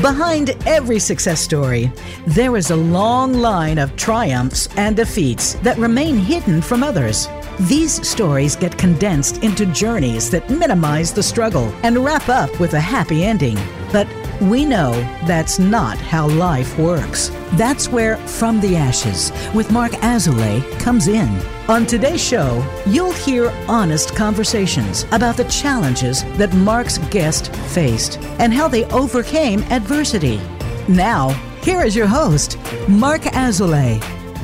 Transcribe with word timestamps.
Behind 0.00 0.56
every 0.66 0.98
success 0.98 1.42
story, 1.42 1.92
there 2.26 2.56
is 2.56 2.70
a 2.70 2.76
long 2.76 3.34
line 3.34 3.76
of 3.76 3.94
triumphs 3.96 4.66
and 4.78 4.96
defeats 4.96 5.54
that 5.56 5.76
remain 5.76 6.16
hidden 6.16 6.62
from 6.62 6.82
others. 6.82 7.28
These 7.68 8.08
stories 8.08 8.56
get 8.56 8.78
condensed 8.78 9.44
into 9.44 9.66
journeys 9.66 10.30
that 10.30 10.48
minimize 10.48 11.12
the 11.12 11.22
struggle 11.22 11.70
and 11.82 12.02
wrap 12.02 12.30
up 12.30 12.58
with 12.58 12.72
a 12.72 12.80
happy 12.80 13.24
ending. 13.24 13.58
But 13.92 14.06
we 14.40 14.64
know 14.64 14.92
that's 15.26 15.58
not 15.58 15.98
how 15.98 16.26
life 16.26 16.78
works. 16.78 17.30
That's 17.52 17.88
where 17.88 18.16
From 18.16 18.58
the 18.60 18.74
Ashes 18.74 19.32
with 19.54 19.70
Marc 19.70 19.92
Azoulay 19.92 20.62
comes 20.80 21.08
in. 21.08 21.28
On 21.68 21.84
today's 21.84 22.24
show, 22.24 22.64
you'll 22.86 23.12
hear 23.12 23.52
honest 23.68 24.16
conversations 24.16 25.04
about 25.12 25.36
the 25.36 25.44
challenges 25.44 26.24
that 26.38 26.54
Marc's 26.54 26.96
guest 27.10 27.54
faced 27.54 28.18
and 28.38 28.54
how 28.54 28.66
they 28.66 28.86
overcame 28.86 29.60
adversity. 29.64 30.40
Now, 30.88 31.30
here 31.62 31.82
is 31.82 31.94
your 31.94 32.06
host, 32.06 32.56
Marc 32.88 33.22
Azoulay. 33.22 34.00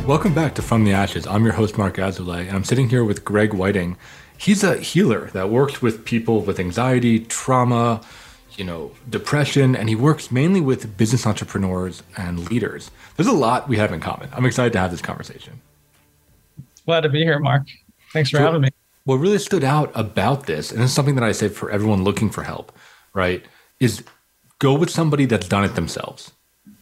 Welcome 0.06 0.34
back 0.34 0.54
to 0.56 0.62
From 0.62 0.84
the 0.84 0.92
Ashes. 0.92 1.26
I'm 1.26 1.44
your 1.44 1.54
host, 1.54 1.78
Marc 1.78 1.96
Azoulay, 1.96 2.46
and 2.46 2.50
I'm 2.50 2.64
sitting 2.64 2.90
here 2.90 3.02
with 3.02 3.24
Greg 3.24 3.54
Wieting. 3.54 3.96
He's 4.36 4.62
a 4.62 4.76
healer 4.76 5.30
that 5.30 5.48
works 5.48 5.80
with 5.80 6.04
people 6.04 6.42
with 6.42 6.60
anxiety, 6.60 7.20
trauma, 7.20 8.02
you 8.56 8.64
know, 8.64 8.92
depression, 9.08 9.76
and 9.76 9.88
he 9.88 9.94
works 9.94 10.30
mainly 10.30 10.60
with 10.60 10.96
business 10.96 11.26
entrepreneurs 11.26 12.02
and 12.16 12.50
leaders. 12.50 12.90
There's 13.16 13.26
a 13.26 13.32
lot 13.32 13.68
we 13.68 13.76
have 13.76 13.92
in 13.92 14.00
common. 14.00 14.28
I'm 14.32 14.46
excited 14.46 14.72
to 14.72 14.78
have 14.78 14.90
this 14.90 15.02
conversation. 15.02 15.60
Glad 16.84 17.02
to 17.02 17.08
be 17.08 17.22
here, 17.22 17.38
Marc. 17.38 17.68
Thanks 18.12 18.30
for 18.30 18.38
so, 18.38 18.44
having 18.44 18.62
me. 18.62 18.68
What 19.04 19.16
really 19.16 19.38
stood 19.38 19.64
out 19.64 19.92
about 19.94 20.46
this, 20.46 20.72
and 20.72 20.82
it's 20.82 20.92
something 20.92 21.14
that 21.14 21.24
I 21.24 21.32
say 21.32 21.48
for 21.48 21.70
everyone 21.70 22.02
looking 22.02 22.30
for 22.30 22.42
help, 22.42 22.72
right, 23.12 23.44
is 23.78 24.02
go 24.58 24.74
with 24.74 24.90
somebody 24.90 25.26
that's 25.26 25.46
done 25.46 25.64
it 25.64 25.74
themselves, 25.74 26.32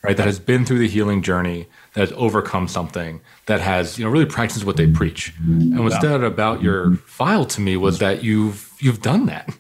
right? 0.03 0.17
That 0.17 0.27
has 0.27 0.39
been 0.39 0.65
through 0.65 0.79
the 0.79 0.89
healing 0.89 1.23
journey, 1.23 1.67
that 1.95 2.01
has 2.09 2.13
overcome 2.17 2.69
something, 2.69 3.21
that 3.47 3.61
has, 3.61 3.99
you 3.99 4.05
know, 4.05 4.11
really 4.11 4.27
practiced 4.27 4.65
what 4.65 4.77
they 4.77 4.87
preach. 4.87 5.35
And 5.39 5.83
what 5.83 5.93
stood 5.93 6.13
out 6.13 6.25
about 6.25 6.63
your 6.63 6.95
file 6.97 7.45
to 7.47 7.61
me 7.61 7.77
was 7.77 7.99
that 7.99 8.23
you've 8.23 8.73
you've 8.81 9.03
done 9.03 9.27
that. 9.27 9.55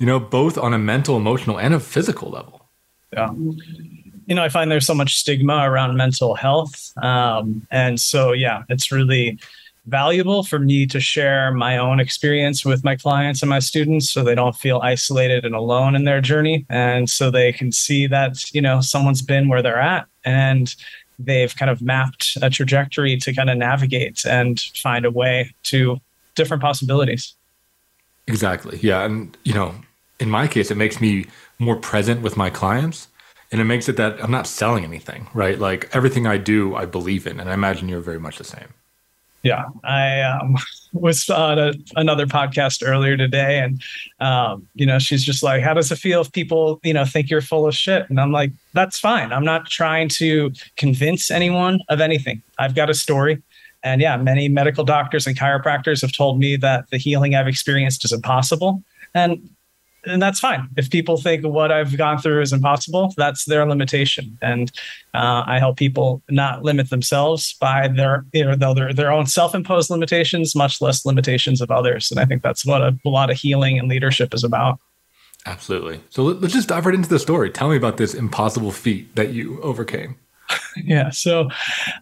You 0.00 0.06
know, 0.06 0.18
both 0.18 0.58
on 0.58 0.74
a 0.74 0.78
mental, 0.78 1.16
emotional, 1.16 1.60
and 1.60 1.72
a 1.72 1.78
physical 1.78 2.30
level. 2.30 2.68
Yeah 3.12 3.30
you 4.30 4.36
know, 4.36 4.44
I 4.44 4.48
find 4.48 4.70
there's 4.70 4.86
so 4.86 4.94
much 4.94 5.16
stigma 5.16 5.68
around 5.68 5.96
mental 5.96 6.36
health. 6.36 6.96
Um, 7.02 7.66
and 7.72 7.98
so, 7.98 8.30
yeah, 8.30 8.62
it's 8.68 8.92
really 8.92 9.40
valuable 9.86 10.44
for 10.44 10.60
me 10.60 10.86
to 10.86 11.00
share 11.00 11.50
my 11.52 11.76
own 11.76 11.98
experience 11.98 12.64
with 12.64 12.84
my 12.84 12.94
clients 12.94 13.42
and 13.42 13.50
my 13.50 13.58
students 13.58 14.08
so 14.08 14.22
they 14.22 14.36
don't 14.36 14.54
feel 14.54 14.78
isolated 14.84 15.44
and 15.44 15.56
alone 15.56 15.96
in 15.96 16.04
their 16.04 16.20
journey. 16.20 16.64
And 16.68 17.10
so 17.10 17.32
they 17.32 17.52
can 17.52 17.72
see 17.72 18.06
that, 18.06 18.54
you 18.54 18.60
know, 18.60 18.80
someone's 18.80 19.20
been 19.20 19.48
where 19.48 19.62
they're 19.62 19.80
at 19.80 20.06
and 20.24 20.72
they've 21.18 21.54
kind 21.56 21.68
of 21.68 21.82
mapped 21.82 22.38
a 22.40 22.50
trajectory 22.50 23.16
to 23.16 23.34
kind 23.34 23.50
of 23.50 23.58
navigate 23.58 24.24
and 24.24 24.60
find 24.60 25.04
a 25.04 25.10
way 25.10 25.52
to 25.64 26.00
different 26.36 26.62
possibilities. 26.62 27.34
Exactly. 28.28 28.78
Yeah. 28.80 29.04
And, 29.04 29.36
you 29.42 29.54
know, 29.54 29.74
in 30.20 30.30
my 30.30 30.46
case, 30.46 30.70
it 30.70 30.76
makes 30.76 31.00
me 31.00 31.26
more 31.58 31.76
present 31.76 32.22
with 32.22 32.36
my 32.36 32.50
clients 32.50 33.08
and 33.52 33.60
it 33.60 33.64
makes 33.64 33.88
it 33.88 33.96
that 33.96 34.22
I'm 34.22 34.30
not 34.30 34.46
selling 34.46 34.84
anything, 34.84 35.28
right? 35.34 35.58
Like 35.58 35.88
everything 35.92 36.26
I 36.26 36.36
do, 36.36 36.76
I 36.76 36.86
believe 36.86 37.26
in, 37.26 37.40
and 37.40 37.50
I 37.50 37.54
imagine 37.54 37.88
you're 37.88 38.00
very 38.00 38.20
much 38.20 38.38
the 38.38 38.44
same. 38.44 38.68
Yeah, 39.42 39.64
I 39.82 40.20
um, 40.20 40.56
was 40.92 41.28
on 41.30 41.58
a, 41.58 41.72
another 41.96 42.26
podcast 42.26 42.86
earlier 42.86 43.16
today, 43.16 43.58
and 43.58 43.82
um, 44.20 44.68
you 44.74 44.86
know, 44.86 44.98
she's 44.98 45.24
just 45.24 45.42
like, 45.42 45.62
"How 45.62 45.74
does 45.74 45.90
it 45.90 45.96
feel 45.96 46.20
if 46.20 46.30
people, 46.30 46.78
you 46.84 46.92
know, 46.92 47.04
think 47.04 47.30
you're 47.30 47.40
full 47.40 47.66
of 47.66 47.74
shit?" 47.74 48.08
And 48.08 48.20
I'm 48.20 48.32
like, 48.32 48.52
"That's 48.72 48.98
fine. 48.98 49.32
I'm 49.32 49.44
not 49.44 49.66
trying 49.66 50.08
to 50.10 50.52
convince 50.76 51.30
anyone 51.30 51.80
of 51.88 52.00
anything. 52.00 52.42
I've 52.58 52.74
got 52.74 52.90
a 52.90 52.94
story." 52.94 53.42
And 53.82 54.00
yeah, 54.00 54.16
many 54.18 54.48
medical 54.48 54.84
doctors 54.84 55.26
and 55.26 55.36
chiropractors 55.38 56.02
have 56.02 56.12
told 56.12 56.38
me 56.38 56.56
that 56.56 56.90
the 56.90 56.98
healing 56.98 57.34
I've 57.34 57.48
experienced 57.48 58.04
is 58.04 58.12
impossible. 58.12 58.82
And 59.14 59.48
and 60.06 60.20
that's 60.20 60.40
fine. 60.40 60.68
If 60.76 60.90
people 60.90 61.16
think 61.16 61.44
what 61.44 61.70
I've 61.70 61.96
gone 61.96 62.18
through 62.18 62.42
is 62.42 62.52
impossible, 62.52 63.12
that's 63.16 63.44
their 63.44 63.66
limitation. 63.66 64.38
And 64.40 64.70
uh, 65.14 65.44
I 65.46 65.58
help 65.58 65.76
people 65.76 66.22
not 66.30 66.62
limit 66.62 66.90
themselves 66.90 67.54
by 67.60 67.88
their 67.88 68.24
you 68.32 68.44
know 68.44 68.74
their 68.74 68.92
their 68.92 69.12
own 69.12 69.26
self-imposed 69.26 69.90
limitations, 69.90 70.56
much 70.56 70.80
less 70.80 71.04
limitations 71.04 71.60
of 71.60 71.70
others. 71.70 72.10
And 72.10 72.20
I 72.20 72.24
think 72.24 72.42
that's 72.42 72.64
what 72.64 72.80
a, 72.80 72.98
a 73.04 73.08
lot 73.08 73.30
of 73.30 73.36
healing 73.36 73.78
and 73.78 73.88
leadership 73.88 74.34
is 74.34 74.44
about. 74.44 74.78
Absolutely. 75.46 76.00
So 76.10 76.22
let's 76.22 76.52
just 76.52 76.68
dive 76.68 76.84
right 76.86 76.94
into 76.94 77.08
the 77.08 77.18
story. 77.18 77.50
Tell 77.50 77.70
me 77.70 77.76
about 77.76 77.96
this 77.96 78.14
impossible 78.14 78.72
feat 78.72 79.14
that 79.16 79.32
you 79.32 79.60
overcame. 79.62 80.16
yeah. 80.76 81.10
So 81.10 81.48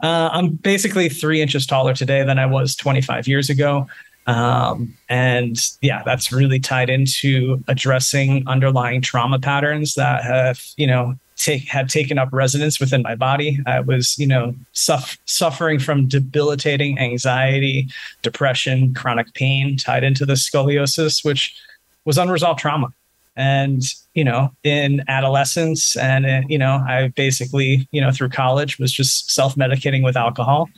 uh, 0.03 0.31
I'm 0.33 0.51
basically 0.51 1.09
three 1.09 1.41
inches 1.41 1.67
taller 1.67 1.95
today 1.95 2.25
than 2.25 2.39
I 2.39 2.47
was 2.47 2.75
25 2.75 3.29
years 3.29 3.51
ago. 3.51 3.87
Um, 4.29 4.95
and 5.09 5.57
yeah, 5.81 6.03
that's 6.05 6.31
really 6.31 6.61
tied 6.61 6.91
into 6.91 7.65
addressing 7.67 8.47
underlying 8.47 9.01
trauma 9.01 9.39
patterns 9.39 9.95
that 9.95 10.23
have, 10.23 10.63
you 10.77 10.87
know, 10.87 11.17
take 11.37 11.67
had 11.67 11.89
taken 11.89 12.19
up 12.19 12.29
residence 12.31 12.79
within 12.79 13.01
my 13.01 13.15
body. 13.15 13.59
I 13.67 13.81
was, 13.81 14.19
you 14.19 14.27
know, 14.27 14.55
suff- 14.73 15.17
suffering 15.25 15.79
from 15.79 16.09
debilitating 16.09 16.99
anxiety, 16.99 17.89
depression, 18.21 18.93
chronic 18.93 19.33
pain 19.33 19.79
tied 19.79 20.05
into 20.05 20.27
the 20.27 20.35
scoliosis, 20.35 21.25
which 21.25 21.57
was 22.05 22.19
unresolved 22.19 22.61
trauma. 22.61 22.89
And 23.35 23.83
you 24.13 24.25
know, 24.25 24.51
in 24.63 25.05
adolescence, 25.09 25.97
and 25.97 26.45
you 26.51 26.59
know, 26.59 26.85
I 26.87 27.13
basically, 27.17 27.89
you 27.93 28.01
know, 28.03 28.11
through 28.11 28.31
college 28.31 28.79
was 28.79 28.93
just 28.93 29.31
self 29.31 29.55
medicating 29.55 30.05
with 30.05 30.19
alcohol 30.19 30.69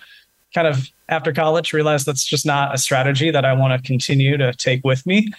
kind 0.54 0.66
of 0.66 0.88
after 1.08 1.32
college 1.32 1.72
realized 1.72 2.06
that's 2.06 2.24
just 2.24 2.46
not 2.46 2.74
a 2.74 2.78
strategy 2.78 3.30
that 3.30 3.44
I 3.44 3.52
want 3.52 3.80
to 3.80 3.86
continue 3.86 4.36
to 4.36 4.52
take 4.54 4.84
with 4.84 5.06
me. 5.06 5.32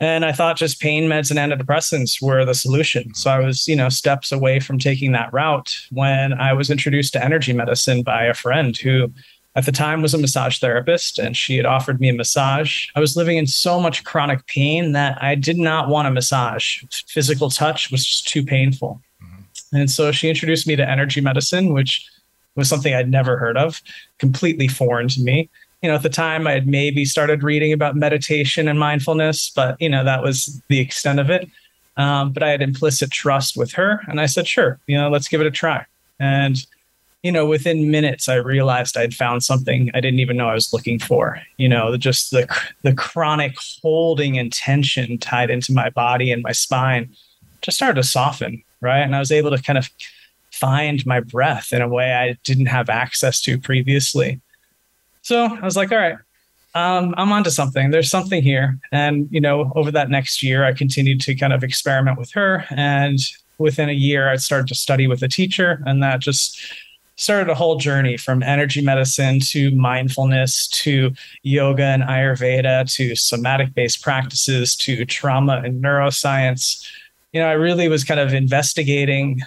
And 0.00 0.24
I 0.24 0.32
thought 0.32 0.56
just 0.56 0.80
pain 0.80 1.08
meds 1.08 1.30
and 1.30 1.38
antidepressants 1.38 2.22
were 2.22 2.44
the 2.44 2.54
solution. 2.54 3.12
So 3.14 3.30
I 3.30 3.40
was, 3.40 3.66
you 3.66 3.74
know, 3.74 3.88
steps 3.88 4.30
away 4.30 4.60
from 4.60 4.78
taking 4.78 5.12
that 5.12 5.32
route 5.32 5.76
when 5.90 6.32
I 6.34 6.52
was 6.52 6.70
introduced 6.70 7.12
to 7.14 7.24
energy 7.24 7.52
medicine 7.52 8.02
by 8.02 8.24
a 8.24 8.34
friend 8.34 8.76
who 8.76 9.12
at 9.56 9.66
the 9.66 9.72
time 9.72 10.00
was 10.00 10.14
a 10.14 10.18
massage 10.18 10.60
therapist 10.60 11.18
and 11.18 11.36
she 11.36 11.56
had 11.56 11.66
offered 11.66 12.00
me 12.00 12.08
a 12.08 12.14
massage. 12.14 12.86
I 12.94 13.00
was 13.00 13.16
living 13.16 13.38
in 13.38 13.48
so 13.48 13.80
much 13.80 14.04
chronic 14.04 14.46
pain 14.46 14.92
that 14.92 15.20
I 15.20 15.34
did 15.34 15.58
not 15.58 15.88
want 15.88 16.06
a 16.06 16.12
massage. 16.12 16.84
Physical 17.08 17.50
touch 17.50 17.90
was 17.90 18.06
just 18.06 18.28
too 18.28 18.44
painful. 18.44 19.02
Mm-hmm. 19.20 19.76
And 19.76 19.90
so 19.90 20.12
she 20.12 20.28
introduced 20.28 20.68
me 20.68 20.76
to 20.76 20.88
energy 20.88 21.20
medicine, 21.20 21.72
which 21.72 22.08
was 22.58 22.68
something 22.68 22.92
I'd 22.92 23.10
never 23.10 23.38
heard 23.38 23.56
of, 23.56 23.80
completely 24.18 24.68
foreign 24.68 25.08
to 25.08 25.22
me. 25.22 25.48
You 25.80 25.88
know, 25.88 25.94
at 25.94 26.02
the 26.02 26.10
time 26.10 26.46
I 26.46 26.52
had 26.52 26.66
maybe 26.66 27.04
started 27.04 27.42
reading 27.42 27.72
about 27.72 27.94
meditation 27.94 28.66
and 28.68 28.78
mindfulness, 28.78 29.50
but 29.54 29.80
you 29.80 29.88
know, 29.88 30.04
that 30.04 30.22
was 30.22 30.60
the 30.68 30.80
extent 30.80 31.20
of 31.20 31.30
it. 31.30 31.48
Um, 31.96 32.32
but 32.32 32.42
I 32.42 32.50
had 32.50 32.62
implicit 32.62 33.10
trust 33.10 33.56
with 33.56 33.72
her. 33.72 34.00
And 34.08 34.20
I 34.20 34.26
said, 34.26 34.46
sure, 34.46 34.78
you 34.86 34.96
know, 34.96 35.08
let's 35.08 35.28
give 35.28 35.40
it 35.40 35.46
a 35.46 35.50
try. 35.50 35.84
And, 36.20 36.64
you 37.22 37.32
know, 37.32 37.46
within 37.46 37.90
minutes, 37.90 38.28
I 38.28 38.36
realized 38.36 38.96
I'd 38.96 39.14
found 39.14 39.42
something 39.42 39.90
I 39.94 40.00
didn't 40.00 40.20
even 40.20 40.36
know 40.36 40.48
I 40.48 40.54
was 40.54 40.72
looking 40.72 40.98
for. 40.98 41.40
You 41.56 41.68
know, 41.68 41.96
just 41.96 42.30
the, 42.30 42.46
the 42.82 42.94
chronic 42.94 43.56
holding 43.82 44.38
and 44.38 44.52
tension 44.52 45.18
tied 45.18 45.50
into 45.50 45.72
my 45.72 45.90
body 45.90 46.30
and 46.30 46.42
my 46.42 46.52
spine 46.52 47.10
just 47.62 47.76
started 47.76 48.00
to 48.00 48.06
soften. 48.06 48.62
Right. 48.80 49.00
And 49.00 49.16
I 49.16 49.18
was 49.18 49.32
able 49.32 49.50
to 49.50 49.60
kind 49.60 49.78
of 49.78 49.90
find 50.58 51.04
my 51.06 51.20
breath 51.20 51.72
in 51.72 51.82
a 51.82 51.88
way 51.88 52.12
I 52.12 52.36
didn't 52.44 52.66
have 52.66 52.88
access 52.88 53.40
to 53.42 53.58
previously. 53.58 54.40
So 55.22 55.44
I 55.44 55.64
was 55.64 55.76
like, 55.76 55.92
all 55.92 55.98
right, 55.98 56.16
um, 56.74 57.14
I'm 57.16 57.32
onto 57.32 57.50
something. 57.50 57.90
There's 57.90 58.10
something 58.10 58.42
here. 58.42 58.78
And, 58.92 59.28
you 59.30 59.40
know, 59.40 59.72
over 59.74 59.90
that 59.90 60.10
next 60.10 60.42
year, 60.42 60.64
I 60.64 60.72
continued 60.72 61.20
to 61.22 61.34
kind 61.34 61.52
of 61.52 61.64
experiment 61.64 62.18
with 62.18 62.30
her. 62.32 62.64
And 62.70 63.18
within 63.58 63.88
a 63.88 63.92
year, 63.92 64.28
I 64.28 64.36
started 64.36 64.68
to 64.68 64.74
study 64.74 65.06
with 65.06 65.22
a 65.22 65.28
teacher. 65.28 65.82
And 65.86 66.02
that 66.02 66.20
just 66.20 66.60
started 67.16 67.50
a 67.50 67.54
whole 67.54 67.76
journey 67.76 68.16
from 68.16 68.44
energy 68.44 68.80
medicine 68.80 69.40
to 69.40 69.72
mindfulness 69.72 70.68
to 70.68 71.12
yoga 71.42 71.82
and 71.82 72.04
Ayurveda 72.04 72.90
to 72.94 73.16
somatic 73.16 73.74
based 73.74 74.02
practices 74.02 74.76
to 74.76 75.04
trauma 75.04 75.60
and 75.64 75.82
neuroscience. 75.82 76.86
You 77.32 77.40
know, 77.40 77.48
I 77.48 77.54
really 77.54 77.88
was 77.88 78.04
kind 78.04 78.20
of 78.20 78.32
investigating 78.32 79.40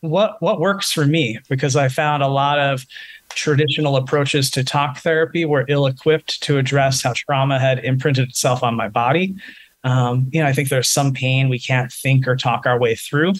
what 0.00 0.40
what 0.40 0.60
works 0.60 0.92
for 0.92 1.06
me? 1.06 1.38
Because 1.48 1.76
I 1.76 1.88
found 1.88 2.22
a 2.22 2.28
lot 2.28 2.58
of 2.58 2.86
traditional 3.30 3.96
approaches 3.96 4.50
to 4.50 4.64
talk 4.64 4.98
therapy 4.98 5.44
were 5.44 5.64
ill-equipped 5.68 6.42
to 6.42 6.58
address 6.58 7.02
how 7.02 7.12
trauma 7.14 7.58
had 7.60 7.84
imprinted 7.84 8.28
itself 8.28 8.62
on 8.62 8.74
my 8.74 8.88
body. 8.88 9.34
Um, 9.84 10.28
you 10.32 10.40
know, 10.40 10.46
I 10.46 10.52
think 10.52 10.68
there's 10.68 10.88
some 10.88 11.12
pain 11.12 11.48
we 11.48 11.58
can't 11.58 11.92
think 11.92 12.26
or 12.26 12.36
talk 12.36 12.66
our 12.66 12.78
way 12.78 12.94
through, 12.94 13.34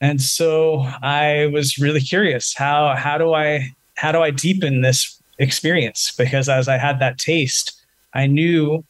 and 0.00 0.20
so 0.20 0.80
I 1.02 1.50
was 1.52 1.78
really 1.78 2.00
curious 2.00 2.54
how 2.54 2.94
how 2.96 3.16
do 3.16 3.32
I 3.32 3.74
how 3.94 4.12
do 4.12 4.20
I 4.20 4.30
deepen 4.30 4.82
this 4.82 5.20
experience? 5.38 6.14
Because 6.16 6.48
as 6.48 6.68
I 6.68 6.78
had 6.78 6.98
that 6.98 7.18
taste, 7.18 7.80
I 8.14 8.26
knew 8.26 8.84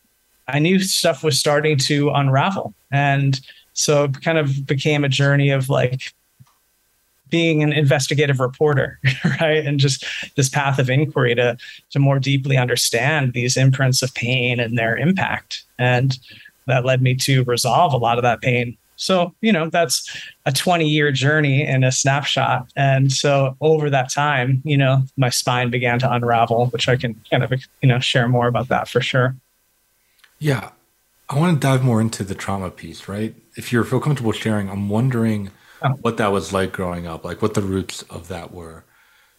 I 0.49 0.59
knew 0.59 0.81
stuff 0.81 1.23
was 1.23 1.39
starting 1.39 1.77
to 1.79 2.11
unravel, 2.11 2.75
and 2.91 3.41
so 3.75 4.05
it 4.05 4.21
kind 4.23 4.39
of 4.39 4.67
became 4.67 5.05
a 5.05 5.09
journey 5.09 5.51
of 5.51 5.69
like 5.69 6.13
being 7.31 7.63
an 7.63 7.73
investigative 7.73 8.41
reporter, 8.41 8.99
right? 9.41 9.65
And 9.67 9.79
just 9.81 10.05
this 10.37 10.49
path 10.49 10.79
of 10.79 10.91
inquiry 10.91 11.35
to 11.35 11.57
to 11.91 11.99
more 11.99 12.19
deeply 12.19 12.57
understand 12.57 13.33
these 13.33 13.57
imprints 13.57 14.03
of 14.03 14.15
pain 14.15 14.61
and 14.61 14.79
their 14.79 14.97
impact. 14.97 15.65
And 15.79 16.19
that 16.67 16.85
led 16.85 17.03
me 17.03 17.15
to 17.17 17.45
resolve 17.45 17.93
a 17.93 17.99
lot 17.99 18.19
of 18.19 18.23
that 18.23 18.41
pain. 18.41 18.77
So, 18.97 19.33
you 19.41 19.53
know, 19.53 19.71
that's 19.71 20.21
a 20.45 20.53
20 20.53 20.87
year 20.89 21.13
journey 21.13 21.65
in 21.65 21.85
a 21.85 21.93
snapshot. 21.93 22.69
And 22.77 23.13
so 23.13 23.57
over 23.61 23.89
that 23.91 24.11
time, 24.11 24.61
you 24.65 24.77
know, 24.77 25.05
my 25.17 25.31
spine 25.31 25.71
began 25.71 26.01
to 26.01 26.13
unravel, 26.13 26.67
which 26.67 26.89
I 26.89 26.97
can 26.97 27.15
kind 27.31 27.45
of, 27.45 27.53
you 27.81 27.89
know, 27.89 28.01
share 28.01 28.29
more 28.29 28.49
about 28.49 28.69
that 28.69 28.89
for 28.89 29.01
sure. 29.01 29.37
Yeah. 30.41 30.71
I 31.31 31.39
want 31.39 31.61
to 31.61 31.67
dive 31.67 31.85
more 31.85 32.01
into 32.01 32.25
the 32.25 32.35
trauma 32.35 32.71
piece, 32.71 33.07
right? 33.07 33.35
If 33.57 33.73
you 33.73 33.83
feel 33.85 34.01
comfortable 34.01 34.33
sharing, 34.33 34.69
I'm 34.69 34.89
wondering. 34.89 35.51
what 36.01 36.17
that 36.17 36.33
was 36.33 36.53
like 36.53 36.73
growing 36.73 37.07
up, 37.07 37.25
like 37.25 37.43
what 37.43 37.55
the 37.55 37.63
roots 37.63 38.03
of 38.03 38.29
that 38.29 38.53
were. 38.53 38.85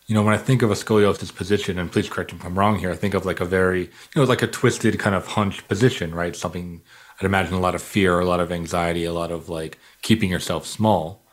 You 0.08 0.16
know, 0.16 0.24
when 0.24 0.34
I 0.34 0.38
think 0.38 0.64
of 0.64 0.72
a 0.72 0.76
scoliosis 0.76 1.34
position, 1.36 1.78
and 1.78 1.92
please 1.92 2.10
correct 2.10 2.34
me 2.34 2.40
if 2.40 2.46
I'm 2.46 2.58
wrong 2.58 2.80
here, 2.80 2.92
I 2.92 2.96
think 2.96 3.14
of 3.14 3.26
like 3.26 3.40
a 3.40 3.46
very, 3.46 3.82
you 3.82 3.90
know, 4.16 4.24
like 4.24 4.42
a 4.42 4.48
twisted 4.48 4.98
kind 4.98 5.16
of 5.16 5.28
hunched 5.28 5.68
position, 5.68 6.16
right? 6.16 6.36
Something 6.36 6.82
I'd 7.20 7.26
imagine 7.26 7.54
a 7.54 7.60
lot 7.60 7.76
of 7.76 7.82
fear, 7.82 8.20
a 8.20 8.26
lot 8.26 8.40
of 8.40 8.52
anxiety, 8.52 9.06
a 9.06 9.14
lot 9.14 9.32
of 9.32 9.50
like 9.50 9.78
keeping 10.02 10.32
yourself 10.32 10.66
small. 10.66 11.26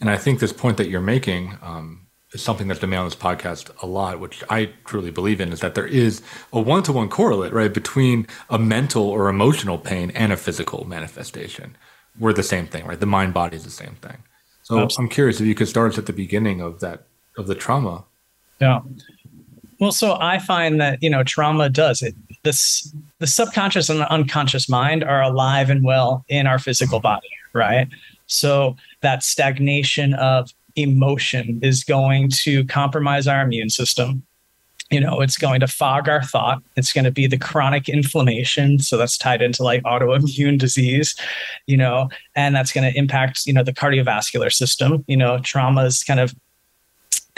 And 0.00 0.10
I 0.10 0.16
think 0.16 0.38
this 0.38 0.52
point 0.52 0.76
that 0.76 0.88
you're 0.88 1.00
making 1.00 1.58
um, 1.62 2.06
is 2.32 2.42
something 2.42 2.68
that's 2.68 2.78
been 2.78 2.90
made 2.90 2.98
on 2.98 3.06
this 3.06 3.16
podcast 3.16 3.70
a 3.82 3.86
lot, 3.86 4.20
which 4.20 4.44
I 4.48 4.72
truly 4.84 5.10
believe 5.10 5.40
in, 5.40 5.52
is 5.52 5.60
that 5.60 5.74
there 5.74 5.86
is 5.86 6.22
a 6.52 6.60
one 6.60 6.82
to 6.84 6.92
one 6.92 7.08
correlate, 7.08 7.52
right, 7.52 7.72
between 7.72 8.26
a 8.48 8.58
mental 8.58 9.04
or 9.04 9.28
emotional 9.28 9.78
pain 9.78 10.10
and 10.12 10.32
a 10.32 10.36
physical 10.36 10.86
manifestation. 10.86 11.76
We're 12.18 12.32
the 12.32 12.42
same 12.42 12.66
thing, 12.66 12.86
right? 12.86 13.00
The 13.00 13.06
mind 13.06 13.34
body 13.34 13.56
is 13.56 13.64
the 13.64 13.70
same 13.70 13.96
thing. 13.96 14.18
So 14.62 14.78
Absolutely. 14.78 15.04
I'm 15.04 15.08
curious 15.14 15.40
if 15.40 15.46
you 15.46 15.54
could 15.54 15.68
start 15.68 15.92
us 15.92 15.98
at 15.98 16.06
the 16.06 16.12
beginning 16.12 16.60
of 16.60 16.80
that 16.80 17.04
of 17.36 17.46
the 17.46 17.54
trauma. 17.54 18.04
Yeah. 18.60 18.80
Well, 19.78 19.92
so 19.92 20.18
I 20.20 20.38
find 20.38 20.80
that 20.80 21.02
you 21.02 21.10
know 21.10 21.22
trauma 21.22 21.68
does 21.68 22.02
it 22.02 22.14
this 22.42 22.94
the 23.18 23.26
subconscious 23.26 23.88
and 23.88 24.00
the 24.00 24.10
unconscious 24.10 24.68
mind 24.68 25.04
are 25.04 25.22
alive 25.22 25.70
and 25.70 25.84
well 25.84 26.24
in 26.28 26.46
our 26.46 26.58
physical 26.58 27.00
body, 27.00 27.28
right? 27.52 27.88
So 28.26 28.76
that 29.00 29.22
stagnation 29.22 30.14
of 30.14 30.52
emotion 30.76 31.58
is 31.62 31.84
going 31.84 32.30
to 32.42 32.64
compromise 32.66 33.26
our 33.26 33.42
immune 33.42 33.70
system. 33.70 34.22
You 34.90 35.00
know, 35.00 35.20
it's 35.20 35.36
going 35.36 35.60
to 35.60 35.68
fog 35.68 36.08
our 36.08 36.22
thought. 36.22 36.62
It's 36.76 36.92
going 36.92 37.04
to 37.04 37.12
be 37.12 37.26
the 37.26 37.38
chronic 37.38 37.88
inflammation. 37.88 38.80
So 38.80 38.96
that's 38.96 39.16
tied 39.16 39.40
into 39.40 39.62
like 39.62 39.82
autoimmune 39.84 40.58
disease, 40.58 41.14
you 41.66 41.76
know, 41.76 42.08
and 42.34 42.54
that's 42.54 42.72
going 42.72 42.90
to 42.90 42.98
impact, 42.98 43.46
you 43.46 43.52
know, 43.52 43.62
the 43.62 43.72
cardiovascular 43.72 44.52
system. 44.52 45.04
You 45.06 45.16
know, 45.16 45.38
trauma 45.38 45.84
is 45.84 46.02
kind 46.02 46.18
of 46.18 46.34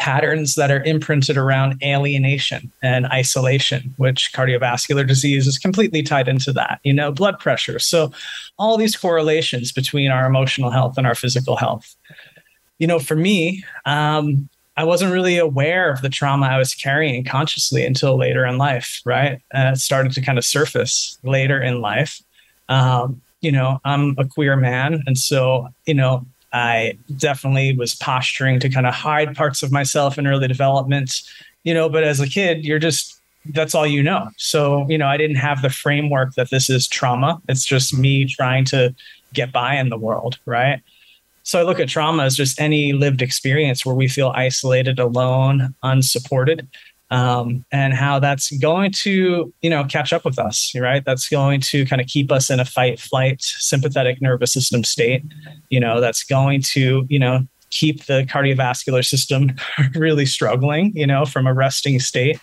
patterns 0.03 0.57
that 0.57 0.71
are 0.71 0.83
imprinted 0.83 1.37
around 1.37 1.81
alienation 1.83 2.73
and 2.83 3.07
isolation, 3.07 3.95
which 3.99 4.33
cardiovascular 4.35 5.07
disease 5.07 5.47
is 5.47 5.59
completely 5.59 6.03
tied 6.03 6.27
into 6.27 6.53
that, 6.53 6.81
you 6.83 6.93
know, 6.93 7.13
blood 7.13 7.39
pressure. 7.39 7.79
So, 7.79 8.13
all 8.59 8.77
these 8.77 8.97
correlations 8.97 9.71
between 9.71 10.11
our 10.11 10.27
emotional 10.27 10.71
health 10.71 10.99
and 10.99 11.07
our 11.07 11.15
physical 11.15 11.57
health. 11.57 11.95
You 12.79 12.89
know, 12.89 12.99
for 12.99 13.15
me, 13.15 13.65
um, 13.87 14.49
I 14.77 14.85
wasn't 14.85 15.13
really 15.13 15.37
aware 15.37 15.91
of 15.91 16.01
the 16.01 16.09
trauma 16.09 16.47
I 16.47 16.59
was 16.59 16.75
carrying 16.75 17.25
consciously 17.25 17.85
until 17.85 18.17
later 18.17 18.47
in 18.47 18.57
life, 18.57 19.01
right? 19.05 19.41
Uh, 19.55 19.73
it 19.75 19.77
started 19.77 20.13
to 20.13 20.23
kind 20.23 20.39
of 20.39 20.45
surface 20.45 21.19
later 21.23 21.61
in 21.61 21.81
life. 21.81 22.23
Um, 22.69 23.21
you 23.43 23.53
know, 23.53 23.81
I'm 23.85 24.15
a 24.19 24.27
queer 24.27 24.57
man. 24.57 25.03
And 25.07 25.19
so, 25.19 25.69
you 25.85 25.95
know, 25.95 26.25
I 26.53 26.99
definitely 27.17 27.77
was 27.77 27.95
posturing 27.95 28.61
to 28.61 28.69
kind 28.69 28.87
of 28.87 28.95
hide 28.95 29.37
parts 29.37 29.63
of 29.63 29.73
myself 29.73 30.19
in 30.19 30.27
early 30.27 30.49
development, 30.49 31.21
you 31.65 31.75
know, 31.75 31.89
but 31.89 32.05
as 32.05 32.21
a 32.21 32.29
kid, 32.29 32.65
you're 32.65 32.79
just 32.79 33.19
that's 33.47 33.75
all 33.75 33.87
you 33.87 34.03
know. 34.03 34.29
So, 34.37 34.87
you 34.89 34.97
know, 34.97 35.09
I 35.09 35.17
didn't 35.17 35.37
have 35.37 35.63
the 35.63 35.71
framework 35.71 36.35
that 36.35 36.51
this 36.51 36.71
is 36.71 36.87
trauma. 36.87 37.43
It's 37.49 37.65
just 37.65 37.97
me 37.97 38.25
trying 38.25 38.65
to 38.67 38.95
get 39.33 39.51
by 39.53 39.75
in 39.75 39.89
the 39.89 39.99
world, 39.99 40.39
right? 40.47 40.81
So 41.45 41.59
I 41.59 41.63
look 41.63 41.81
at 41.81 41.89
trauma 41.89 42.25
as 42.25 42.37
just 42.37 42.61
any 42.61 42.93
lived 42.93 43.21
experience 43.21 43.85
where 43.85 43.95
we 43.95 44.09
feel 44.09 44.33
isolated, 44.35 44.99
alone, 44.99 45.75
unsupported 45.83 46.69
um, 47.13 47.63
and 47.71 47.93
how 47.93 48.19
that's 48.19 48.51
going 48.57 48.91
to 48.91 49.53
you 49.61 49.71
know 49.71 49.85
catch 49.85 50.13
up 50.15 50.25
with 50.25 50.39
us 50.39 50.73
right? 50.75 51.05
That's 51.05 51.29
going 51.29 51.61
to 51.61 51.85
kind 51.85 52.01
of 52.01 52.09
keep 52.09 52.33
us 52.33 52.51
in 52.51 52.59
a 52.59 52.65
fight 52.65 52.99
flight 52.99 53.43
sympathetic 53.43 54.23
nervous 54.23 54.53
system 54.53 54.83
state. 54.83 55.23
You 55.69 55.79
know 55.79 56.01
that's 56.01 56.25
going 56.25 56.63
to 56.73 57.07
you 57.11 57.19
know 57.19 57.47
keep 57.71 58.07
the 58.07 58.25
cardiovascular 58.25 59.05
system 59.05 59.53
really 59.95 60.27
struggling 60.27 60.91
you 60.97 61.07
know 61.07 61.27
from 61.27 61.47
a 61.47 61.55
resting 61.55 62.01
state. 62.01 62.41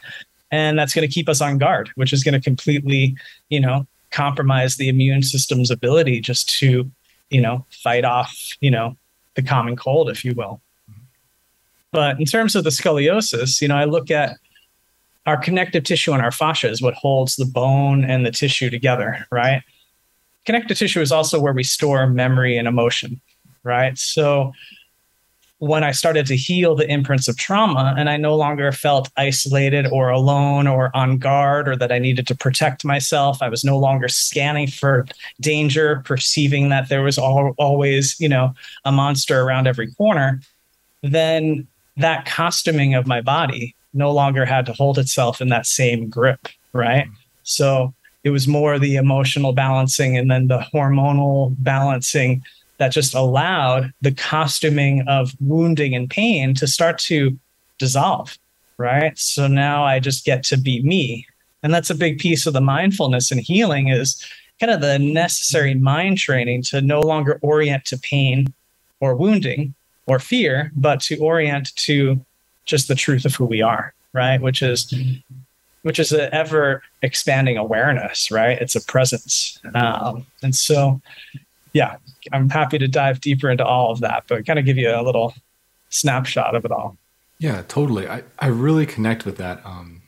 And 0.52 0.80
that's 0.80 0.96
going 0.96 1.08
to 1.08 1.14
keep 1.14 1.28
us 1.28 1.42
on 1.42 1.58
guard 1.58 1.90
which 1.96 2.14
is 2.14 2.24
going 2.24 2.40
to 2.40 2.42
completely 2.42 3.18
you 3.50 3.60
know 3.60 3.88
compromise 4.12 4.76
the 4.76 4.88
immune 4.88 5.24
system's 5.24 5.72
ability 5.72 6.22
just 6.22 6.48
to 6.60 6.90
you 7.30 7.42
know 7.42 7.66
fight 7.70 8.06
off 8.06 8.58
you 8.62 8.72
know 8.72 8.96
the 9.36 9.42
common 9.42 9.76
cold 9.76 10.10
if 10.10 10.26
you 10.26 10.34
will 10.34 10.62
but 11.92 12.20
in 12.20 12.26
terms 12.26 12.56
of 12.56 12.64
the 12.64 12.70
scoliosis 12.70 13.62
you 13.62 13.68
know 13.68 13.76
i 13.76 13.86
look 13.86 14.12
at 14.12 14.38
our 15.30 15.38
connective 15.38 15.84
tissue 15.84 16.12
and 16.12 16.22
our 16.22 16.32
fascia 16.32 16.68
is 16.68 16.82
what 16.82 16.96
holds 16.96 17.36
the 17.36 17.46
bone 17.46 18.04
and 18.04 18.26
the 18.26 18.32
tissue 18.32 18.70
together, 18.70 19.28
right? 19.32 19.62
Connective 20.46 20.78
tissue 20.78 21.02
is 21.02 21.12
also 21.12 21.40
where 21.40 21.54
we 21.54 21.64
store 21.64 22.08
memory 22.08 22.58
and 22.58 22.68
emotion, 22.68 23.22
right? 23.64 23.98
So 23.98 24.54
when 25.60 25.84
I 25.84 25.92
started 25.92 26.26
to 26.28 26.38
heal 26.38 26.74
the 26.74 26.90
imprints 26.90 27.28
of 27.28 27.38
trauma 27.38 27.94
and 27.98 28.10
I 28.10 28.16
no 28.16 28.36
longer 28.36 28.72
felt 28.72 29.12
isolated 29.18 29.88
or 29.88 30.10
alone 30.10 30.68
or 30.68 30.90
on 30.96 31.18
guard 31.18 31.68
or 31.68 31.76
that 31.76 31.92
I 31.92 32.00
needed 32.00 32.28
to 32.28 32.36
protect 32.36 32.86
myself, 32.86 33.42
I 33.42 33.50
was 33.50 33.66
no 33.66 33.78
longer 33.78 34.08
scanning 34.08 34.68
for 34.68 35.06
danger, 35.42 36.02
perceiving 36.06 36.70
that 36.70 36.88
there 36.88 37.04
was 37.04 37.18
always, 37.18 38.18
you 38.20 38.30
know, 38.30 38.54
a 38.86 38.92
monster 38.92 39.42
around 39.42 39.68
every 39.68 39.92
corner, 39.94 40.42
then 41.04 41.68
that 41.98 42.26
costuming 42.26 42.94
of 42.94 43.06
my 43.06 43.20
body 43.20 43.76
no 43.94 44.12
longer 44.12 44.46
had 44.46 44.66
to 44.66 44.74
hold 44.74 44.98
itself 44.98 45.42
in 45.42 45.50
that 45.50 45.66
same 45.66 46.10
grip, 46.10 46.48
right? 46.72 47.04
Mm-hmm. 47.04 47.14
So 47.44 47.94
it 48.24 48.30
was 48.30 48.48
more 48.48 48.80
the 48.80 48.96
emotional 48.96 49.52
balancing 49.52 50.18
and 50.18 50.32
then 50.32 50.48
the 50.48 50.60
hormonal 50.74 51.54
balancing 51.58 52.44
that 52.80 52.92
just 52.92 53.14
allowed 53.14 53.94
the 54.02 54.12
costuming 54.12 55.04
of 55.08 55.34
wounding 55.40 55.94
and 55.94 56.10
pain 56.10 56.54
to 56.56 56.66
start 56.66 56.98
to 56.98 57.38
dissolve, 57.78 58.38
right? 58.78 59.18
So 59.18 59.48
now 59.48 59.84
I 59.84 60.00
just 60.00 60.26
get 60.26 60.44
to 60.46 60.58
be 60.58 60.82
me. 60.82 61.28
And 61.62 61.74
that's 61.74 61.90
a 61.90 61.96
big 61.96 62.20
piece 62.20 62.48
of 62.48 62.54
the 62.54 62.62
mindfulness 62.62 63.32
and 63.32 63.42
healing 63.42 63.90
is 63.90 64.26
kind 64.60 64.72
of 64.72 64.82
the 64.82 64.98
necessary 64.98 65.74
mind 65.74 66.18
training 66.18 66.64
to 66.64 66.82
no 66.82 67.02
longer 67.02 67.38
orient 67.42 67.86
to 67.86 67.98
pain 67.98 68.54
or 69.02 69.16
wounding 69.16 69.74
or 70.08 70.20
fear, 70.20 70.72
but 70.76 71.02
to 71.02 71.18
orient 71.18 71.76
to 71.76 72.24
just 72.66 72.88
the 72.88 72.96
truth 72.96 73.26
of 73.26 73.36
who 73.36 73.46
we 73.46 73.62
are, 73.62 73.94
right? 74.14 74.42
Which 74.42 74.62
is 74.62 74.94
which 75.84 75.98
is 75.98 76.12
an 76.12 76.30
ever 76.34 76.84
expanding 77.02 77.58
awareness, 77.58 78.32
right? 78.32 78.62
It's 78.62 78.76
a 78.76 78.82
presence, 78.82 79.60
um, 79.76 80.26
and 80.44 80.54
so 80.54 81.02
yeah, 81.74 81.98
I'm 82.32 82.50
happy 82.50 82.78
to 82.78 82.88
dive 82.88 83.22
deeper 83.22 83.50
into 83.50 83.66
all 83.66 83.92
of 83.92 84.00
that, 84.00 84.24
but 84.28 84.46
kind 84.46 84.60
of 84.60 84.66
give 84.66 84.78
you 84.78 84.90
a 84.90 85.02
little 85.02 85.34
snapshot 85.90 86.56
of 86.56 86.66
it 86.66 86.72
all. 86.72 86.98
Yeah, 87.40 87.64
totally. 87.68 88.08
I, 88.08 88.24
I 88.38 88.48
really 88.48 88.86
connect 88.86 89.26
with 89.26 89.38
that. 89.38 89.66
Um, 89.66 90.02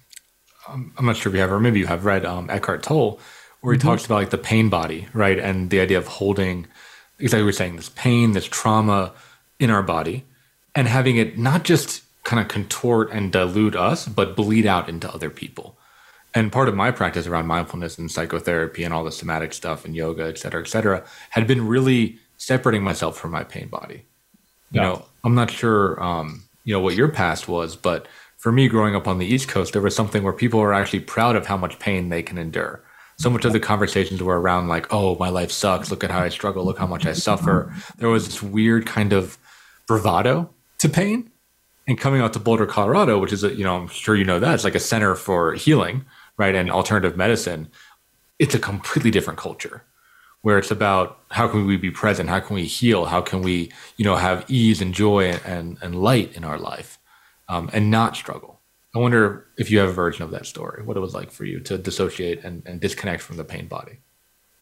um 0.68 0.94
I'm 0.98 1.06
not 1.06 1.18
sure 1.18 1.32
if 1.32 1.36
you 1.36 1.42
have, 1.42 1.52
or 1.52 1.60
maybe 1.60 1.80
you 1.80 1.88
have 1.88 2.06
read 2.06 2.26
um, 2.26 2.50
Eckhart 2.50 2.84
Tolle, 2.84 3.20
where 3.62 3.74
he 3.74 3.80
mm-hmm. 3.80 3.88
talks 3.88 4.06
about 4.06 4.16
like 4.16 4.30
the 4.32 4.38
pain 4.38 4.70
body, 4.70 5.08
right? 5.14 5.40
And 5.40 5.70
the 5.70 5.80
idea 5.80 5.98
of 5.98 6.08
holding, 6.08 6.68
exactly 7.20 7.44
what 7.44 7.48
you're 7.48 7.54
saying, 7.54 7.76
this 7.78 7.90
pain, 7.90 8.34
this 8.34 8.46
trauma 8.46 9.14
in 9.60 9.70
our 9.70 9.84
body, 9.84 10.26
and 10.76 10.88
having 10.88 11.18
it 11.18 11.38
not 11.38 11.64
just 11.64 12.04
kind 12.24 12.42
of 12.42 12.48
contort 12.48 13.12
and 13.12 13.32
dilute 13.32 13.76
us, 13.76 14.08
but 14.08 14.36
bleed 14.36 14.66
out 14.66 14.90
into 14.90 15.12
other 15.12 15.30
people. 15.30 15.78
And 16.34 16.52
part 16.52 16.70
of 16.70 16.76
my 16.76 16.92
practice 16.92 17.28
around 17.28 17.48
mindfulness 17.48 17.98
and 17.98 18.10
psychotherapy 18.10 18.84
and 18.84 18.94
all 18.94 19.04
the 19.04 19.12
somatic 19.12 19.54
stuff 19.54 19.84
and 19.84 19.96
yoga, 19.96 20.24
et 20.24 20.38
cetera, 20.38 20.62
et 20.62 20.68
cetera, 20.68 21.04
had 21.32 21.46
been 21.46 21.68
really 21.68 22.20
separating 22.38 22.84
myself 22.84 23.18
from 23.18 23.32
my 23.32 23.44
pain 23.44 23.68
body. 23.68 24.06
You 24.72 24.82
yeah. 24.82 24.84
know, 24.84 25.06
I'm 25.24 25.36
not 25.36 25.52
sure, 25.52 26.02
um, 26.02 26.44
you 26.64 26.74
know, 26.74 26.80
what 26.80 26.96
your 26.96 27.10
past 27.10 27.48
was, 27.48 27.76
but 27.76 28.08
for 28.38 28.52
me, 28.52 28.68
growing 28.68 28.96
up 28.96 29.08
on 29.08 29.20
the 29.20 29.26
East 29.26 29.50
Coast, 29.50 29.74
there 29.74 29.82
was 29.82 29.96
something 29.96 30.24
where 30.24 30.34
people 30.34 30.60
were 30.60 30.74
actually 30.74 31.02
proud 31.02 31.36
of 31.36 31.46
how 31.46 31.58
much 31.58 31.78
pain 31.80 32.10
they 32.10 32.24
can 32.24 32.38
endure. 32.38 32.84
So 33.20 33.30
much 33.30 33.46
of 33.46 33.54
the 33.54 33.60
conversations 33.60 34.24
were 34.24 34.42
around 34.42 34.68
like, 34.68 34.92
"Oh, 34.92 35.16
my 35.20 35.30
life 35.30 35.52
sucks. 35.52 35.92
Look 35.92 36.04
at 36.04 36.10
how 36.10 36.22
I 36.22 36.30
struggle. 36.30 36.66
Look 36.66 36.80
how 36.80 36.88
much 36.88 37.06
I 37.06 37.14
suffer." 37.14 37.72
There 37.98 38.10
was 38.10 38.26
this 38.26 38.42
weird 38.42 38.88
kind 38.88 39.14
of 39.14 39.38
bravado 39.88 40.50
to 40.80 40.90
pain 40.90 41.30
and 41.88 42.00
coming 42.00 42.22
out 42.22 42.34
to 42.34 42.40
Boulder, 42.40 42.66
Colorado, 42.66 43.20
which 43.20 43.32
is 43.32 43.44
a, 43.44 43.54
you 43.54 43.64
know, 43.64 43.76
I'm 43.76 43.88
sure 43.90 44.16
you 44.16 44.24
know 44.24 44.40
that 44.40 44.56
it's 44.56 44.64
like 44.64 44.74
a 44.74 44.80
center 44.80 45.14
for 45.14 45.54
healing, 45.54 46.06
right, 46.42 46.56
and 46.56 46.70
alternative 46.70 47.16
medicine. 47.16 47.70
It's 48.40 48.56
a 48.56 48.60
completely 48.60 49.12
different 49.12 49.40
culture, 49.40 49.84
where 50.42 50.58
it's 50.58 50.72
about 50.72 51.20
how 51.30 51.48
can 51.48 51.66
we 51.66 51.78
be 51.78 51.92
present, 51.92 52.30
how 52.30 52.40
can 52.40 52.56
we 52.56 52.66
heal, 52.66 53.06
how 53.06 53.22
can 53.22 53.42
we, 53.42 53.72
you 53.98 54.04
know, 54.04 54.16
have 54.16 54.44
ease 54.50 54.82
and 54.82 54.94
joy 54.94 55.40
and 55.46 55.78
and 55.82 56.02
light 56.02 56.36
in 56.36 56.44
our 56.44 56.58
life, 56.58 57.00
um, 57.48 57.70
and 57.74 57.92
not 57.92 58.16
struggle. 58.16 58.60
I 58.94 59.00
wonder 59.00 59.48
if 59.58 59.72
you 59.72 59.80
have 59.80 59.90
a 59.90 59.94
version 59.94 60.24
of 60.24 60.32
that 60.32 60.46
story, 60.46 60.84
what 60.84 60.98
it 60.98 61.00
was 61.00 61.14
like 61.14 61.32
for 61.32 61.46
you 61.46 61.62
to 61.62 61.78
dissociate 61.78 62.44
and, 62.44 62.62
and 62.66 62.82
disconnect 62.82 63.22
from 63.22 63.38
the 63.38 63.46
pain 63.46 63.68
body. 63.68 64.00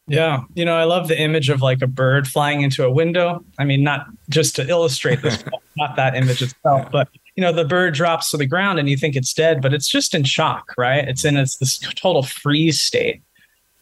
Yeah. 0.07 0.41
You 0.55 0.65
know, 0.65 0.75
I 0.75 0.83
love 0.83 1.07
the 1.07 1.19
image 1.19 1.49
of 1.49 1.61
like 1.61 1.81
a 1.81 1.87
bird 1.87 2.27
flying 2.27 2.61
into 2.61 2.83
a 2.83 2.91
window. 2.91 3.43
I 3.57 3.63
mean, 3.63 3.83
not 3.83 4.07
just 4.27 4.55
to 4.57 4.67
illustrate 4.67 5.21
this, 5.21 5.43
not 5.77 5.95
that 5.95 6.15
image 6.15 6.41
itself, 6.41 6.83
yeah. 6.83 6.89
but 6.91 7.09
you 7.39 7.45
know, 7.45 7.53
the 7.53 7.63
bird 7.63 7.93
drops 7.93 8.31
to 8.31 8.37
the 8.37 8.45
ground 8.45 8.79
and 8.79 8.89
you 8.89 8.97
think 8.97 9.15
it's 9.15 9.33
dead, 9.33 9.61
but 9.61 9.73
it's 9.73 9.87
just 9.87 10.13
in 10.13 10.25
shock, 10.25 10.73
right? 10.77 11.07
It's 11.07 11.23
in 11.23 11.37
its 11.37 11.55
this 11.55 11.79
total 11.95 12.21
freeze 12.21 12.81
state. 12.81 13.23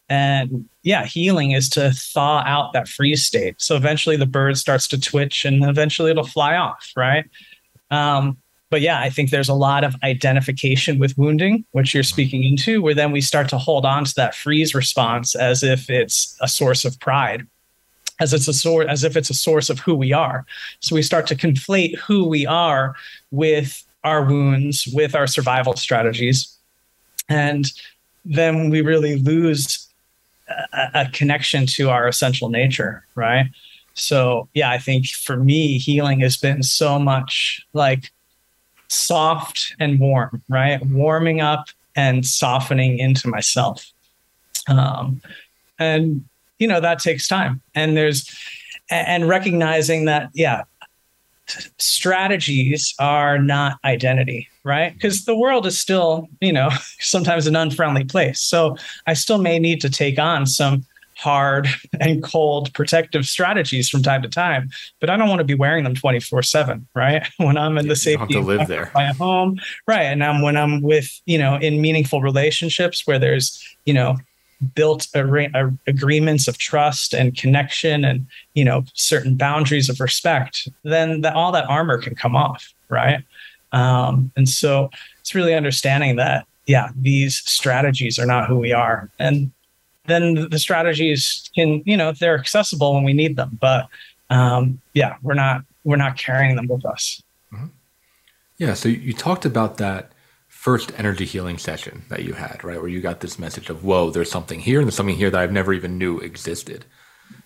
And 0.08 0.68
yeah, 0.84 1.04
healing 1.06 1.50
is 1.50 1.68
to 1.70 1.90
thaw 1.90 2.44
out 2.46 2.72
that 2.72 2.86
freeze 2.86 3.24
state. 3.24 3.56
So 3.58 3.74
eventually 3.74 4.16
the 4.16 4.26
bird 4.26 4.58
starts 4.58 4.86
to 4.88 5.00
twitch 5.00 5.44
and 5.44 5.64
eventually 5.64 6.12
it'll 6.12 6.22
fly 6.22 6.54
off, 6.54 6.92
right? 6.96 7.24
Um, 7.90 8.38
but 8.70 8.80
yeah, 8.80 9.00
I 9.00 9.10
think 9.10 9.30
there's 9.30 9.48
a 9.48 9.54
lot 9.54 9.82
of 9.82 9.96
identification 10.04 11.00
with 11.00 11.18
wounding, 11.18 11.64
which 11.72 11.94
you're 11.94 12.04
speaking 12.04 12.44
into, 12.44 12.80
where 12.80 12.94
then 12.94 13.10
we 13.10 13.20
start 13.20 13.48
to 13.48 13.58
hold 13.58 13.84
on 13.84 14.04
to 14.04 14.14
that 14.14 14.36
freeze 14.36 14.72
response 14.72 15.34
as 15.34 15.64
if 15.64 15.90
it's 15.90 16.36
a 16.40 16.46
source 16.46 16.84
of 16.84 17.00
pride, 17.00 17.44
as 18.20 18.32
it's 18.32 18.48
a 18.48 18.70
as 18.88 19.04
if 19.04 19.16
it's 19.16 19.30
a 19.30 19.34
source 19.34 19.70
of 19.70 19.78
who 19.78 19.94
we 19.94 20.12
are. 20.12 20.44
So 20.80 20.94
we 20.94 21.02
start 21.02 21.26
to 21.28 21.36
conflate 21.36 21.96
who 21.98 22.26
we 22.26 22.46
are 22.46 22.94
with 23.30 23.84
our 24.04 24.24
wounds, 24.24 24.88
with 24.92 25.14
our 25.14 25.26
survival 25.26 25.76
strategies, 25.76 26.56
and 27.28 27.72
then 28.24 28.70
we 28.70 28.80
really 28.80 29.16
lose 29.16 29.88
a, 30.72 30.90
a 30.94 31.10
connection 31.12 31.66
to 31.66 31.90
our 31.90 32.08
essential 32.08 32.48
nature, 32.48 33.04
right? 33.14 33.46
So 33.94 34.48
yeah, 34.54 34.70
I 34.70 34.78
think 34.78 35.08
for 35.08 35.36
me, 35.36 35.78
healing 35.78 36.20
has 36.20 36.36
been 36.36 36.62
so 36.62 36.98
much 36.98 37.66
like 37.72 38.12
soft 38.88 39.74
and 39.78 39.98
warm, 39.98 40.42
right? 40.48 40.84
Warming 40.86 41.40
up 41.40 41.68
and 41.96 42.24
softening 42.24 42.98
into 42.98 43.28
myself. 43.28 43.90
Um, 44.68 45.20
and, 45.78 46.24
you 46.58 46.66
know, 46.66 46.80
that 46.80 46.98
takes 46.98 47.28
time. 47.28 47.60
And 47.74 47.96
there's, 47.96 48.28
and 48.90 49.28
recognizing 49.28 50.06
that, 50.06 50.30
yeah, 50.34 50.64
strategies 51.78 52.94
are 52.98 53.38
not 53.38 53.78
identity, 53.84 54.48
right? 54.64 54.92
Because 54.94 55.24
the 55.24 55.36
world 55.36 55.66
is 55.66 55.78
still, 55.78 56.28
you 56.40 56.52
know, 56.52 56.70
sometimes 57.00 57.46
an 57.46 57.56
unfriendly 57.56 58.04
place. 58.04 58.40
So 58.40 58.76
I 59.06 59.14
still 59.14 59.38
may 59.38 59.58
need 59.58 59.80
to 59.82 59.90
take 59.90 60.18
on 60.18 60.46
some 60.46 60.84
hard 61.16 61.68
and 62.00 62.22
cold 62.22 62.72
protective 62.74 63.26
strategies 63.26 63.88
from 63.88 64.02
time 64.02 64.22
to 64.22 64.28
time, 64.28 64.70
but 65.00 65.10
I 65.10 65.16
don't 65.16 65.28
want 65.28 65.40
to 65.40 65.44
be 65.44 65.54
wearing 65.54 65.84
them 65.84 65.94
24 65.94 66.42
seven, 66.42 66.86
right? 66.94 67.26
When 67.38 67.56
I'm 67.56 67.78
in 67.78 67.88
the 67.88 67.96
safety 67.96 68.34
to 68.34 68.40
live 68.40 68.68
there. 68.68 68.84
of 68.84 68.94
my 68.94 69.06
home, 69.06 69.58
right. 69.86 70.04
And 70.04 70.22
I'm, 70.22 70.42
when 70.42 70.56
I'm 70.56 70.82
with, 70.82 71.20
you 71.26 71.38
know, 71.38 71.56
in 71.56 71.80
meaningful 71.80 72.20
relationships 72.20 73.06
where 73.06 73.18
there's, 73.18 73.64
you 73.84 73.94
know, 73.94 74.16
built 74.74 75.06
agreements 75.14 76.48
of 76.48 76.58
trust 76.58 77.14
and 77.14 77.36
connection 77.36 78.04
and, 78.04 78.26
you 78.54 78.64
know, 78.64 78.84
certain 78.94 79.36
boundaries 79.36 79.88
of 79.88 80.00
respect, 80.00 80.68
then 80.82 81.20
the, 81.20 81.32
all 81.32 81.52
that 81.52 81.68
armor 81.68 81.98
can 81.98 82.14
come 82.14 82.34
off. 82.34 82.72
Right. 82.88 83.22
Um, 83.72 84.32
and 84.36 84.48
so 84.48 84.90
it's 85.20 85.34
really 85.34 85.54
understanding 85.54 86.16
that, 86.16 86.46
yeah, 86.66 86.88
these 86.96 87.38
strategies 87.44 88.18
are 88.18 88.26
not 88.26 88.48
who 88.48 88.58
we 88.58 88.72
are. 88.72 89.10
And 89.18 89.52
then 90.06 90.48
the 90.50 90.58
strategies 90.58 91.50
can, 91.54 91.82
you 91.86 91.96
know, 91.96 92.12
they're 92.12 92.38
accessible 92.38 92.94
when 92.94 93.04
we 93.04 93.12
need 93.12 93.36
them. 93.36 93.58
But 93.60 93.88
um, 94.30 94.80
yeah, 94.94 95.16
we're 95.22 95.34
not 95.34 95.62
we're 95.84 95.96
not 95.96 96.16
carrying 96.16 96.56
them 96.56 96.66
with 96.66 96.84
us. 96.84 97.22
Mm-hmm. 97.52 97.66
Yeah. 98.58 98.74
So 98.74 98.88
you 98.88 99.12
talked 99.12 99.44
about 99.44 99.76
that 99.76 100.12
first 100.58 100.90
energy 100.98 101.24
healing 101.24 101.56
session 101.56 102.02
that 102.08 102.24
you 102.24 102.32
had, 102.32 102.64
right, 102.64 102.80
where 102.80 102.90
you 102.90 103.00
got 103.00 103.20
this 103.20 103.38
message 103.38 103.70
of, 103.70 103.84
"Whoa, 103.84 104.10
there's 104.10 104.28
something 104.28 104.58
here, 104.58 104.80
and 104.80 104.88
there's 104.88 104.96
something 104.96 105.14
here 105.14 105.30
that 105.30 105.40
I've 105.40 105.52
never 105.52 105.72
even 105.72 105.98
knew 105.98 106.18
existed." 106.18 106.84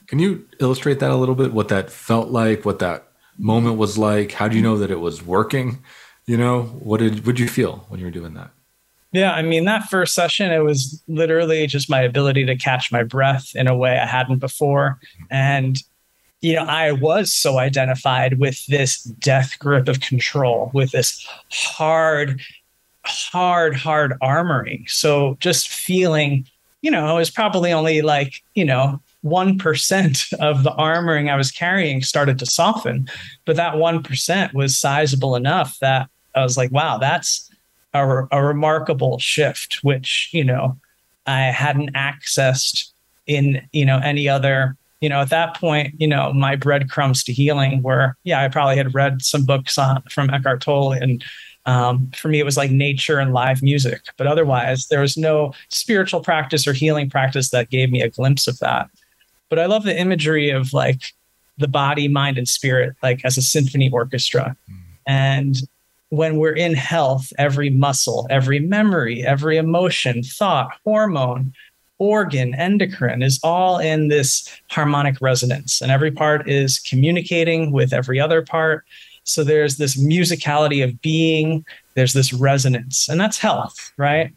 Can 0.07 0.19
you 0.19 0.47
illustrate 0.61 0.99
that 1.01 1.11
a 1.11 1.17
little 1.17 1.35
bit? 1.35 1.53
What 1.53 1.69
that 1.69 1.91
felt 1.91 2.29
like? 2.31 2.65
What 2.65 2.79
that 2.79 3.09
moment 3.37 3.77
was 3.77 3.99
like? 3.99 4.33
How 4.33 4.49
do 4.49 4.57
you 4.57 4.63
know 4.63 4.79
that 4.79 4.91
it 4.91 4.99
was 4.99 5.23
working? 5.23 5.83
You 6.27 6.39
know, 6.39 6.63
what 6.63 7.01
did 7.01 7.23
did 7.23 7.39
you 7.39 7.49
feel 7.49 7.85
when 7.89 8.01
you 8.01 8.07
were 8.07 8.19
doing 8.19 8.33
that? 8.33 8.51
Yeah, 9.13 9.33
I 9.33 9.43
mean, 9.43 9.67
that 9.67 9.91
first 9.91 10.15
session, 10.15 10.51
it 10.51 10.65
was 10.65 11.03
literally 11.07 11.67
just 11.67 11.91
my 11.91 12.01
ability 12.01 12.47
to 12.47 12.57
catch 12.57 12.91
my 12.91 13.03
breath 13.03 13.55
in 13.55 13.69
a 13.69 13.77
way 13.77 13.99
I 13.99 14.07
hadn't 14.07 14.39
before. 14.39 14.99
And, 15.31 15.77
you 16.41 16.55
know, 16.55 16.65
I 16.65 16.93
was 16.93 17.31
so 17.31 17.59
identified 17.59 18.39
with 18.39 18.65
this 18.69 19.03
death 19.03 19.59
grip 19.59 19.87
of 19.87 20.01
control, 20.01 20.71
with 20.73 20.93
this 20.93 21.29
hard, 21.51 22.41
hard, 23.05 23.75
hard 23.75 24.13
armoring. 24.23 24.89
So 24.89 25.37
just 25.41 25.69
feeling, 25.69 26.47
you 26.83 26.91
know, 26.91 27.15
it 27.15 27.19
was 27.19 27.31
probably 27.31 27.73
only 27.73 28.03
like, 28.03 28.43
you 28.55 28.65
know, 28.65 29.01
1% 29.25 30.33
of 30.35 30.65
the 30.65 30.73
armoring 30.73 31.31
I 31.31 31.37
was 31.37 31.51
carrying 31.51 32.03
started 32.03 32.39
to 32.41 32.47
soften. 32.47 33.09
But 33.45 33.57
that 33.57 33.75
1% 33.75 34.55
was 34.55 34.79
sizable 34.79 35.37
enough 35.37 35.79
that 35.81 36.09
I 36.35 36.43
was 36.43 36.57
like, 36.57 36.73
wow, 36.73 36.99
that's 36.99 37.51
a, 37.95 38.27
a 38.31 38.43
remarkable 38.43 39.19
shift, 39.19 39.81
which, 39.83 40.31
you 40.33 40.45
know, 40.45 40.77
I 41.27 41.43
hadn't 41.43 41.95
accessed 41.95 42.91
in, 43.27 43.67
you 43.73 43.85
know, 43.85 43.99
any 43.99 44.29
other 44.29 44.77
you 45.03 45.09
know, 45.09 45.21
at 45.21 45.31
that 45.31 45.57
point, 45.57 46.01
you 46.01 46.07
know, 46.07 46.33
my 46.33 46.55
breadcrumbs 46.55 47.25
to 47.25 47.33
healing 47.33 47.83
were, 47.83 48.17
yeah, 48.23 48.41
I 48.41 48.47
probably 48.47 48.77
had 48.77 48.95
read 48.95 49.21
some 49.21 49.45
books 49.45 49.77
on, 49.77 50.01
from 50.03 50.31
Eckhart 50.31 50.63
Tolle. 50.63 50.93
And 50.93 51.25
um, 51.67 52.11
for 52.17 52.29
me, 52.29 52.41
it 52.41 52.45
was 52.45 52.57
like 52.57 52.71
nature 52.71 53.19
and 53.19 53.33
live 53.33 53.63
music. 53.63 54.03
But 54.17 54.27
otherwise, 54.27 54.89
there 54.89 55.01
was 55.01 55.17
no 55.17 55.53
spiritual 55.69 56.21
practice 56.21 56.67
or 56.67 56.73
healing 56.73 57.09
practice 57.09 57.51
that 57.51 57.71
gave 57.71 57.91
me 57.91 58.03
a 58.03 58.11
glimpse 58.11 58.49
of 58.49 58.59
that. 58.59 58.91
But 59.49 59.59
I 59.59 59.67
love 59.67 59.85
the 59.85 59.99
imagery 59.99 60.51
of 60.51 60.73
like 60.73 61.03
the 61.59 61.69
body, 61.69 62.09
mind, 62.09 62.39
and 62.39 62.49
spirit, 62.49 62.97
like 63.03 63.25
as 63.25 63.37
a 63.37 63.43
symphony 63.43 63.91
orchestra. 63.93 64.57
Mm. 64.71 64.77
And 65.07 65.57
when 66.09 66.37
we're 66.37 66.55
in 66.55 66.75
health, 66.75 67.33
every 67.39 67.71
muscle, 67.71 68.27
every 68.29 68.59
memory, 68.59 69.25
every 69.25 69.57
emotion, 69.57 70.23
thought, 70.23 70.73
hormone, 70.85 71.55
organ, 71.99 72.55
endocrine 72.55 73.23
is 73.23 73.39
all 73.43 73.79
in 73.79 74.09
this 74.09 74.49
harmonic 74.71 75.21
resonance. 75.21 75.81
And 75.81 75.93
every 75.93 76.11
part 76.11 76.49
is 76.49 76.81
communicating 76.81 77.73
with 77.73 77.93
every 77.93 78.19
other 78.19 78.43
part. 78.43 78.85
So 79.25 79.45
there's 79.45 79.77
this 79.77 79.97
musicality 79.97 80.83
of 80.85 81.01
being, 81.01 81.65
there's 81.95 82.13
this 82.13 82.33
resonance, 82.33 83.09
and 83.09 83.21
that's 83.21 83.39
health, 83.39 83.93
right? 83.97 84.33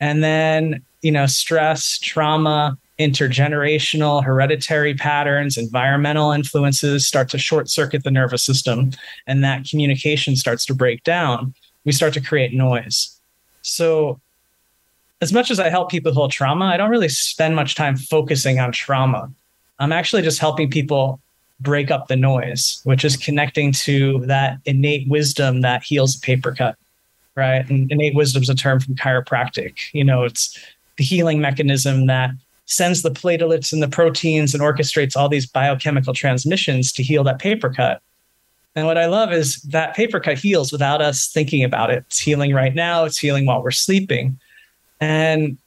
And 0.00 0.22
then, 0.22 0.84
you 1.02 1.10
know, 1.10 1.26
stress, 1.26 1.98
trauma, 1.98 2.78
intergenerational, 2.98 4.24
hereditary 4.24 4.94
patterns, 4.94 5.56
environmental 5.56 6.32
influences 6.32 7.06
start 7.06 7.28
to 7.30 7.38
short 7.38 7.68
circuit 7.68 8.04
the 8.04 8.10
nervous 8.10 8.44
system, 8.44 8.90
and 9.26 9.42
that 9.44 9.64
communication 9.68 10.36
starts 10.36 10.66
to 10.66 10.74
break 10.74 11.02
down. 11.04 11.54
We 11.84 11.92
start 11.92 12.12
to 12.14 12.20
create 12.20 12.52
noise. 12.52 13.18
So, 13.62 14.20
as 15.20 15.32
much 15.32 15.50
as 15.50 15.58
I 15.58 15.68
help 15.68 15.90
people 15.90 16.12
heal 16.12 16.28
trauma, 16.28 16.66
I 16.66 16.76
don't 16.76 16.90
really 16.90 17.08
spend 17.08 17.56
much 17.56 17.74
time 17.74 17.96
focusing 17.96 18.60
on 18.60 18.70
trauma. 18.70 19.30
I'm 19.80 19.92
actually 19.92 20.22
just 20.22 20.38
helping 20.38 20.70
people 20.70 21.20
break 21.60 21.90
up 21.90 22.08
the 22.08 22.16
noise, 22.16 22.80
which 22.84 23.04
is 23.04 23.16
connecting 23.16 23.72
to 23.72 24.24
that 24.26 24.58
innate 24.64 25.08
wisdom 25.08 25.60
that 25.62 25.82
heals 25.82 26.16
a 26.16 26.20
paper 26.20 26.54
cut, 26.54 26.76
right? 27.34 27.68
And 27.68 27.90
innate 27.90 28.14
wisdom 28.14 28.42
is 28.42 28.48
a 28.48 28.54
term 28.54 28.80
from 28.80 28.94
chiropractic. 28.94 29.92
You 29.92 30.04
know, 30.04 30.24
it's 30.24 30.58
the 30.96 31.04
healing 31.04 31.40
mechanism 31.40 32.06
that 32.06 32.30
sends 32.66 33.02
the 33.02 33.10
platelets 33.10 33.72
and 33.72 33.82
the 33.82 33.88
proteins 33.88 34.54
and 34.54 34.62
orchestrates 34.62 35.16
all 35.16 35.28
these 35.28 35.46
biochemical 35.46 36.12
transmissions 36.12 36.92
to 36.92 37.02
heal 37.02 37.24
that 37.24 37.38
paper 37.38 37.70
cut. 37.70 38.02
And 38.76 38.86
what 38.86 38.98
I 38.98 39.06
love 39.06 39.32
is 39.32 39.56
that 39.62 39.96
paper 39.96 40.20
cut 40.20 40.38
heals 40.38 40.70
without 40.70 41.00
us 41.00 41.26
thinking 41.28 41.64
about 41.64 41.90
it. 41.90 42.04
It's 42.06 42.20
healing 42.20 42.54
right 42.54 42.74
now, 42.74 43.04
it's 43.04 43.18
healing 43.18 43.46
while 43.46 43.62
we're 43.62 43.70
sleeping. 43.70 44.38
And 45.00 45.58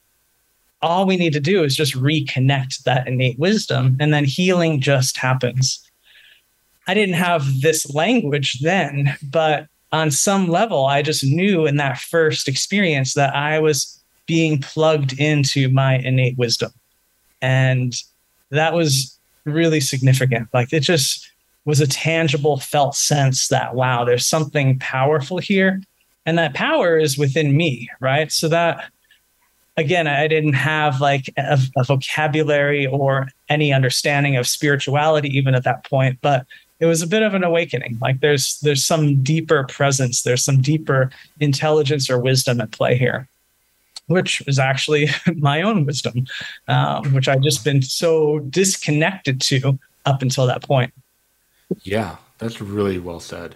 all 0.82 1.06
we 1.06 1.18
need 1.18 1.34
to 1.34 1.40
do 1.40 1.64
is 1.64 1.76
just 1.76 1.94
reconnect 1.96 2.84
that 2.84 3.08
innate 3.08 3.38
wisdom, 3.40 3.98
and 4.00 4.14
then 4.14 4.26
healing 4.26 4.82
just 4.82 5.18
happens. 5.18 5.82
I 6.88 6.94
didn't 6.94 7.16
have 7.16 7.62
this 7.62 7.94
language 7.94 8.60
then, 8.62 9.16
but 9.22 9.68
on 9.92 10.10
some 10.10 10.48
level, 10.48 10.86
I 10.86 11.02
just 11.02 11.24
knew 11.24 11.66
in 11.66 11.78
that 11.78 12.00
first 12.00 12.48
experience 12.48 13.14
that 13.14 13.36
I 13.36 13.60
was 13.60 14.02
being 14.26 14.60
plugged 14.60 15.20
into 15.20 15.70
my 15.70 15.98
innate 15.98 16.38
wisdom. 16.38 16.72
And 17.42 17.94
that 18.50 18.74
was 18.74 19.18
really 19.46 19.82
significant. 19.82 20.48
Like 20.54 20.72
it 20.72 20.82
just 20.82 21.30
was 21.66 21.82
a 21.82 21.88
tangible, 21.88 22.58
felt 22.58 22.96
sense 22.96 23.50
that, 23.50 23.76
wow, 23.76 24.06
there's 24.06 24.26
something 24.26 24.80
powerful 24.80 25.38
here. 25.38 25.82
And 26.26 26.38
that 26.38 26.54
power 26.54 26.98
is 26.98 27.18
within 27.18 27.58
me, 27.58 27.90
right? 28.00 28.32
So 28.32 28.48
that 28.48 28.92
again, 29.78 30.08
I 30.08 30.28
didn't 30.28 30.54
have 30.54 31.02
like 31.02 31.30
a, 31.38 31.60
a, 31.78 31.84
vocabulary 31.84 32.88
or 32.88 33.30
any 33.50 33.74
understanding 33.74 34.36
of 34.36 34.48
spirituality 34.48 35.30
even 35.38 35.56
at 35.56 35.64
that 35.64 35.86
point, 35.86 36.20
but 36.22 36.46
it 36.80 36.86
was 36.86 37.02
a 37.02 37.08
bit 37.08 37.22
of 37.22 37.34
an 37.34 37.44
awakening. 37.44 37.98
Like 38.02 38.20
there's 38.20 38.60
there's 38.62 38.84
some 38.84 39.22
deeper 39.24 39.64
presence, 39.66 40.24
there's 40.24 40.44
some 40.44 40.62
deeper 40.62 41.12
intelligence 41.40 42.10
or 42.10 42.20
wisdom 42.20 42.60
at 42.60 42.72
play 42.72 42.98
here, 42.98 43.28
which 44.08 44.42
is 44.48 44.60
actually 44.60 45.10
my 45.36 45.62
own 45.62 45.86
wisdom, 45.86 46.26
um, 46.68 47.14
which 47.14 47.28
I've 47.28 47.42
just 47.42 47.64
been 47.64 47.82
so 47.82 48.40
disconnected 48.40 49.40
to 49.42 49.80
up 50.06 50.22
until 50.22 50.48
that 50.48 50.64
point. 50.64 50.94
Yeah, 51.84 52.18
that's 52.40 52.60
really 52.60 53.00
well 53.00 53.20
said. 53.20 53.56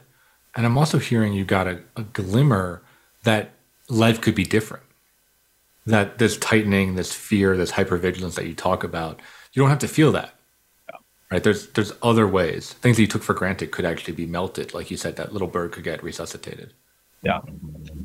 And 0.56 0.66
I'm 0.66 0.78
also 0.78 1.00
hearing 1.00 1.34
you 1.34 1.44
got 1.44 1.68
a, 1.68 1.82
a 1.98 2.04
glimmer 2.04 2.82
that 3.24 3.52
life 3.90 4.22
could 4.22 4.36
be 4.36 4.46
different 4.46 4.85
that 5.86 6.18
this 6.18 6.38
tightening, 6.38 6.96
this 6.96 7.14
fear, 7.14 7.56
this 7.56 7.72
hypervigilance 7.72 8.36
that 8.36 8.48
you 8.48 8.54
talk 8.54 8.84
about, 8.84 9.22
you 9.54 9.62
don't 9.62 9.70
have 9.70 9.80
to 9.80 9.88
feel 9.88 10.12
that. 10.14 10.34
Right? 11.32 11.44
There's 11.44 11.68
there's 11.70 11.92
other 12.04 12.28
ways. 12.28 12.74
Things 12.74 12.98
that 12.98 13.02
you 13.02 13.08
took 13.08 13.24
for 13.24 13.34
granted 13.34 13.72
could 13.72 13.86
actually 13.86 14.14
be 14.14 14.26
melted. 14.26 14.74
Like 14.74 14.92
you 14.92 14.98
said, 14.98 15.16
that 15.16 15.34
little 15.34 15.48
bird 15.48 15.72
could 15.72 15.84
get 15.84 16.04
resuscitated. 16.04 16.74
Yeah. 17.24 17.42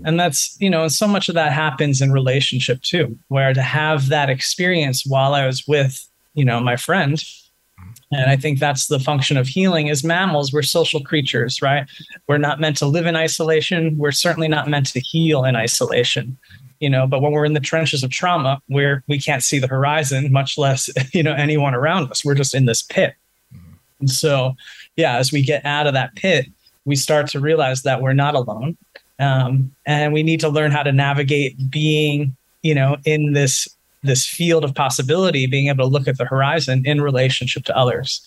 And 0.05 0.19
that's, 0.19 0.57
you 0.59 0.71
know, 0.71 0.89
so 0.89 1.07
much 1.07 1.29
of 1.29 1.35
that 1.35 1.53
happens 1.53 2.01
in 2.01 2.11
relationship 2.11 2.81
too, 2.81 3.19
where 3.29 3.53
to 3.53 3.61
have 3.61 4.09
that 4.09 4.31
experience 4.31 5.05
while 5.05 5.35
I 5.35 5.47
was 5.47 5.69
with, 5.69 6.09
you 6.33 6.45
know, 6.45 6.59
my 6.61 6.77
friend. 6.77 7.17
Mm-hmm. 7.17 8.15
And 8.15 8.31
I 8.31 8.37
think 8.37 8.59
that's 8.59 8.87
the 8.87 8.99
function 8.99 9.37
of 9.37 9.47
healing 9.47 9.91
as 9.91 10.03
mammals, 10.03 10.53
we're 10.53 10.63
social 10.63 11.01
creatures, 11.01 11.61
right? 11.61 11.87
We're 12.29 12.39
not 12.39 12.61
meant 12.61 12.79
to 12.79 12.87
live 12.87 13.05
in 13.05 13.15
isolation. 13.15 13.99
We're 13.99 14.11
certainly 14.11 14.49
not 14.49 14.69
meant 14.69 14.87
to 14.93 15.01
heal 15.01 15.45
in 15.45 15.55
isolation 15.55 16.39
you 16.81 16.91
know 16.91 17.07
but 17.07 17.23
when 17.23 17.33
we're 17.33 17.45
in 17.45 17.53
the 17.53 17.61
trenches 17.61 18.03
of 18.03 18.11
trauma 18.11 18.61
where 18.67 19.05
we 19.07 19.19
can't 19.19 19.43
see 19.43 19.59
the 19.59 19.67
horizon 19.67 20.33
much 20.33 20.59
less 20.59 20.91
you 21.15 21.23
know 21.23 21.35
anyone 21.35 21.75
around 21.75 22.11
us 22.11 22.25
we're 22.25 22.35
just 22.35 22.55
in 22.55 22.65
this 22.65 22.83
pit 22.83 23.15
mm-hmm. 23.55 23.75
and 24.01 24.11
so 24.11 24.55
yeah 24.97 25.17
as 25.17 25.31
we 25.31 25.43
get 25.43 25.65
out 25.65 25.87
of 25.87 25.95
that 25.95 26.15
pit 26.17 26.47
we 26.85 26.97
start 26.97 27.29
to 27.29 27.39
realize 27.39 27.83
that 27.83 28.03
we're 28.03 28.13
not 28.13 28.35
alone 28.35 28.77
um, 29.19 29.71
and 29.85 30.15
we 30.15 30.23
need 30.23 30.41
to 30.41 30.49
learn 30.49 30.71
how 30.71 30.83
to 30.83 30.93
navigate 30.93 31.71
being 31.71 32.37
you 32.63 32.75
know 32.75 32.97
in 33.05 33.33
this 33.33 33.69
this 34.03 34.27
field 34.27 34.65
of 34.65 34.75
possibility 34.75 35.47
being 35.47 35.69
able 35.69 35.85
to 35.85 35.91
look 35.91 36.09
at 36.09 36.17
the 36.17 36.25
horizon 36.25 36.83
in 36.87 37.01
relationship 37.01 37.65
to 37.65 37.77
others 37.77 38.27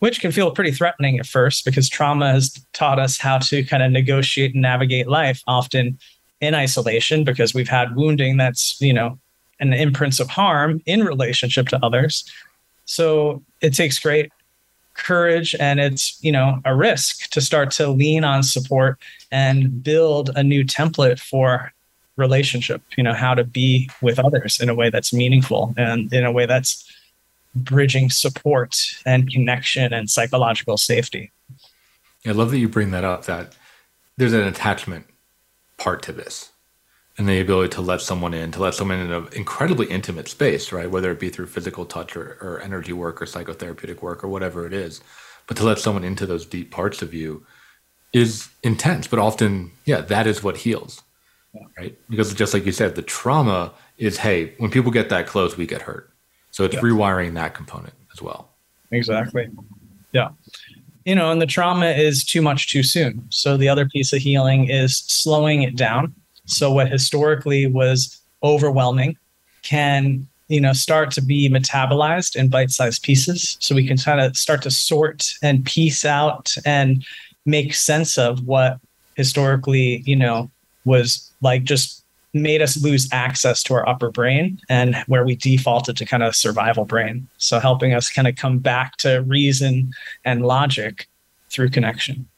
which 0.00 0.20
can 0.20 0.30
feel 0.30 0.52
pretty 0.52 0.70
threatening 0.70 1.18
at 1.18 1.26
first 1.26 1.64
because 1.64 1.88
trauma 1.88 2.32
has 2.32 2.52
taught 2.72 3.00
us 3.00 3.18
how 3.18 3.38
to 3.38 3.64
kind 3.64 3.82
of 3.82 3.90
negotiate 3.90 4.54
and 4.54 4.62
navigate 4.62 5.08
life 5.08 5.42
often 5.46 5.98
in 6.40 6.54
isolation 6.54 7.24
because 7.24 7.54
we've 7.54 7.68
had 7.68 7.96
wounding 7.96 8.36
that's, 8.36 8.80
you 8.80 8.92
know, 8.92 9.18
an 9.60 9.72
imprints 9.72 10.20
of 10.20 10.28
harm 10.28 10.80
in 10.86 11.04
relationship 11.04 11.68
to 11.68 11.84
others. 11.84 12.24
So 12.84 13.42
it 13.60 13.74
takes 13.74 13.98
great 13.98 14.30
courage 14.94 15.54
and 15.58 15.80
it's, 15.80 16.22
you 16.22 16.32
know, 16.32 16.60
a 16.64 16.74
risk 16.74 17.30
to 17.30 17.40
start 17.40 17.70
to 17.72 17.88
lean 17.88 18.24
on 18.24 18.42
support 18.42 18.98
and 19.30 19.82
build 19.82 20.30
a 20.36 20.42
new 20.42 20.64
template 20.64 21.20
for 21.20 21.72
relationship, 22.16 22.82
you 22.96 23.02
know, 23.02 23.14
how 23.14 23.34
to 23.34 23.44
be 23.44 23.88
with 24.02 24.18
others 24.18 24.60
in 24.60 24.68
a 24.68 24.74
way 24.74 24.90
that's 24.90 25.12
meaningful 25.12 25.72
and 25.76 26.12
in 26.12 26.24
a 26.24 26.32
way 26.32 26.46
that's 26.46 26.84
bridging 27.54 28.10
support 28.10 28.76
and 29.06 29.30
connection 29.30 29.92
and 29.92 30.10
psychological 30.10 30.76
safety. 30.76 31.30
I 32.26 32.32
love 32.32 32.50
that 32.50 32.58
you 32.58 32.68
bring 32.68 32.90
that 32.90 33.04
up 33.04 33.24
that 33.26 33.54
there's 34.16 34.32
an 34.32 34.42
attachment 34.42 35.06
part 35.78 36.02
to 36.02 36.12
this 36.12 36.50
and 37.16 37.28
the 37.28 37.40
ability 37.40 37.70
to 37.70 37.80
let 37.80 38.00
someone 38.00 38.32
in, 38.34 38.52
to 38.52 38.62
let 38.62 38.74
someone 38.74 38.98
in 38.98 39.10
an 39.10 39.28
incredibly 39.32 39.86
intimate 39.86 40.28
space, 40.28 40.70
right? 40.70 40.90
Whether 40.90 41.10
it 41.10 41.18
be 41.18 41.30
through 41.30 41.46
physical 41.46 41.84
touch 41.84 42.16
or, 42.16 42.38
or 42.40 42.60
energy 42.60 42.92
work 42.92 43.20
or 43.20 43.24
psychotherapeutic 43.24 44.02
work 44.02 44.22
or 44.22 44.28
whatever 44.28 44.66
it 44.66 44.72
is, 44.72 45.00
but 45.46 45.56
to 45.56 45.64
let 45.64 45.78
someone 45.78 46.04
into 46.04 46.26
those 46.26 46.46
deep 46.46 46.70
parts 46.70 47.02
of 47.02 47.12
you 47.12 47.44
is 48.12 48.48
intense. 48.62 49.08
But 49.08 49.18
often, 49.18 49.72
yeah, 49.84 50.00
that 50.02 50.26
is 50.28 50.44
what 50.44 50.58
heals, 50.58 51.02
right? 51.76 51.98
Because 52.08 52.32
just 52.34 52.54
like 52.54 52.64
you 52.64 52.72
said, 52.72 52.94
the 52.94 53.02
trauma 53.02 53.72
is 53.96 54.18
hey, 54.18 54.54
when 54.58 54.70
people 54.70 54.92
get 54.92 55.08
that 55.08 55.26
close, 55.26 55.56
we 55.56 55.66
get 55.66 55.82
hurt. 55.82 56.10
So 56.52 56.64
it's 56.64 56.74
yeah. 56.74 56.80
rewiring 56.80 57.34
that 57.34 57.54
component 57.54 57.94
as 58.12 58.22
well. 58.22 58.50
Exactly. 58.92 59.48
Yeah 60.12 60.28
you 61.08 61.14
know, 61.14 61.32
and 61.32 61.40
the 61.40 61.46
trauma 61.46 61.86
is 61.86 62.22
too 62.22 62.42
much 62.42 62.68
too 62.68 62.82
soon. 62.82 63.24
So 63.30 63.56
the 63.56 63.66
other 63.70 63.88
piece 63.88 64.12
of 64.12 64.18
healing 64.18 64.68
is 64.68 64.98
slowing 64.98 65.62
it 65.62 65.74
down. 65.74 66.14
So 66.44 66.70
what 66.70 66.90
historically 66.90 67.66
was 67.66 68.20
overwhelming 68.42 69.16
can, 69.62 70.28
you 70.48 70.60
know, 70.60 70.74
start 70.74 71.10
to 71.12 71.22
be 71.22 71.48
metabolized 71.48 72.36
in 72.36 72.50
bite-sized 72.50 73.02
pieces. 73.02 73.56
So 73.58 73.74
we 73.74 73.86
can 73.86 73.96
kind 73.96 74.20
of 74.20 74.36
start 74.36 74.60
to 74.64 74.70
sort 74.70 75.32
and 75.42 75.64
piece 75.64 76.04
out 76.04 76.54
and 76.66 77.02
make 77.46 77.72
sense 77.72 78.18
of 78.18 78.44
what 78.44 78.78
historically, 79.14 80.02
you 80.04 80.14
know, 80.14 80.50
was 80.84 81.32
like 81.40 81.64
just 81.64 82.04
made 82.34 82.60
us 82.60 82.82
lose 82.82 83.08
access 83.12 83.62
to 83.64 83.74
our 83.74 83.88
upper 83.88 84.10
brain 84.10 84.60
and 84.68 84.96
where 85.06 85.24
we 85.24 85.34
defaulted 85.34 85.96
to 85.96 86.04
kind 86.04 86.22
of 86.22 86.34
survival 86.34 86.84
brain. 86.84 87.26
So 87.38 87.58
helping 87.58 87.94
us 87.94 88.10
kind 88.10 88.28
of 88.28 88.36
come 88.36 88.58
back 88.58 88.96
to 88.98 89.22
reason 89.22 89.92
and 90.24 90.44
logic 90.44 91.08
through 91.50 91.70
connection. 91.70 92.28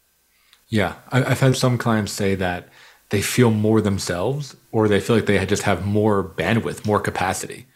Yeah. 0.69 0.95
I've 1.11 1.41
had 1.41 1.57
some 1.57 1.79
clients 1.79 2.13
say 2.13 2.37
that 2.37 2.69
they 3.09 3.23
feel 3.23 3.51
more 3.51 3.81
themselves 3.81 4.55
or 4.71 4.87
they 4.87 5.01
feel 5.01 5.17
like 5.17 5.27
they 5.27 5.45
just 5.45 5.65
have 5.65 5.85
more 5.85 6.23
bandwidth, 6.23 6.87
more 6.87 7.01
capacity, 7.01 7.67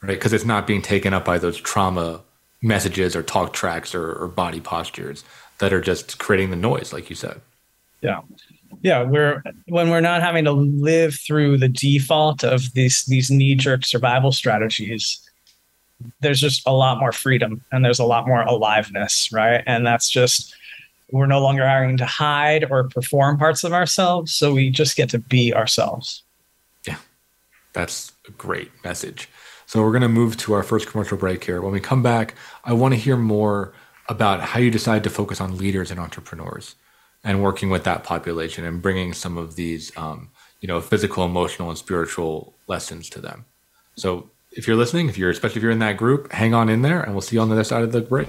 right? 0.00 0.14
Because 0.14 0.32
it's 0.32 0.46
not 0.46 0.66
being 0.66 0.80
taken 0.80 1.12
up 1.12 1.26
by 1.26 1.38
those 1.38 1.58
trauma 1.58 2.22
messages 2.62 3.14
or 3.14 3.22
talk 3.22 3.52
tracks 3.52 3.94
or, 3.94 4.14
or 4.14 4.28
body 4.28 4.60
postures 4.60 5.24
that 5.58 5.74
are 5.74 5.82
just 5.82 6.18
creating 6.18 6.48
the 6.48 6.56
noise, 6.56 6.92
like 6.92 7.10
you 7.10 7.16
said. 7.16 7.42
Yeah 8.00 8.22
yeah 8.80 9.02
we're 9.02 9.42
when 9.66 9.90
we're 9.90 10.00
not 10.00 10.22
having 10.22 10.44
to 10.44 10.52
live 10.52 11.14
through 11.14 11.58
the 11.58 11.68
default 11.68 12.42
of 12.42 12.72
these 12.72 13.04
these 13.04 13.30
knee-jerk 13.30 13.84
survival 13.84 14.32
strategies 14.32 15.20
there's 16.20 16.40
just 16.40 16.62
a 16.66 16.72
lot 16.72 16.98
more 16.98 17.12
freedom 17.12 17.62
and 17.72 17.84
there's 17.84 17.98
a 17.98 18.04
lot 18.04 18.26
more 18.26 18.42
aliveness 18.42 19.30
right? 19.32 19.62
And 19.66 19.86
that's 19.86 20.08
just 20.10 20.54
we're 21.10 21.26
no 21.26 21.40
longer 21.40 21.66
having 21.66 21.96
to 21.98 22.06
hide 22.06 22.70
or 22.70 22.88
perform 22.88 23.38
parts 23.38 23.64
of 23.64 23.72
ourselves 23.72 24.32
so 24.32 24.54
we 24.54 24.70
just 24.70 24.96
get 24.96 25.10
to 25.10 25.18
be 25.18 25.52
ourselves. 25.52 26.22
Yeah. 26.86 26.96
That's 27.72 28.12
a 28.26 28.30
great 28.32 28.70
message. 28.82 29.28
So 29.66 29.82
we're 29.82 29.90
going 29.90 30.02
to 30.02 30.08
move 30.08 30.36
to 30.38 30.52
our 30.54 30.62
first 30.62 30.88
commercial 30.88 31.16
break 31.16 31.44
here. 31.44 31.60
When 31.62 31.72
we 31.72 31.80
come 31.80 32.02
back 32.02 32.34
i 32.64 32.72
want 32.72 32.94
to 32.94 33.00
hear 33.00 33.16
more 33.16 33.72
about 34.08 34.40
how 34.40 34.60
you 34.60 34.70
decide 34.70 35.04
to 35.04 35.10
focus 35.10 35.40
on 35.40 35.56
leaders 35.56 35.90
and 35.90 36.00
entrepreneurs 36.00 36.74
and 37.24 37.42
working 37.42 37.70
with 37.70 37.84
that 37.84 38.04
population 38.04 38.64
and 38.64 38.82
bringing 38.82 39.12
some 39.12 39.38
of 39.38 39.56
these, 39.56 39.96
um, 39.96 40.30
you 40.60 40.68
know, 40.68 40.80
physical, 40.80 41.24
emotional, 41.24 41.68
and 41.68 41.78
spiritual 41.78 42.54
lessons 42.66 43.08
to 43.10 43.20
them. 43.20 43.44
So 43.96 44.30
if 44.50 44.66
you're 44.66 44.76
listening, 44.76 45.08
if 45.08 45.16
you're 45.16 45.30
especially 45.30 45.58
if 45.58 45.62
you're 45.62 45.72
in 45.72 45.78
that 45.80 45.96
group, 45.96 46.32
hang 46.32 46.54
on 46.54 46.68
in 46.68 46.82
there, 46.82 47.00
and 47.00 47.12
we'll 47.12 47.22
see 47.22 47.36
you 47.36 47.42
on 47.42 47.48
the 47.48 47.54
other 47.54 47.64
side 47.64 47.82
of 47.82 47.92
the 47.92 48.00
break. 48.00 48.28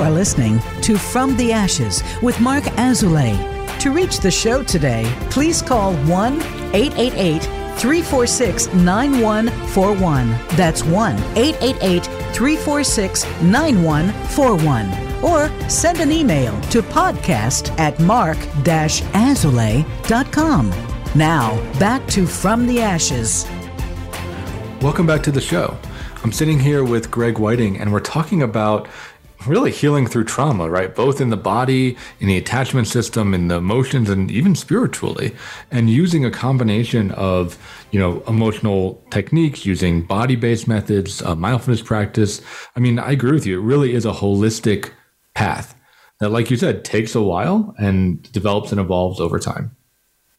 You 0.00 0.06
are 0.06 0.12
listening 0.12 0.60
to 0.80 0.96
From 0.96 1.36
the 1.36 1.52
Ashes 1.52 2.02
with 2.22 2.40
Marc 2.40 2.64
Azoulay. 2.78 3.36
To 3.80 3.90
reach 3.90 4.20
the 4.20 4.30
show 4.30 4.62
today, 4.62 5.04
please 5.28 5.60
call 5.60 5.92
1 6.06 6.40
888 6.72 7.42
346 7.78 8.72
9141. 8.72 10.30
That's 10.56 10.82
1 10.84 11.16
888 11.36 12.04
346 12.34 13.26
9141. 13.42 15.22
Or 15.22 15.50
send 15.68 16.00
an 16.00 16.12
email 16.12 16.58
to 16.70 16.80
podcast 16.80 17.78
at 17.78 18.00
marc-azoulay.com. 18.00 20.70
Now, 21.14 21.78
back 21.78 22.06
to 22.06 22.26
From 22.26 22.66
the 22.66 22.80
Ashes. 22.80 23.44
Welcome 24.80 25.06
back 25.06 25.22
to 25.24 25.30
the 25.30 25.42
show. 25.42 25.76
I'm 26.22 26.32
sitting 26.32 26.58
here 26.58 26.84
with 26.84 27.10
Greg 27.10 27.38
Wieting, 27.38 27.78
and 27.78 27.92
we're 27.92 28.00
talking 28.00 28.42
about 28.42 28.88
really 29.46 29.70
healing 29.70 30.06
through 30.06 30.24
trauma, 30.24 30.68
right? 30.68 30.94
Both 30.94 31.20
in 31.20 31.30
the 31.30 31.36
body, 31.36 31.96
in 32.18 32.28
the 32.28 32.36
attachment 32.36 32.86
system, 32.86 33.32
in 33.32 33.48
the 33.48 33.56
emotions, 33.56 34.10
and 34.10 34.30
even 34.30 34.54
spiritually, 34.54 35.34
and 35.70 35.88
using 35.88 36.24
a 36.24 36.30
combination 36.30 37.10
of, 37.12 37.58
you 37.90 37.98
know, 37.98 38.22
emotional 38.28 39.02
techniques, 39.10 39.64
using 39.64 40.02
body-based 40.02 40.68
methods, 40.68 41.22
uh, 41.22 41.34
mindfulness 41.34 41.82
practice. 41.82 42.42
I 42.76 42.80
mean, 42.80 42.98
I 42.98 43.12
agree 43.12 43.32
with 43.32 43.46
you. 43.46 43.60
It 43.60 43.64
really 43.64 43.94
is 43.94 44.04
a 44.04 44.12
holistic 44.12 44.90
path 45.34 45.74
that, 46.20 46.30
like 46.30 46.50
you 46.50 46.56
said, 46.56 46.84
takes 46.84 47.14
a 47.14 47.22
while 47.22 47.74
and 47.78 48.22
develops 48.32 48.72
and 48.72 48.80
evolves 48.80 49.20
over 49.20 49.38
time. 49.38 49.74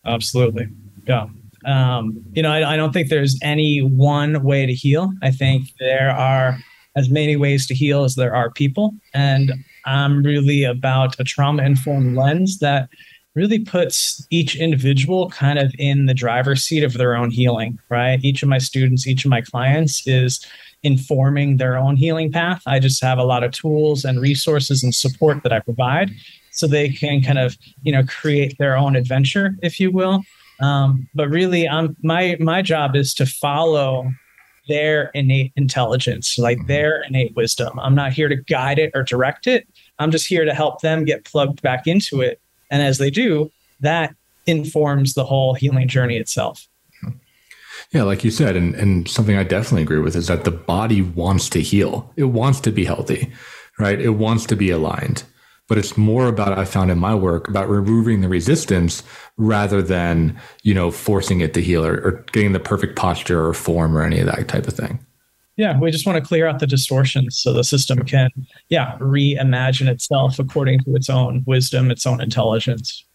Absolutely. 0.05 0.67
Yeah. 1.07 1.27
Um, 1.65 2.23
you 2.33 2.41
know, 2.41 2.51
I, 2.51 2.73
I 2.73 2.75
don't 2.75 2.91
think 2.91 3.09
there's 3.09 3.37
any 3.43 3.79
one 3.79 4.43
way 4.43 4.65
to 4.65 4.73
heal. 4.73 5.13
I 5.21 5.31
think 5.31 5.69
there 5.79 6.09
are 6.09 6.57
as 6.95 7.09
many 7.09 7.35
ways 7.35 7.67
to 7.67 7.73
heal 7.73 8.03
as 8.03 8.15
there 8.15 8.35
are 8.35 8.51
people. 8.51 8.93
And 9.13 9.53
I'm 9.85 10.23
really 10.23 10.63
about 10.63 11.19
a 11.19 11.23
trauma 11.23 11.63
informed 11.63 12.15
lens 12.15 12.59
that 12.59 12.89
really 13.33 13.59
puts 13.59 14.25
each 14.29 14.57
individual 14.57 15.29
kind 15.29 15.57
of 15.57 15.73
in 15.79 16.05
the 16.05 16.13
driver's 16.13 16.63
seat 16.63 16.83
of 16.83 16.93
their 16.93 17.15
own 17.15 17.31
healing, 17.31 17.79
right? 17.89 18.19
Each 18.23 18.43
of 18.43 18.49
my 18.49 18.57
students, 18.57 19.07
each 19.07 19.23
of 19.23 19.29
my 19.29 19.41
clients 19.41 20.05
is 20.05 20.45
informing 20.83 21.57
their 21.57 21.77
own 21.77 21.95
healing 21.95 22.31
path. 22.31 22.61
I 22.65 22.79
just 22.79 23.01
have 23.03 23.19
a 23.19 23.23
lot 23.23 23.43
of 23.43 23.51
tools 23.51 24.03
and 24.03 24.19
resources 24.19 24.83
and 24.83 24.93
support 24.93 25.43
that 25.43 25.53
I 25.53 25.59
provide 25.59 26.11
so 26.51 26.67
they 26.67 26.89
can 26.89 27.21
kind 27.21 27.39
of, 27.39 27.57
you 27.83 27.91
know, 27.91 28.03
create 28.03 28.57
their 28.57 28.75
own 28.75 28.95
adventure, 28.95 29.55
if 29.61 29.79
you 29.79 29.91
will. 29.91 30.23
Um, 30.59 31.07
but 31.15 31.29
really, 31.29 31.67
I'm 31.67 31.95
my 32.03 32.37
my 32.39 32.61
job 32.61 32.95
is 32.95 33.13
to 33.15 33.25
follow 33.25 34.11
their 34.67 35.11
innate 35.13 35.53
intelligence, 35.55 36.37
like 36.37 36.57
mm-hmm. 36.57 36.67
their 36.67 37.01
innate 37.03 37.35
wisdom. 37.35 37.79
I'm 37.79 37.95
not 37.95 38.13
here 38.13 38.29
to 38.29 38.35
guide 38.35 38.79
it 38.79 38.91
or 38.93 39.03
direct 39.03 39.47
it. 39.47 39.67
I'm 39.99 40.11
just 40.11 40.27
here 40.27 40.45
to 40.45 40.53
help 40.53 40.81
them 40.81 41.05
get 41.05 41.25
plugged 41.25 41.61
back 41.61 41.87
into 41.87 42.21
it. 42.21 42.39
And 42.69 42.81
as 42.81 42.97
they 42.97 43.09
do, 43.09 43.51
that 43.81 44.15
informs 44.45 45.13
the 45.13 45.25
whole 45.25 45.53
healing 45.53 45.87
journey 45.87 46.17
itself. 46.17 46.67
Yeah, 47.91 48.03
like 48.03 48.23
you 48.23 48.31
said, 48.31 48.55
and, 48.55 48.73
and 48.75 49.07
something 49.09 49.35
I 49.35 49.43
definitely 49.43 49.83
agree 49.83 49.99
with 49.99 50.15
is 50.15 50.27
that 50.27 50.45
the 50.45 50.51
body 50.51 51.01
wants 51.01 51.49
to 51.49 51.61
heal. 51.61 52.11
It 52.15 52.25
wants 52.25 52.61
to 52.61 52.71
be 52.71 52.85
healthy, 52.85 53.31
right? 53.79 53.99
It 53.99 54.11
wants 54.11 54.45
to 54.45 54.55
be 54.55 54.69
aligned 54.69 55.23
but 55.71 55.77
it's 55.77 55.95
more 55.95 56.27
about 56.27 56.59
I 56.59 56.65
found 56.65 56.91
in 56.91 56.99
my 56.99 57.15
work 57.15 57.47
about 57.47 57.69
removing 57.69 58.19
the 58.19 58.27
resistance 58.27 59.03
rather 59.37 59.81
than 59.81 60.37
you 60.63 60.73
know 60.73 60.91
forcing 60.91 61.39
it 61.39 61.53
to 61.53 61.61
heal 61.61 61.85
or, 61.85 61.93
or 62.05 62.25
getting 62.33 62.51
the 62.51 62.59
perfect 62.59 62.97
posture 62.97 63.47
or 63.47 63.53
form 63.53 63.95
or 63.95 64.01
any 64.01 64.19
of 64.19 64.25
that 64.25 64.49
type 64.49 64.67
of 64.67 64.73
thing. 64.73 64.99
Yeah, 65.55 65.79
we 65.79 65.89
just 65.89 66.05
want 66.05 66.21
to 66.21 66.27
clear 66.27 66.45
out 66.45 66.59
the 66.59 66.67
distortions 66.67 67.37
so 67.37 67.53
the 67.53 67.63
system 67.63 68.03
can, 68.03 68.29
yeah, 68.67 68.97
reimagine 68.97 69.87
itself 69.87 70.39
according 70.39 70.81
to 70.81 70.93
its 70.93 71.09
own 71.09 71.41
wisdom, 71.47 71.89
its 71.89 72.05
own 72.05 72.19
intelligence. 72.19 73.05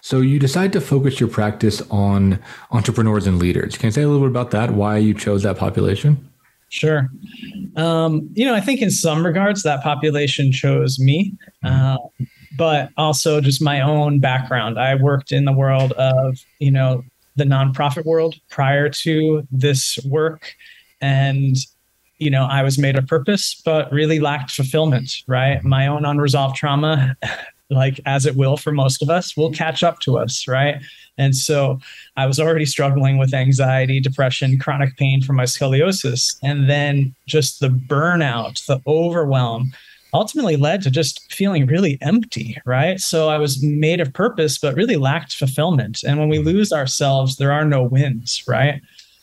So 0.00 0.22
you 0.22 0.38
decide 0.38 0.72
to 0.72 0.80
focus 0.80 1.20
your 1.20 1.28
practice 1.28 1.82
on 1.90 2.38
entrepreneurs 2.70 3.26
and 3.26 3.38
leaders. 3.38 3.76
Can 3.76 3.88
you 3.88 3.90
say 3.90 4.00
a 4.00 4.08
little 4.08 4.22
bit 4.22 4.30
about 4.30 4.52
that? 4.52 4.70
Why 4.70 4.96
you 4.96 5.12
chose 5.12 5.42
that 5.42 5.58
population? 5.58 6.30
Sure. 6.74 7.08
Um, 7.76 8.28
you 8.32 8.44
know, 8.44 8.52
I 8.52 8.60
think 8.60 8.82
in 8.82 8.90
some 8.90 9.24
regards 9.24 9.62
that 9.62 9.80
population 9.84 10.50
chose 10.50 10.98
me, 10.98 11.32
uh, 11.62 11.98
but 12.58 12.90
also 12.96 13.40
just 13.40 13.62
my 13.62 13.80
own 13.80 14.18
background. 14.18 14.76
I 14.76 14.96
worked 14.96 15.30
in 15.30 15.44
the 15.44 15.52
world 15.52 15.92
of, 15.92 16.36
you 16.58 16.72
know, 16.72 17.04
the 17.36 17.44
nonprofit 17.44 18.04
world 18.04 18.34
prior 18.50 18.88
to 18.88 19.46
this 19.52 20.00
work. 20.04 20.52
And, 21.00 21.54
you 22.18 22.28
know, 22.28 22.44
I 22.46 22.64
was 22.64 22.76
made 22.76 22.96
a 22.96 23.02
purpose, 23.02 23.62
but 23.64 23.92
really 23.92 24.18
lacked 24.18 24.50
fulfillment, 24.50 25.22
right? 25.28 25.62
My 25.62 25.86
own 25.86 26.04
unresolved 26.04 26.56
trauma, 26.56 27.16
like 27.70 28.00
as 28.04 28.26
it 28.26 28.34
will 28.34 28.56
for 28.56 28.72
most 28.72 29.00
of 29.00 29.10
us, 29.10 29.36
will 29.36 29.52
catch 29.52 29.84
up 29.84 30.00
to 30.00 30.18
us, 30.18 30.48
right? 30.48 30.82
And 31.18 31.36
so 31.36 31.78
I 32.16 32.26
was 32.26 32.40
already 32.40 32.66
struggling 32.66 33.18
with 33.18 33.34
anxiety, 33.34 34.00
depression, 34.00 34.58
chronic 34.58 34.96
pain 34.96 35.22
from 35.22 35.36
my 35.36 35.44
scoliosis. 35.44 36.36
And 36.42 36.68
then 36.68 37.14
just 37.26 37.60
the 37.60 37.68
burnout, 37.68 38.64
the 38.66 38.80
overwhelm 38.86 39.72
ultimately 40.12 40.56
led 40.56 40.80
to 40.82 40.90
just 40.90 41.30
feeling 41.32 41.66
really 41.66 41.98
empty, 42.00 42.56
right? 42.64 43.00
So 43.00 43.28
I 43.28 43.38
was 43.38 43.62
made 43.62 44.00
of 44.00 44.12
purpose, 44.12 44.58
but 44.58 44.76
really 44.76 44.96
lacked 44.96 45.34
fulfillment. 45.36 46.04
And 46.04 46.18
when 46.20 46.28
we 46.28 46.38
lose 46.38 46.72
ourselves, 46.72 47.36
there 47.36 47.52
are 47.52 47.64
no 47.64 47.82
wins, 47.82 48.42
right? 48.46 48.80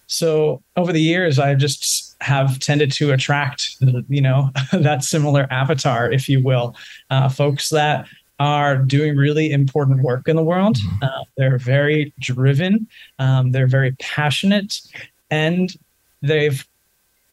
So 0.07 0.61
over 0.75 0.91
the 0.91 1.01
years, 1.01 1.39
I 1.39 1.55
just 1.55 2.17
have 2.19 2.59
tended 2.59 2.91
to 2.93 3.13
attract, 3.13 3.77
you 4.09 4.21
know, 4.21 4.49
that 4.73 5.05
similar 5.05 5.47
avatar, 5.49 6.11
if 6.11 6.27
you 6.27 6.43
will, 6.43 6.75
uh, 7.09 7.29
folks 7.29 7.69
that 7.69 8.05
are 8.41 8.75
doing 8.75 9.15
really 9.15 9.51
important 9.51 10.01
work 10.01 10.27
in 10.27 10.35
the 10.35 10.43
world. 10.43 10.77
Mm-hmm. 10.77 11.03
Uh, 11.03 11.23
they're 11.37 11.59
very 11.59 12.11
driven, 12.19 12.87
um, 13.19 13.51
they're 13.51 13.67
very 13.67 13.91
passionate, 13.99 14.81
and 15.29 15.75
they've 16.23 16.65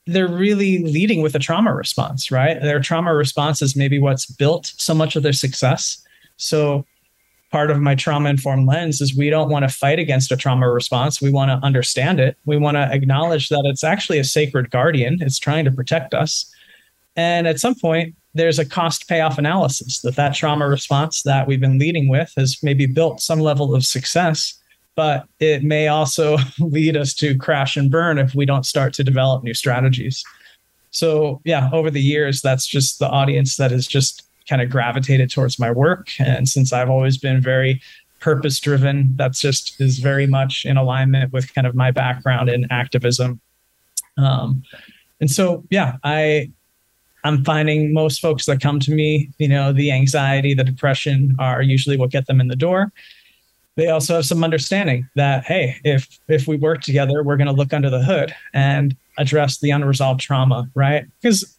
they're 0.06 0.28
really 0.28 0.78
leading 0.78 1.22
with 1.22 1.34
a 1.34 1.38
trauma 1.38 1.74
response, 1.74 2.30
right? 2.30 2.60
Their 2.60 2.80
trauma 2.80 3.14
response 3.14 3.60
is 3.60 3.76
maybe 3.76 3.98
what's 3.98 4.26
built 4.26 4.72
so 4.76 4.94
much 4.94 5.16
of 5.16 5.22
their 5.22 5.34
success. 5.34 6.02
So 6.38 6.86
part 7.50 7.70
of 7.70 7.80
my 7.80 7.94
trauma 7.94 8.30
informed 8.30 8.66
lens 8.66 9.00
is 9.00 9.16
we 9.16 9.28
don't 9.30 9.50
want 9.50 9.68
to 9.68 9.74
fight 9.74 9.98
against 9.98 10.32
a 10.32 10.36
trauma 10.36 10.70
response. 10.70 11.20
We 11.20 11.30
want 11.30 11.50
to 11.50 11.66
understand 11.66 12.20
it. 12.20 12.36
We 12.46 12.56
want 12.56 12.76
to 12.76 12.90
acknowledge 12.90 13.48
that 13.48 13.62
it's 13.66 13.84
actually 13.84 14.18
a 14.18 14.24
sacred 14.24 14.70
guardian. 14.70 15.18
It's 15.20 15.38
trying 15.38 15.64
to 15.66 15.70
protect 15.70 16.14
us. 16.14 16.50
And 17.16 17.46
at 17.46 17.60
some 17.60 17.74
point, 17.74 18.14
there's 18.38 18.59
a 18.59 18.64
cost 18.64 19.09
payoff 19.09 19.38
analysis 19.38 20.01
that 20.01 20.16
that 20.16 20.35
trauma 20.35 20.68
response 20.68 21.22
that 21.22 21.46
we've 21.46 21.61
been 21.61 21.79
leading 21.79 22.09
with 22.09 22.33
has 22.37 22.59
maybe 22.62 22.87
built 22.87 23.20
some 23.20 23.40
level 23.40 23.74
of 23.74 23.85
success 23.85 24.55
but 24.98 25.29
it 25.38 25.62
may 25.62 25.87
also 25.87 26.38
lead 26.59 26.96
us 26.96 27.14
to 27.14 27.38
crash 27.38 27.77
and 27.77 27.88
burn 27.88 28.18
if 28.18 28.35
we 28.35 28.44
don't 28.44 28.66
start 28.66 28.92
to 28.92 29.05
develop 29.05 29.44
new 29.44 29.55
strategies. 29.55 30.24
So 30.90 31.40
yeah 31.44 31.70
over 31.72 31.90
the 31.90 32.01
years 32.01 32.40
that's 32.40 32.66
just 32.66 32.98
the 32.98 33.09
audience 33.09 33.57
that 33.57 33.70
has 33.70 33.87
just 33.87 34.24
kind 34.48 34.61
of 34.61 34.70
gravitated 34.70 35.31
towards 35.31 35.59
my 35.59 35.70
work. 35.70 36.09
And 36.18 36.48
since 36.48 36.72
i've 36.72 36.90
always 36.90 37.16
been 37.16 37.40
very 37.40 37.81
purpose 38.20 38.59
driven 38.59 39.14
that's 39.14 39.40
just 39.40 39.81
is 39.81 40.01
very 40.01 40.27
much 40.27 40.64
in 40.64 40.77
alignment 40.77 41.33
with 41.33 41.55
kind 41.55 41.66
of 41.66 41.77
my 41.77 41.92
background 41.92 42.48
in 42.48 42.66
activism. 42.70 43.40
Um, 44.16 44.64
and 45.20 45.31
so 45.31 45.64
yeah 45.70 45.96
i 46.03 46.51
I'm 47.28 47.44
finding 47.44 47.92
most 47.92 48.20
folks 48.20 48.46
that 48.46 48.60
come 48.60 48.80
to 48.80 48.90
me, 48.90 49.30
you 49.38 49.48
know, 49.48 49.72
the 49.72 49.92
anxiety, 49.92 50.54
the 50.54 50.64
depression 50.64 51.36
are 51.38 51.60
usually 51.60 51.98
what 51.98 52.10
get 52.10 52.26
them 52.26 52.40
in 52.40 52.48
the 52.48 52.56
door. 52.56 52.90
They 53.76 53.88
also 53.88 54.14
have 54.14 54.24
some 54.24 54.42
understanding 54.42 55.06
that 55.14 55.44
hey, 55.44 55.76
if 55.84 56.18
if 56.26 56.48
we 56.48 56.56
work 56.56 56.80
together, 56.80 57.22
we're 57.22 57.36
going 57.36 57.46
to 57.46 57.52
look 57.52 57.72
under 57.72 57.90
the 57.90 58.02
hood 58.02 58.34
and 58.54 58.96
address 59.18 59.58
the 59.58 59.70
unresolved 59.70 60.20
trauma, 60.20 60.68
right? 60.74 61.04
Because 61.20 61.58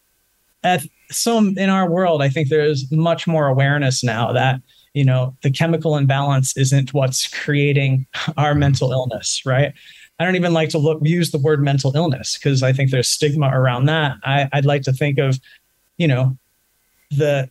at 0.64 0.84
so 1.12 1.38
in 1.38 1.70
our 1.70 1.90
world, 1.90 2.22
I 2.22 2.30
think 2.30 2.50
there's 2.50 2.92
much 2.92 3.28
more 3.28 3.48
awareness 3.48 4.04
now 4.04 4.34
that 4.34 4.62
you 4.94 5.06
know 5.06 5.38
the 5.44 5.52
chemical 5.52 5.96
imbalance 5.96 6.58
isn't 6.58 6.94
what's 6.96 7.28
creating 7.28 8.08
our 8.38 8.56
mental 8.56 8.92
illness, 8.92 9.46
right? 9.46 9.72
I 10.20 10.26
don't 10.26 10.36
even 10.36 10.52
like 10.52 10.70
to 10.70 10.78
look 10.78 11.00
use 11.02 11.32
the 11.32 11.38
word 11.38 11.64
mental 11.64 11.96
illness 11.96 12.38
because 12.38 12.62
I 12.62 12.74
think 12.74 12.92
there's 12.92 13.08
stigma 13.08 13.50
around 13.54 13.86
that. 13.86 14.18
I, 14.26 14.50
would 14.54 14.66
like 14.66 14.82
to 14.84 14.94
think 14.94 15.18
of 15.18 15.40
you 16.00 16.08
know, 16.08 16.36
the 17.12 17.48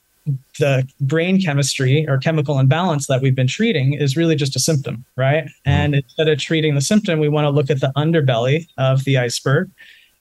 the 0.59 0.87
brain 1.01 1.41
chemistry 1.41 2.05
or 2.07 2.19
chemical 2.19 2.59
imbalance 2.59 3.07
that 3.07 3.23
we've 3.23 3.37
been 3.37 3.47
treating 3.47 3.95
is 3.95 4.15
really 4.15 4.37
just 4.37 4.55
a 4.57 4.61
symptom, 4.61 5.03
right? 5.17 5.45
Mm-hmm. 5.45 5.71
And 5.71 5.95
instead 5.95 6.29
of 6.29 6.39
treating 6.39 6.75
the 6.75 6.83
symptom, 6.83 7.19
we 7.19 7.31
want 7.31 7.47
to 7.47 7.51
look 7.51 7.71
at 7.71 7.81
the 7.81 7.93
underbelly 7.97 8.67
of 8.77 9.05
the 9.05 9.17
iceberg 9.17 9.71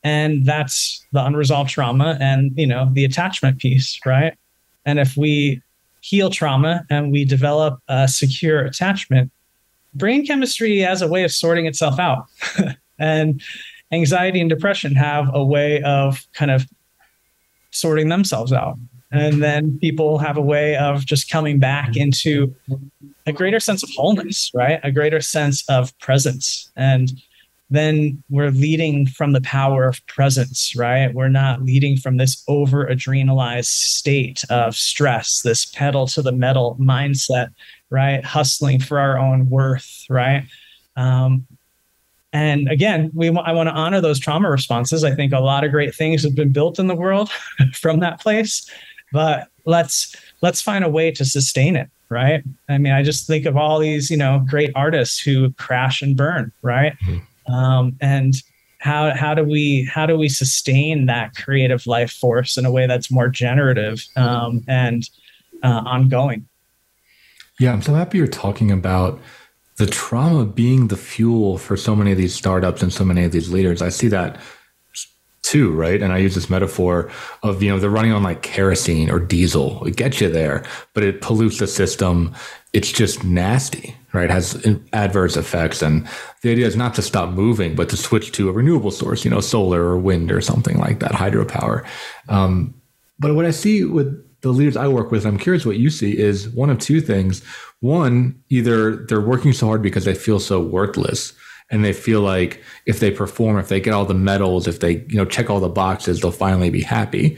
and 0.03 0.45
that's 0.45 1.05
the 1.11 1.23
unresolved 1.23 1.69
trauma 1.69 2.17
and 2.21 2.51
you 2.55 2.67
know 2.67 2.89
the 2.93 3.03
attachment 3.03 3.59
piece 3.59 3.99
right 4.05 4.37
and 4.85 4.99
if 4.99 5.17
we 5.17 5.61
heal 6.01 6.29
trauma 6.29 6.85
and 6.89 7.11
we 7.11 7.25
develop 7.25 7.79
a 7.87 8.07
secure 8.07 8.61
attachment 8.61 9.31
brain 9.93 10.25
chemistry 10.25 10.79
has 10.79 11.01
a 11.01 11.07
way 11.07 11.23
of 11.23 11.31
sorting 11.31 11.65
itself 11.65 11.99
out 11.99 12.25
and 12.99 13.41
anxiety 13.91 14.39
and 14.39 14.49
depression 14.49 14.95
have 14.95 15.29
a 15.33 15.43
way 15.43 15.81
of 15.83 16.25
kind 16.33 16.51
of 16.51 16.65
sorting 17.79 18.09
themselves 18.09 18.53
out 18.53 18.77
and 19.11 19.41
then 19.41 19.79
people 19.79 20.17
have 20.17 20.35
a 20.35 20.41
way 20.41 20.75
of 20.75 21.05
just 21.05 21.29
coming 21.29 21.59
back 21.59 21.95
into 21.95 22.53
a 23.25 23.31
greater 23.31 23.59
sense 23.59 23.83
of 23.83 23.89
wholeness 23.95 24.51
right 24.53 24.79
a 24.83 24.91
greater 24.91 25.21
sense 25.21 25.63
of 25.69 25.97
presence 25.99 26.71
and 26.75 27.11
then 27.69 28.23
we're 28.29 28.51
leading 28.51 29.05
from 29.05 29.33
the 29.33 29.41
power 29.41 29.87
of 29.87 30.05
presence, 30.07 30.73
right? 30.75 31.13
We're 31.13 31.27
not 31.27 31.63
leading 31.63 31.97
from 31.97 32.17
this 32.17 32.43
over 32.47 32.85
adrenalized 32.85 33.65
state 33.65 34.43
of 34.49 34.75
stress, 34.75 35.41
this 35.41 35.65
pedal 35.65 36.07
to 36.07 36.21
the 36.21 36.31
metal 36.31 36.77
mindset, 36.79 37.49
right? 37.89 38.23
Hustling 38.23 38.79
for 38.79 38.99
our 38.99 39.19
own 39.19 39.49
worth, 39.49 40.05
right? 40.09 40.45
Um, 40.95 41.45
and 42.33 42.69
again, 42.69 43.11
we 43.13 43.29
I 43.29 43.51
want 43.51 43.67
to 43.67 43.73
honor 43.73 44.01
those 44.01 44.19
trauma 44.19 44.49
responses. 44.49 45.03
I 45.03 45.15
think 45.15 45.33
a 45.33 45.39
lot 45.39 45.63
of 45.63 45.71
great 45.71 45.95
things 45.95 46.23
have 46.23 46.35
been 46.35 46.51
built 46.51 46.79
in 46.79 46.87
the 46.87 46.95
world 46.95 47.29
from 47.73 47.99
that 48.01 48.19
place, 48.19 48.69
but 49.11 49.47
let's 49.65 50.15
let's 50.41 50.61
find 50.61 50.83
a 50.83 50.89
way 50.89 51.11
to 51.11 51.25
sustain 51.25 51.75
it, 51.75 51.89
right? 52.09 52.43
I 52.69 52.77
mean, 52.77 52.93
I 52.93 53.03
just 53.03 53.27
think 53.27 53.45
of 53.45 53.55
all 53.55 53.79
these, 53.79 54.11
you 54.11 54.17
know, 54.17 54.43
great 54.47 54.71
artists 54.75 55.19
who 55.19 55.51
crash 55.53 56.01
and 56.01 56.15
burn, 56.15 56.51
right? 56.61 56.93
Mm-hmm 57.05 57.23
um, 57.47 57.95
and 58.01 58.35
how 58.79 59.13
how 59.15 59.33
do 59.33 59.43
we 59.43 59.83
how 59.91 60.05
do 60.05 60.17
we 60.17 60.29
sustain 60.29 61.07
that 61.07 61.33
creative 61.35 61.87
life 61.87 62.11
force 62.11 62.57
in 62.57 62.65
a 62.65 62.71
way 62.71 62.85
that's 62.85 63.09
more 63.09 63.27
generative 63.27 64.05
um, 64.15 64.63
and 64.67 65.09
uh, 65.63 65.81
ongoing 65.85 66.47
yeah 67.59 67.73
i'm 67.73 67.81
so 67.81 67.93
happy 67.93 68.17
you're 68.17 68.27
talking 68.27 68.71
about 68.71 69.19
the 69.77 69.87
trauma 69.87 70.45
being 70.45 70.87
the 70.87 70.97
fuel 70.97 71.57
for 71.57 71.77
so 71.77 71.95
many 71.95 72.11
of 72.11 72.17
these 72.17 72.33
startups 72.33 72.81
and 72.81 72.91
so 72.91 73.05
many 73.05 73.23
of 73.23 73.31
these 73.31 73.49
leaders 73.49 73.81
i 73.81 73.89
see 73.89 74.07
that 74.07 74.39
too, 75.47 75.71
right? 75.71 76.01
And 76.01 76.11
I 76.11 76.17
use 76.17 76.35
this 76.35 76.49
metaphor 76.49 77.09
of, 77.41 77.63
you 77.63 77.69
know, 77.69 77.79
they're 77.79 77.89
running 77.89 78.11
on 78.11 78.21
like 78.21 78.41
kerosene 78.41 79.09
or 79.09 79.17
diesel. 79.17 79.85
It 79.85 79.95
gets 79.95 80.19
you 80.19 80.29
there, 80.29 80.65
but 80.93 81.03
it 81.03 81.21
pollutes 81.21 81.59
the 81.59 81.67
system. 81.67 82.35
It's 82.73 82.91
just 82.91 83.23
nasty, 83.23 83.95
right? 84.11 84.25
It 84.25 84.31
has 84.31 84.77
adverse 84.91 85.37
effects. 85.37 85.81
And 85.81 86.05
the 86.41 86.51
idea 86.51 86.67
is 86.67 86.75
not 86.75 86.95
to 86.95 87.01
stop 87.01 87.29
moving, 87.29 87.75
but 87.75 87.87
to 87.89 87.97
switch 87.97 88.33
to 88.33 88.49
a 88.49 88.51
renewable 88.51 88.91
source, 88.91 89.23
you 89.23 89.31
know, 89.31 89.39
solar 89.39 89.83
or 89.83 89.97
wind 89.97 90.33
or 90.33 90.41
something 90.41 90.77
like 90.79 90.99
that, 90.99 91.11
hydropower. 91.11 91.85
Um, 92.27 92.73
but 93.17 93.33
what 93.33 93.45
I 93.45 93.51
see 93.51 93.85
with 93.85 94.26
the 94.41 94.51
leaders 94.51 94.77
I 94.77 94.87
work 94.87 95.11
with, 95.11 95.25
I'm 95.25 95.37
curious 95.37 95.65
what 95.65 95.77
you 95.77 95.89
see 95.89 96.17
is 96.17 96.49
one 96.49 96.69
of 96.69 96.79
two 96.79 97.01
things. 97.01 97.43
One, 97.79 98.41
either 98.49 98.95
they're 98.95 99.21
working 99.21 99.53
so 99.53 99.67
hard 99.67 99.81
because 99.81 100.05
they 100.05 100.13
feel 100.13 100.39
so 100.39 100.61
worthless 100.61 101.33
and 101.69 101.83
they 101.83 101.93
feel 101.93 102.21
like 102.21 102.63
if 102.85 102.99
they 102.99 103.11
perform, 103.11 103.57
if 103.57 103.67
they 103.67 103.79
get 103.79 103.93
all 103.93 104.05
the 104.05 104.13
medals, 104.13 104.67
if 104.67 104.79
they 104.79 105.05
you 105.09 105.17
know 105.17 105.25
check 105.25 105.49
all 105.49 105.59
the 105.59 105.69
boxes, 105.69 106.21
they'll 106.21 106.31
finally 106.31 106.69
be 106.69 106.81
happy. 106.81 107.37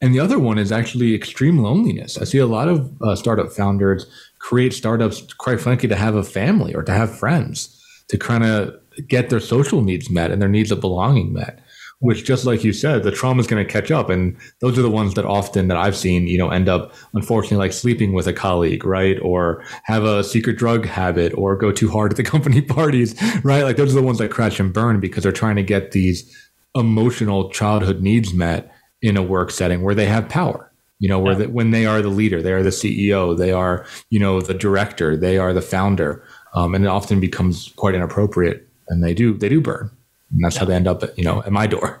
And 0.00 0.12
the 0.12 0.20
other 0.20 0.38
one 0.38 0.58
is 0.58 0.72
actually 0.72 1.14
extreme 1.14 1.58
loneliness. 1.58 2.18
I 2.18 2.24
see 2.24 2.38
a 2.38 2.46
lot 2.46 2.68
of 2.68 2.92
uh, 3.02 3.14
startup 3.14 3.52
founders 3.52 4.04
create 4.40 4.72
startups, 4.72 5.32
quite 5.34 5.60
frankly, 5.60 5.88
to 5.88 5.94
have 5.94 6.16
a 6.16 6.24
family 6.24 6.74
or 6.74 6.82
to 6.82 6.92
have 6.92 7.16
friends, 7.16 7.78
to 8.08 8.18
kind 8.18 8.42
of 8.42 8.74
get 9.06 9.30
their 9.30 9.40
social 9.40 9.80
needs 9.80 10.10
met 10.10 10.32
and 10.32 10.42
their 10.42 10.48
needs 10.48 10.72
of 10.72 10.80
belonging 10.80 11.32
met 11.32 11.62
which 12.02 12.24
just 12.24 12.44
like 12.44 12.64
you 12.64 12.72
said, 12.72 13.04
the 13.04 13.12
trauma 13.12 13.40
is 13.40 13.46
going 13.46 13.64
to 13.64 13.72
catch 13.72 13.92
up. 13.92 14.10
And 14.10 14.36
those 14.58 14.76
are 14.76 14.82
the 14.82 14.90
ones 14.90 15.14
that 15.14 15.24
often 15.24 15.68
that 15.68 15.76
I've 15.76 15.96
seen, 15.96 16.26
you 16.26 16.36
know, 16.36 16.50
end 16.50 16.68
up 16.68 16.92
unfortunately 17.14 17.58
like 17.58 17.72
sleeping 17.72 18.12
with 18.12 18.26
a 18.26 18.32
colleague, 18.32 18.84
right? 18.84 19.20
Or 19.22 19.64
have 19.84 20.02
a 20.02 20.24
secret 20.24 20.58
drug 20.58 20.84
habit 20.84 21.32
or 21.34 21.54
go 21.54 21.70
too 21.70 21.88
hard 21.88 22.10
at 22.10 22.16
the 22.16 22.24
company 22.34 22.60
parties, 22.60 23.14
right? 23.44 23.62
Like 23.62 23.76
those 23.76 23.92
are 23.92 24.00
the 24.00 24.06
ones 24.06 24.18
that 24.18 24.32
crash 24.32 24.58
and 24.58 24.72
burn 24.72 24.98
because 24.98 25.22
they're 25.22 25.30
trying 25.30 25.54
to 25.54 25.62
get 25.62 25.92
these 25.92 26.28
emotional 26.74 27.50
childhood 27.50 28.02
needs 28.02 28.34
met 28.34 28.74
in 29.00 29.16
a 29.16 29.22
work 29.22 29.52
setting 29.52 29.82
where 29.82 29.94
they 29.94 30.06
have 30.06 30.28
power. 30.28 30.68
You 30.98 31.08
know, 31.08 31.20
where 31.20 31.32
yeah. 31.32 31.46
the, 31.46 31.48
when 31.50 31.70
they 31.70 31.86
are 31.86 32.02
the 32.02 32.08
leader, 32.08 32.42
they 32.42 32.52
are 32.52 32.62
the 32.64 32.70
CEO, 32.70 33.36
they 33.36 33.52
are, 33.52 33.86
you 34.10 34.18
know, 34.18 34.40
the 34.40 34.54
director, 34.54 35.16
they 35.16 35.36
are 35.36 35.52
the 35.52 35.62
founder, 35.62 36.24
um, 36.54 36.76
and 36.76 36.84
it 36.84 36.88
often 36.88 37.18
becomes 37.18 37.72
quite 37.74 37.96
inappropriate, 37.96 38.68
and 38.88 39.02
they 39.02 39.12
do 39.12 39.34
they 39.34 39.48
do 39.48 39.60
burn 39.60 39.90
and 40.32 40.44
that's 40.44 40.56
yeah. 40.56 40.60
how 40.60 40.66
they 40.66 40.74
end 40.74 40.88
up 40.88 41.02
at 41.02 41.16
you 41.16 41.24
know 41.24 41.42
at 41.42 41.52
my 41.52 41.66
door 41.66 42.00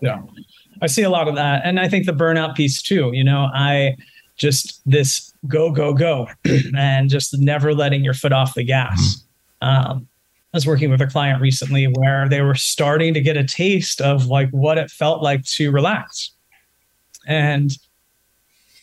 yeah 0.00 0.20
i 0.82 0.86
see 0.86 1.02
a 1.02 1.10
lot 1.10 1.28
of 1.28 1.34
that 1.34 1.62
and 1.64 1.78
i 1.78 1.88
think 1.88 2.06
the 2.06 2.12
burnout 2.12 2.54
piece 2.54 2.80
too 2.82 3.10
you 3.12 3.24
know 3.24 3.48
i 3.54 3.96
just 4.36 4.80
this 4.86 5.32
go 5.46 5.70
go 5.70 5.92
go 5.92 6.28
and 6.76 7.10
just 7.10 7.36
never 7.38 7.74
letting 7.74 8.04
your 8.04 8.14
foot 8.14 8.32
off 8.32 8.54
the 8.54 8.64
gas 8.64 9.24
mm-hmm. 9.62 9.90
um, 9.90 10.08
i 10.52 10.56
was 10.56 10.66
working 10.66 10.90
with 10.90 11.00
a 11.00 11.06
client 11.06 11.40
recently 11.40 11.86
where 11.86 12.28
they 12.28 12.42
were 12.42 12.54
starting 12.54 13.14
to 13.14 13.20
get 13.20 13.36
a 13.36 13.44
taste 13.44 14.00
of 14.00 14.26
like 14.26 14.50
what 14.50 14.78
it 14.78 14.90
felt 14.90 15.22
like 15.22 15.44
to 15.44 15.70
relax 15.70 16.32
and 17.26 17.72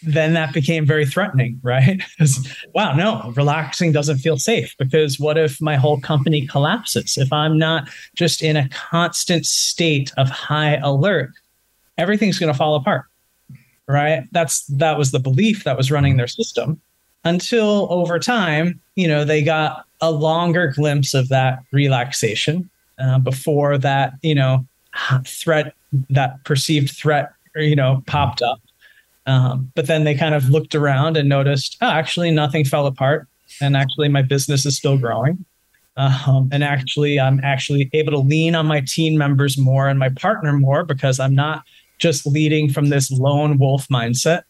then 0.04 0.34
that 0.34 0.54
became 0.54 0.86
very 0.86 1.06
threatening, 1.06 1.60
right? 1.64 2.02
wow, 2.74 2.94
no, 2.94 3.32
relaxing 3.36 3.92
doesn't 3.92 4.18
feel 4.18 4.38
safe 4.38 4.76
because 4.78 5.20
what 5.20 5.38
if 5.38 5.62
my 5.62 5.76
whole 5.76 6.00
company 6.00 6.46
collapses? 6.46 7.18
If 7.18 7.32
I'm 7.32 7.58
not 7.58 7.90
just 8.16 8.42
in 8.42 8.58
a 8.58 8.70
constant 8.70 9.46
state 9.46 10.12
of 10.18 10.30
high 10.30 10.76
alert, 10.78 11.32
everything's 11.98 12.40
going 12.40 12.52
to 12.52 12.58
fall 12.58 12.76
apart. 12.76 13.06
Right? 13.88 14.24
That's 14.32 14.66
that 14.68 14.98
was 14.98 15.12
the 15.12 15.20
belief 15.20 15.64
that 15.64 15.78
was 15.78 15.92
running 15.92 16.18
their 16.18 16.28
system 16.28 16.82
until 17.24 17.88
over 17.92 18.18
time, 18.18 18.80
you 18.96 19.08
know, 19.08 19.24
they 19.26 19.44
got 19.44 19.86
a 20.02 20.12
longer 20.12 20.74
glimpse 20.76 21.14
of 21.14 21.30
that 21.30 21.60
relaxation 21.72 22.70
uh, 23.00 23.20
before 23.20 23.78
that, 23.78 24.14
you 24.22 24.34
know, 24.34 24.66
threat, 25.26 25.76
that 26.10 26.44
perceived 26.46 26.92
threat, 26.96 27.32
you 27.56 27.76
know, 27.76 28.04
popped 28.08 28.42
up 28.42 28.60
um, 29.26 29.72
but 29.76 29.88
then 29.88 30.04
they 30.04 30.16
kind 30.16 30.36
of 30.36 30.50
looked 30.50 30.76
around 30.76 31.18
and 31.18 31.28
noticed, 31.28 31.78
oh, 31.82 31.90
actually, 31.90 32.32
nothing 32.32 32.66
fell 32.66 32.86
apart. 32.86 33.28
And 33.62 33.76
actually, 33.76 34.10
my 34.10 34.22
business 34.22 34.66
is 34.66 34.78
still 34.78 34.98
growing. 34.98 35.46
Um, 35.98 36.50
and 36.52 36.64
actually, 36.64 37.20
I'm 37.20 37.40
actually 37.44 37.90
able 37.94 38.12
to 38.12 38.20
lean 38.20 38.54
on 38.54 38.66
my 38.66 38.82
team 38.82 39.18
members 39.18 39.58
more 39.58 39.88
and 39.88 39.98
my 39.98 40.10
partner 40.10 40.54
more 40.54 40.84
because 40.84 41.20
I'm 41.20 41.34
not 41.34 41.64
just 41.98 42.26
leading 42.26 42.70
from 42.70 42.90
this 42.90 43.10
lone 43.10 43.58
wolf 43.58 43.88
mindset. 43.88 44.44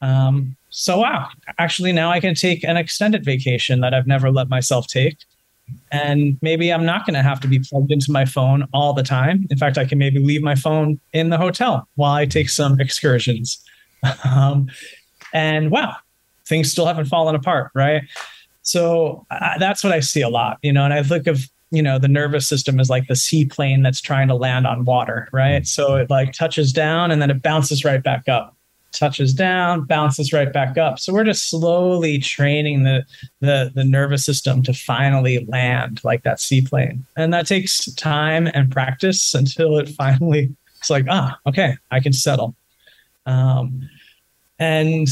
Um, 0.00 0.56
so, 0.70 0.98
wow, 0.98 1.28
actually, 1.58 1.92
now 1.92 2.10
I 2.10 2.20
can 2.20 2.34
take 2.34 2.64
an 2.64 2.76
extended 2.76 3.24
vacation 3.24 3.80
that 3.80 3.92
I've 3.92 4.06
never 4.06 4.30
let 4.30 4.48
myself 4.48 4.86
take. 4.86 5.18
And 5.92 6.38
maybe 6.40 6.72
I'm 6.72 6.86
not 6.86 7.04
going 7.04 7.14
to 7.14 7.22
have 7.22 7.40
to 7.40 7.48
be 7.48 7.58
plugged 7.58 7.92
into 7.92 8.10
my 8.10 8.24
phone 8.24 8.66
all 8.72 8.94
the 8.94 9.02
time. 9.02 9.46
In 9.50 9.58
fact, 9.58 9.76
I 9.76 9.84
can 9.84 9.98
maybe 9.98 10.18
leave 10.18 10.42
my 10.42 10.54
phone 10.54 10.98
in 11.12 11.28
the 11.28 11.36
hotel 11.36 11.86
while 11.96 12.14
I 12.14 12.24
take 12.24 12.48
some 12.48 12.80
excursions. 12.80 13.62
um, 14.24 14.68
and 15.32 15.70
wow, 15.70 15.96
things 16.46 16.70
still 16.70 16.86
haven't 16.86 17.06
fallen 17.06 17.34
apart, 17.34 17.70
right? 17.74 18.02
So 18.62 19.26
uh, 19.30 19.58
that's 19.58 19.82
what 19.82 19.92
I 19.92 20.00
see 20.00 20.20
a 20.20 20.28
lot, 20.28 20.58
you 20.62 20.72
know. 20.72 20.84
And 20.84 20.92
I 20.92 21.00
look 21.00 21.26
of 21.26 21.48
you 21.70 21.82
know 21.82 21.98
the 21.98 22.08
nervous 22.08 22.48
system 22.48 22.80
is 22.80 22.88
like 22.88 23.06
the 23.08 23.16
seaplane 23.16 23.82
that's 23.82 24.00
trying 24.00 24.28
to 24.28 24.34
land 24.34 24.66
on 24.66 24.84
water, 24.84 25.28
right? 25.32 25.66
So 25.66 25.96
it 25.96 26.10
like 26.10 26.32
touches 26.32 26.72
down 26.72 27.10
and 27.10 27.20
then 27.20 27.30
it 27.30 27.42
bounces 27.42 27.84
right 27.84 28.02
back 28.02 28.28
up 28.28 28.54
touches 28.92 29.34
down, 29.34 29.84
bounces 29.84 30.32
right 30.32 30.52
back 30.52 30.78
up. 30.78 30.98
So 30.98 31.12
we're 31.12 31.24
just 31.24 31.48
slowly 31.48 32.18
training 32.18 32.84
the 32.84 33.04
the 33.40 33.70
the 33.74 33.84
nervous 33.84 34.24
system 34.24 34.62
to 34.64 34.72
finally 34.72 35.44
land 35.46 36.00
like 36.04 36.22
that 36.22 36.40
seaplane. 36.40 37.04
And 37.16 37.32
that 37.32 37.46
takes 37.46 37.92
time 37.94 38.48
and 38.54 38.70
practice 38.70 39.34
until 39.34 39.78
it 39.78 39.88
finally 39.96 40.54
it's 40.78 40.90
like, 40.90 41.06
ah, 41.08 41.38
okay, 41.46 41.76
I 41.90 42.00
can 42.00 42.12
settle. 42.12 42.54
Um, 43.28 43.88
and 44.58 45.06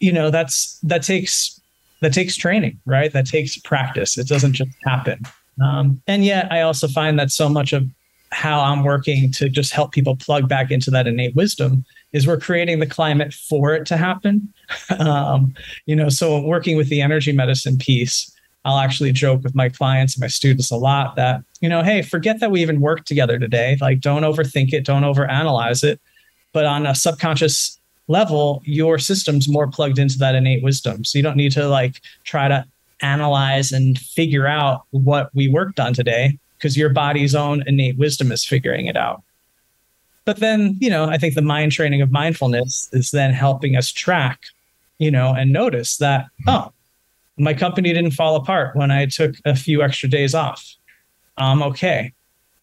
you 0.00 0.12
know 0.12 0.30
that's 0.30 0.78
that 0.82 1.02
takes 1.02 1.60
that 2.00 2.12
takes 2.12 2.36
training, 2.36 2.80
right? 2.86 3.12
That 3.12 3.26
takes 3.26 3.58
practice. 3.58 4.16
It 4.16 4.26
doesn't 4.26 4.54
just 4.54 4.70
happen. 4.86 5.20
Um, 5.62 6.00
and 6.06 6.24
yet, 6.24 6.50
I 6.50 6.62
also 6.62 6.88
find 6.88 7.18
that 7.18 7.30
so 7.30 7.48
much 7.48 7.72
of 7.74 7.86
how 8.32 8.60
I'm 8.60 8.84
working 8.84 9.30
to 9.32 9.48
just 9.48 9.72
help 9.72 9.92
people 9.92 10.16
plug 10.16 10.48
back 10.48 10.70
into 10.70 10.90
that 10.92 11.06
innate 11.06 11.34
wisdom 11.34 11.84
is 12.12 12.26
we're 12.26 12.40
creating 12.40 12.78
the 12.78 12.86
climate 12.86 13.34
for 13.34 13.74
it 13.74 13.86
to 13.86 13.96
happen. 13.96 14.52
um, 14.98 15.54
you 15.86 15.94
know, 15.94 16.08
so 16.08 16.40
working 16.40 16.76
with 16.76 16.88
the 16.88 17.02
energy 17.02 17.32
medicine 17.32 17.76
piece, 17.76 18.34
I'll 18.64 18.78
actually 18.78 19.12
joke 19.12 19.42
with 19.42 19.54
my 19.54 19.68
clients 19.68 20.14
and 20.14 20.22
my 20.22 20.28
students 20.28 20.70
a 20.70 20.76
lot 20.76 21.16
that, 21.16 21.42
you 21.60 21.68
know, 21.68 21.82
hey, 21.82 22.02
forget 22.02 22.40
that 22.40 22.50
we 22.50 22.62
even 22.62 22.80
worked 22.80 23.06
together 23.06 23.38
today. 23.38 23.76
Like, 23.80 24.00
don't 24.00 24.22
overthink 24.22 24.72
it, 24.72 24.84
don't 24.84 25.02
overanalyze 25.02 25.82
it 25.82 26.00
but 26.52 26.64
on 26.64 26.86
a 26.86 26.94
subconscious 26.94 27.78
level 28.08 28.62
your 28.64 28.98
system's 28.98 29.48
more 29.48 29.68
plugged 29.68 29.98
into 29.98 30.18
that 30.18 30.34
innate 30.34 30.62
wisdom 30.62 31.04
so 31.04 31.18
you 31.18 31.22
don't 31.22 31.36
need 31.36 31.52
to 31.52 31.68
like 31.68 32.00
try 32.24 32.48
to 32.48 32.64
analyze 33.02 33.72
and 33.72 33.98
figure 33.98 34.46
out 34.46 34.82
what 34.90 35.30
we 35.34 35.48
worked 35.48 35.80
on 35.80 35.94
today 35.94 36.38
because 36.58 36.76
your 36.76 36.90
body's 36.90 37.34
own 37.34 37.62
innate 37.66 37.96
wisdom 37.96 38.30
is 38.32 38.44
figuring 38.44 38.86
it 38.86 38.96
out 38.96 39.22
but 40.24 40.36
then, 40.36 40.76
you 40.80 40.90
know, 40.90 41.06
I 41.06 41.18
think 41.18 41.34
the 41.34 41.42
mind 41.42 41.72
training 41.72 42.02
of 42.02 42.12
mindfulness 42.12 42.88
is 42.92 43.10
then 43.10 43.32
helping 43.32 43.76
us 43.76 43.90
track, 43.90 44.40
you 44.98 45.10
know, 45.10 45.34
and 45.34 45.52
notice 45.52 45.96
that, 45.96 46.26
oh, 46.46 46.72
my 47.36 47.54
company 47.54 47.92
didn't 47.92 48.12
fall 48.12 48.36
apart 48.36 48.76
when 48.76 48.90
I 48.90 49.06
took 49.06 49.34
a 49.44 49.56
few 49.56 49.82
extra 49.82 50.08
days 50.08 50.34
off. 50.34 50.76
I'm 51.36 51.62
okay. 51.64 52.12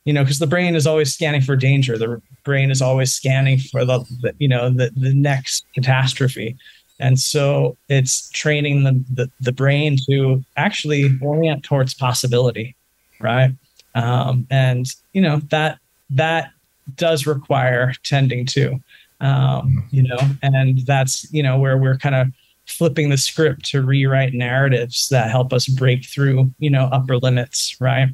You 0.08 0.14
know, 0.14 0.24
because 0.24 0.40
the 0.40 0.48
brain 0.48 0.74
is 0.74 0.88
always 0.88 1.14
scanning 1.14 1.42
for 1.42 1.58
danger. 1.58 1.98
The 1.98 2.22
brain 2.46 2.72
is 2.72 2.82
always 2.82 3.14
scanning 3.14 3.60
for 3.60 3.84
the, 3.84 4.00
the 4.22 4.34
you 4.40 4.48
know, 4.48 4.70
the, 4.70 4.90
the 4.96 5.14
next 5.14 5.66
catastrophe. 5.76 6.56
And 6.98 7.20
so 7.20 7.76
it's 7.90 8.30
training 8.30 8.86
the, 8.86 9.04
the, 9.14 9.32
the 9.42 9.52
brain 9.52 9.98
to 10.10 10.46
actually 10.56 11.12
orient 11.22 11.64
towards 11.64 11.94
possibility, 11.94 12.74
right? 13.20 13.52
Um, 13.96 14.48
and 14.50 14.86
you 15.12 15.22
know 15.22 15.42
that 15.50 15.80
that 16.12 16.52
does 16.96 17.28
require 17.28 17.94
tending 18.04 18.46
to, 18.46 18.80
um, 19.20 19.88
you 19.92 20.04
know, 20.04 20.20
and 20.42 20.86
that's 20.86 21.30
you 21.34 21.44
know 21.44 21.60
where 21.60 21.78
we're 21.78 21.98
kind 21.98 22.16
of 22.16 22.28
flipping 22.66 23.10
the 23.10 23.18
script 23.18 23.66
to 23.72 23.82
rewrite 23.82 24.34
narratives 24.34 25.10
that 25.10 25.32
help 25.32 25.52
us 25.52 25.68
break 25.68 26.06
through 26.06 26.50
you 26.60 26.70
know 26.70 26.86
upper 26.94 27.18
limits, 27.18 27.76
right? 27.82 28.10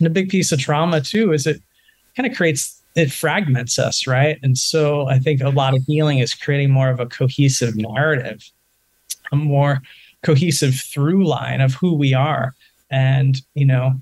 And 0.00 0.06
a 0.06 0.10
big 0.10 0.28
piece 0.28 0.50
of 0.50 0.58
trauma 0.58 1.00
too 1.00 1.32
is 1.32 1.46
it 1.46 1.62
kind 2.16 2.28
of 2.28 2.36
creates 2.36 2.82
it 2.96 3.12
fragments 3.12 3.78
us, 3.78 4.08
right? 4.08 4.38
And 4.42 4.58
so 4.58 5.06
I 5.06 5.20
think 5.20 5.40
a 5.40 5.50
lot 5.50 5.76
of 5.76 5.84
healing 5.84 6.18
is 6.18 6.34
creating 6.34 6.72
more 6.72 6.90
of 6.90 6.98
a 6.98 7.06
cohesive 7.06 7.76
narrative, 7.76 8.50
a 9.30 9.36
more 9.36 9.80
cohesive 10.22 10.74
through 10.74 11.24
line 11.24 11.60
of 11.60 11.74
who 11.74 11.94
we 11.94 12.12
are 12.12 12.54
and 12.90 13.40
you 13.54 13.64
know 13.64 13.94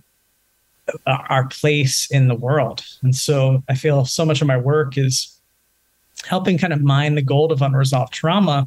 our 1.06 1.46
place 1.48 2.10
in 2.10 2.28
the 2.28 2.34
world. 2.34 2.84
And 3.02 3.14
so 3.14 3.62
I 3.68 3.74
feel 3.74 4.04
so 4.06 4.24
much 4.24 4.40
of 4.40 4.46
my 4.46 4.56
work 4.56 4.96
is 4.96 5.38
helping 6.26 6.58
kind 6.58 6.72
of 6.72 6.82
mine 6.82 7.14
the 7.14 7.22
gold 7.22 7.52
of 7.52 7.62
unresolved 7.62 8.12
trauma 8.12 8.66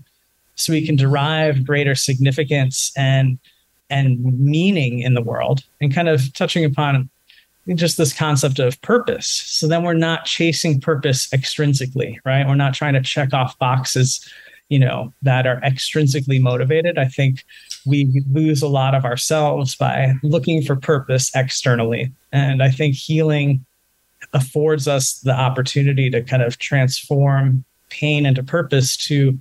so 0.56 0.72
we 0.72 0.86
can 0.86 0.96
derive 0.96 1.66
greater 1.66 1.96
significance 1.96 2.92
and 2.96 3.40
and 3.90 4.24
meaning 4.40 5.00
in 5.00 5.16
the 5.16 5.22
world 5.22 5.64
and 5.82 5.94
kind 5.94 6.08
of 6.08 6.32
touching 6.34 6.64
upon 6.64 7.10
just 7.76 7.98
this 7.98 8.14
concept 8.14 8.60
of 8.60 8.82
purpose. 8.82 9.28
So 9.28 9.68
then 9.68 9.84
we're 9.84 9.94
not 9.94 10.26
chasing 10.26 10.82
purpose 10.82 11.28
extrinsically, 11.30 12.18
right? 12.26 12.48
We're 12.48 12.56
not 12.56 12.74
trying 12.74 12.94
to 12.94 13.02
check 13.02 13.34
off 13.34 13.58
boxes, 13.60 14.28
you 14.70 14.80
know, 14.80 15.14
that 15.22 15.46
are 15.46 15.62
extrinsically 15.62 16.42
motivated. 16.42 16.98
I 16.98 17.06
think 17.06 17.46
we 17.86 18.24
lose 18.32 18.62
a 18.62 18.68
lot 18.68 18.96
of 18.96 19.06
ourselves 19.06 19.76
by 19.76 20.14
looking 20.24 20.64
for 20.64 20.76
purpose 20.76 21.32
externally. 21.36 22.12
And 22.32 22.64
I 22.64 22.72
think 22.72 22.96
healing 22.96 23.66
affords 24.34 24.88
us 24.88 25.20
the 25.20 25.34
opportunity 25.34 26.10
to 26.10 26.22
kind 26.22 26.44
of 26.44 26.58
transform 26.58 27.64
pain 27.90 28.26
into 28.26 28.44
purpose 28.44 28.96
to 28.96 29.38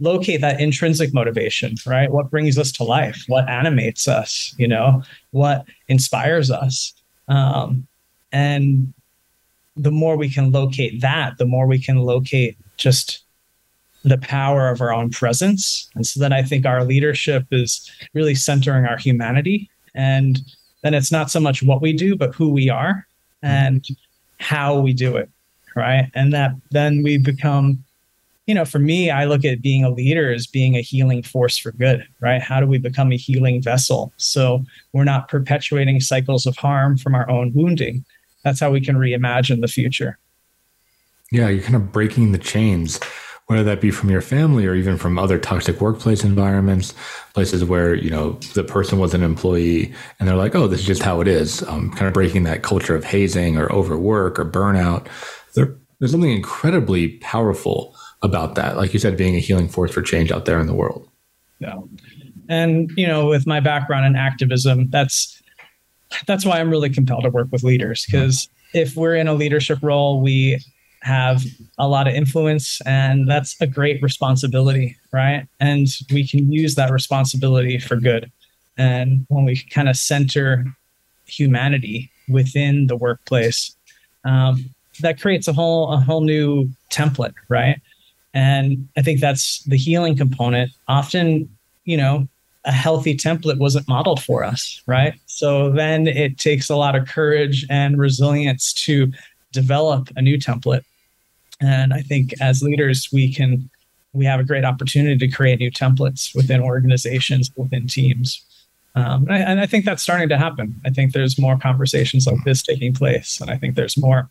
locate 0.00 0.40
that 0.40 0.60
intrinsic 0.60 1.14
motivation, 1.14 1.76
right? 1.86 2.10
What 2.10 2.30
brings 2.30 2.58
us 2.58 2.72
to 2.72 2.84
life? 2.84 3.24
What 3.28 3.48
animates 3.48 4.08
us? 4.08 4.54
You 4.58 4.66
know, 4.66 5.02
what 5.30 5.66
inspires 5.88 6.50
us? 6.50 6.92
Um, 7.28 7.86
and 8.32 8.92
the 9.76 9.90
more 9.90 10.16
we 10.16 10.28
can 10.28 10.52
locate 10.52 11.00
that, 11.00 11.38
the 11.38 11.46
more 11.46 11.66
we 11.66 11.78
can 11.78 11.98
locate 11.98 12.56
just 12.76 13.22
the 14.04 14.18
power 14.18 14.68
of 14.68 14.80
our 14.80 14.92
own 14.92 15.10
presence. 15.10 15.90
And 15.94 16.06
so 16.06 16.20
then 16.20 16.32
I 16.32 16.42
think 16.42 16.66
our 16.66 16.84
leadership 16.84 17.46
is 17.50 17.90
really 18.12 18.34
centering 18.34 18.84
our 18.84 18.98
humanity. 18.98 19.70
And 19.94 20.40
then 20.82 20.94
it's 20.94 21.10
not 21.10 21.30
so 21.30 21.40
much 21.40 21.62
what 21.62 21.80
we 21.80 21.92
do, 21.94 22.14
but 22.14 22.34
who 22.34 22.50
we 22.50 22.68
are 22.68 23.06
and 23.42 23.86
how 24.38 24.78
we 24.78 24.92
do 24.92 25.16
it. 25.16 25.30
Right. 25.74 26.10
And 26.14 26.32
that 26.32 26.52
then 26.70 27.02
we 27.02 27.18
become, 27.18 27.82
you 28.46 28.54
know, 28.54 28.64
for 28.64 28.78
me, 28.78 29.10
I 29.10 29.24
look 29.24 29.44
at 29.44 29.62
being 29.62 29.84
a 29.84 29.90
leader 29.90 30.32
as 30.32 30.46
being 30.46 30.76
a 30.76 30.80
healing 30.82 31.22
force 31.22 31.56
for 31.56 31.72
good, 31.72 32.06
right? 32.20 32.42
How 32.42 32.60
do 32.60 32.66
we 32.66 32.78
become 32.78 33.12
a 33.12 33.16
healing 33.16 33.62
vessel? 33.62 34.12
So 34.16 34.64
we're 34.92 35.04
not 35.04 35.28
perpetuating 35.28 36.00
cycles 36.00 36.44
of 36.44 36.56
harm 36.56 36.98
from 36.98 37.14
our 37.14 37.28
own 37.30 37.52
wounding. 37.54 38.04
That's 38.42 38.60
how 38.60 38.70
we 38.70 38.80
can 38.80 38.96
reimagine 38.96 39.62
the 39.62 39.68
future. 39.68 40.18
Yeah, 41.32 41.48
you're 41.48 41.62
kind 41.62 41.76
of 41.76 41.90
breaking 41.90 42.32
the 42.32 42.38
chains 42.38 43.00
whether 43.46 43.64
that 43.64 43.80
be 43.80 43.90
from 43.90 44.10
your 44.10 44.22
family 44.22 44.66
or 44.66 44.74
even 44.74 44.96
from 44.96 45.18
other 45.18 45.38
toxic 45.38 45.80
workplace 45.80 46.24
environments, 46.24 46.94
places 47.34 47.64
where 47.64 47.94
you 47.94 48.10
know 48.10 48.32
the 48.54 48.64
person 48.64 48.98
was 48.98 49.12
an 49.12 49.22
employee 49.22 49.92
and 50.18 50.28
they're 50.28 50.36
like, 50.36 50.54
"Oh, 50.54 50.66
this 50.66 50.80
is 50.80 50.86
just 50.86 51.02
how 51.02 51.20
it 51.20 51.28
is." 51.28 51.62
Um, 51.64 51.90
kind 51.90 52.06
of 52.06 52.14
breaking 52.14 52.44
that 52.44 52.62
culture 52.62 52.94
of 52.94 53.04
hazing 53.04 53.58
or 53.58 53.70
overwork 53.70 54.38
or 54.38 54.44
burnout. 54.44 55.06
There, 55.54 55.76
there's 55.98 56.12
something 56.12 56.30
incredibly 56.30 57.18
powerful 57.18 57.94
about 58.24 58.56
that. 58.56 58.76
Like 58.76 58.92
you 58.92 58.98
said, 58.98 59.16
being 59.16 59.36
a 59.36 59.38
healing 59.38 59.68
force 59.68 59.92
for 59.92 60.02
change 60.02 60.32
out 60.32 60.44
there 60.44 60.58
in 60.58 60.66
the 60.66 60.74
world. 60.74 61.08
Yeah, 61.60 61.80
and 62.48 62.90
you 62.96 63.06
know, 63.06 63.26
with 63.26 63.46
my 63.46 63.60
background 63.60 64.06
in 64.06 64.16
activism, 64.16 64.90
that's 64.90 65.40
that's 66.26 66.44
why 66.44 66.58
I'm 66.58 66.70
really 66.70 66.90
compelled 66.90 67.24
to 67.24 67.30
work 67.30 67.48
with 67.52 67.62
leaders. 67.62 68.04
Because 68.06 68.48
if 68.72 68.96
we're 68.96 69.14
in 69.14 69.28
a 69.28 69.34
leadership 69.34 69.78
role, 69.82 70.20
we 70.20 70.60
have 71.02 71.44
a 71.78 71.86
lot 71.86 72.08
of 72.08 72.14
influence 72.14 72.80
and 72.86 73.28
that's 73.28 73.60
a 73.60 73.66
great 73.66 74.02
responsibility 74.02 74.96
right? 75.14 75.46
And 75.60 75.86
we 76.12 76.26
can 76.26 76.50
use 76.50 76.74
that 76.74 76.90
responsibility 76.90 77.78
for 77.78 77.94
good. 77.96 78.30
And 78.76 79.24
when 79.28 79.44
we 79.44 79.62
kind 79.70 79.88
of 79.88 79.96
center 79.96 80.66
humanity 81.26 82.10
within 82.28 82.88
the 82.88 82.96
workplace 82.96 83.76
um, 84.24 84.74
that 85.00 85.20
creates 85.20 85.46
a 85.46 85.52
whole 85.52 85.92
a 85.92 85.98
whole 85.98 86.20
new 86.20 86.68
template 86.90 87.34
right 87.48 87.80
and 88.34 88.88
i 88.96 89.02
think 89.02 89.20
that's 89.20 89.62
the 89.64 89.76
healing 89.76 90.16
component 90.16 90.70
often 90.88 91.48
you 91.84 91.96
know 91.96 92.28
a 92.66 92.72
healthy 92.72 93.14
template 93.14 93.58
wasn't 93.58 93.86
modeled 93.88 94.22
for 94.22 94.44
us 94.44 94.82
right 94.86 95.14
so 95.26 95.70
then 95.70 96.06
it 96.06 96.38
takes 96.38 96.68
a 96.68 96.76
lot 96.76 96.94
of 96.94 97.06
courage 97.06 97.66
and 97.70 97.98
resilience 97.98 98.72
to 98.72 99.10
develop 99.52 100.08
a 100.16 100.22
new 100.22 100.36
template 100.36 100.84
and 101.60 101.92
I 101.92 102.02
think 102.02 102.34
as 102.40 102.62
leaders, 102.62 103.08
we 103.12 103.32
can 103.32 103.70
we 104.12 104.24
have 104.24 104.38
a 104.38 104.44
great 104.44 104.64
opportunity 104.64 105.16
to 105.26 105.28
create 105.28 105.58
new 105.58 105.72
templates 105.72 106.34
within 106.36 106.60
organizations, 106.60 107.50
within 107.56 107.88
teams. 107.88 108.42
Um, 108.94 109.24
and, 109.24 109.32
I, 109.32 109.38
and, 109.38 109.60
I, 109.60 109.66
think 109.66 109.84
that's 109.84 110.04
starting 110.04 110.28
to 110.28 110.38
happen. 110.38 110.80
I 110.84 110.90
think 110.90 111.12
there's 111.12 111.36
more 111.36 111.58
conversations 111.58 112.28
like 112.28 112.36
this 112.44 112.62
taking 112.62 112.94
place, 112.94 113.40
and 113.40 113.50
I 113.50 113.56
think 113.56 113.74
there's 113.74 113.96
more, 113.96 114.30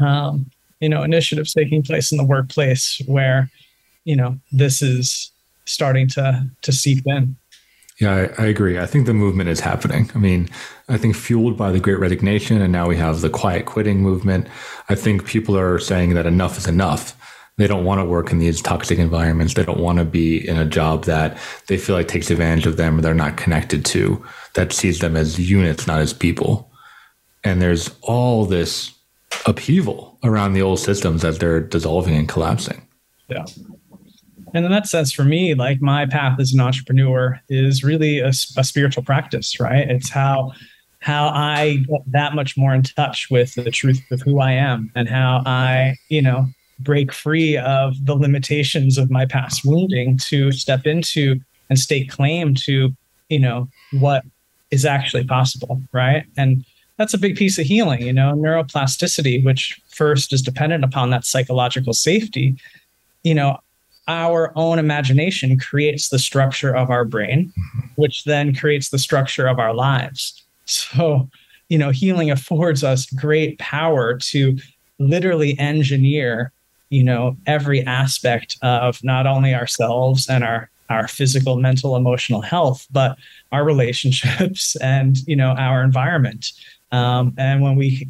um, 0.00 0.50
you 0.84 0.90
know, 0.90 1.02
initiatives 1.02 1.54
taking 1.54 1.82
place 1.82 2.12
in 2.12 2.18
the 2.18 2.24
workplace 2.24 3.00
where, 3.06 3.50
you 4.04 4.14
know, 4.14 4.38
this 4.52 4.82
is 4.82 5.32
starting 5.64 6.06
to 6.08 6.46
to 6.60 6.72
seep 6.72 7.02
in. 7.06 7.36
Yeah, 8.00 8.28
I, 8.38 8.42
I, 8.42 8.46
agree. 8.46 8.78
I 8.78 8.86
think 8.86 9.06
the 9.06 9.14
movement 9.14 9.48
is 9.48 9.60
happening. 9.60 10.10
I 10.14 10.18
mean, 10.18 10.50
I 10.88 10.98
think 10.98 11.16
fueled 11.16 11.56
by 11.56 11.70
the 11.70 11.80
great 11.80 12.00
resignation, 12.00 12.60
and 12.60 12.72
now 12.72 12.86
we 12.88 12.96
have 12.96 13.20
the 13.20 13.30
quiet 13.30 13.66
quitting 13.66 14.02
movement. 14.02 14.48
I 14.88 14.94
think 14.94 15.26
people 15.26 15.56
are 15.56 15.78
saying 15.78 16.14
that 16.14 16.26
enough 16.26 16.58
is 16.58 16.66
enough. 16.66 17.16
They 17.56 17.68
don't 17.68 17.84
want 17.84 18.00
to 18.00 18.04
work 18.04 18.30
in 18.32 18.40
these 18.40 18.60
toxic 18.60 18.98
environments. 18.98 19.54
They 19.54 19.64
don't 19.64 19.78
want 19.78 20.00
to 20.00 20.04
be 20.04 20.46
in 20.46 20.58
a 20.58 20.66
job 20.66 21.04
that 21.04 21.38
they 21.68 21.78
feel 21.78 21.94
like 21.94 22.08
takes 22.08 22.30
advantage 22.30 22.66
of 22.66 22.76
them 22.76 22.98
or 22.98 23.00
they're 23.00 23.14
not 23.14 23.36
connected 23.38 23.84
to, 23.86 24.22
that 24.54 24.72
sees 24.72 24.98
them 24.98 25.16
as 25.16 25.38
units, 25.38 25.86
not 25.86 26.00
as 26.00 26.12
people. 26.12 26.68
And 27.44 27.62
there's 27.62 27.94
all 28.02 28.44
this 28.44 28.92
upheaval 29.46 30.13
around 30.24 30.54
the 30.54 30.62
old 30.62 30.80
systems 30.80 31.24
as 31.24 31.38
they're 31.38 31.60
dissolving 31.60 32.16
and 32.16 32.28
collapsing. 32.28 32.86
Yeah. 33.28 33.44
And 34.54 34.64
in 34.64 34.70
that 34.70 34.86
sense 34.86 35.12
for 35.12 35.24
me 35.24 35.54
like 35.54 35.80
my 35.80 36.06
path 36.06 36.38
as 36.38 36.52
an 36.52 36.60
entrepreneur 36.60 37.40
is 37.48 37.82
really 37.82 38.20
a, 38.20 38.28
a 38.28 38.64
spiritual 38.64 39.02
practice 39.02 39.58
right? 39.60 39.90
It's 39.90 40.10
how 40.10 40.52
how 41.00 41.28
i 41.28 41.76
get 41.86 42.00
that 42.06 42.34
much 42.34 42.56
more 42.56 42.74
in 42.74 42.82
touch 42.82 43.28
with 43.30 43.54
the 43.56 43.70
truth 43.70 44.00
of 44.10 44.22
who 44.22 44.40
i 44.40 44.52
am 44.52 44.90
and 44.94 45.06
how 45.06 45.42
i 45.44 45.94
you 46.08 46.22
know 46.22 46.46
break 46.78 47.12
free 47.12 47.58
of 47.58 47.92
the 48.06 48.14
limitations 48.14 48.96
of 48.96 49.10
my 49.10 49.26
past 49.26 49.66
wounding 49.66 50.16
to 50.16 50.50
step 50.50 50.86
into 50.86 51.38
and 51.68 51.78
stake 51.78 52.10
claim 52.10 52.54
to 52.54 52.90
you 53.28 53.38
know 53.38 53.68
what 53.92 54.24
is 54.70 54.84
actually 54.84 55.24
possible 55.24 55.80
right? 55.92 56.24
And 56.36 56.64
that's 56.96 57.14
a 57.14 57.18
big 57.18 57.36
piece 57.36 57.58
of 57.58 57.66
healing 57.66 58.02
you 58.02 58.12
know 58.12 58.32
neuroplasticity 58.34 59.44
which 59.44 59.80
first 59.88 60.32
is 60.32 60.42
dependent 60.42 60.84
upon 60.84 61.10
that 61.10 61.24
psychological 61.24 61.92
safety 61.92 62.56
you 63.22 63.34
know 63.34 63.58
our 64.06 64.52
own 64.56 64.78
imagination 64.78 65.58
creates 65.58 66.08
the 66.08 66.18
structure 66.18 66.74
of 66.74 66.90
our 66.90 67.04
brain, 67.04 67.46
mm-hmm. 67.46 67.88
which 67.96 68.24
then 68.24 68.54
creates 68.54 68.90
the 68.90 68.98
structure 68.98 69.46
of 69.46 69.58
our 69.58 69.74
lives. 69.74 70.42
So, 70.66 71.28
you 71.68 71.78
know, 71.78 71.90
healing 71.90 72.30
affords 72.30 72.84
us 72.84 73.06
great 73.10 73.58
power 73.58 74.16
to 74.18 74.58
literally 74.98 75.58
engineer, 75.58 76.52
you 76.90 77.02
know, 77.02 77.36
every 77.46 77.84
aspect 77.84 78.56
of 78.62 79.02
not 79.02 79.26
only 79.26 79.54
ourselves 79.54 80.28
and 80.28 80.44
our 80.44 80.70
our 80.90 81.08
physical, 81.08 81.56
mental, 81.56 81.96
emotional 81.96 82.42
health, 82.42 82.86
but 82.90 83.16
our 83.52 83.64
relationships 83.64 84.76
and 84.82 85.18
you 85.26 85.36
know 85.36 85.50
our 85.50 85.82
environment. 85.82 86.52
Um, 86.94 87.34
and 87.36 87.60
when 87.60 87.76
we 87.76 88.08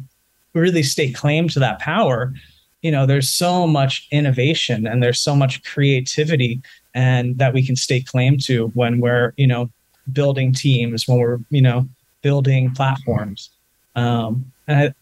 really 0.53 0.83
stake 0.83 1.15
claim 1.15 1.49
to 1.49 1.59
that 1.59 1.79
power, 1.79 2.33
you 2.81 2.91
know 2.91 3.05
there's 3.07 3.29
so 3.29 3.65
much 3.65 4.07
innovation 4.11 4.85
and 4.85 5.01
there's 5.01 5.19
so 5.19 5.35
much 5.35 5.63
creativity 5.63 6.61
and 6.93 7.37
that 7.39 7.51
we 7.51 7.65
can 7.65 7.75
stake 7.75 8.05
claim 8.05 8.37
to 8.37 8.67
when 8.75 8.99
we're 8.99 9.33
you 9.37 9.47
know 9.47 9.71
building 10.13 10.53
teams 10.53 11.07
when 11.07 11.17
we're 11.17 11.39
you 11.49 11.61
know 11.61 11.87
building 12.21 12.71
platforms. 12.75 13.49
Um, 13.95 14.51
and 14.67 14.93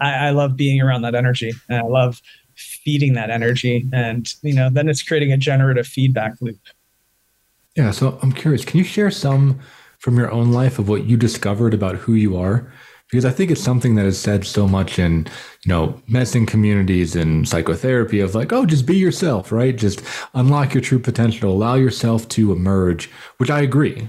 I, 0.00 0.28
I 0.28 0.30
love 0.30 0.56
being 0.56 0.80
around 0.80 1.02
that 1.02 1.14
energy 1.14 1.52
and 1.68 1.78
i 1.78 1.82
love 1.82 2.22
feeding 2.54 3.14
that 3.14 3.30
energy 3.30 3.86
and 3.92 4.32
you 4.42 4.54
know 4.54 4.68
then 4.70 4.88
it's 4.88 5.02
creating 5.02 5.32
a 5.32 5.36
generative 5.36 5.86
feedback 5.86 6.34
loop. 6.40 6.58
Yeah 7.76 7.90
so 7.90 8.18
i'm 8.22 8.32
curious 8.32 8.64
can 8.64 8.78
you 8.78 8.84
share 8.84 9.10
some 9.10 9.60
from 9.98 10.16
your 10.16 10.30
own 10.30 10.52
life 10.52 10.78
of 10.78 10.88
what 10.88 11.04
you 11.04 11.16
discovered 11.16 11.74
about 11.74 11.96
who 11.96 12.14
you 12.14 12.36
are 12.36 12.72
because 13.10 13.24
I 13.24 13.30
think 13.30 13.50
it's 13.50 13.62
something 13.62 13.94
that 13.94 14.04
is 14.04 14.20
said 14.20 14.46
so 14.46 14.68
much 14.68 14.98
in, 14.98 15.26
you 15.64 15.68
know, 15.68 16.00
medicine 16.08 16.44
communities 16.44 17.16
and 17.16 17.48
psychotherapy 17.48 18.20
of 18.20 18.34
like, 18.34 18.52
oh, 18.52 18.66
just 18.66 18.84
be 18.84 18.96
yourself, 18.96 19.50
right? 19.50 19.74
Just 19.74 20.02
unlock 20.34 20.74
your 20.74 20.82
true 20.82 20.98
potential, 20.98 21.50
allow 21.50 21.74
yourself 21.74 22.28
to 22.30 22.52
emerge, 22.52 23.10
which 23.38 23.50
I 23.50 23.60
agree. 23.60 24.08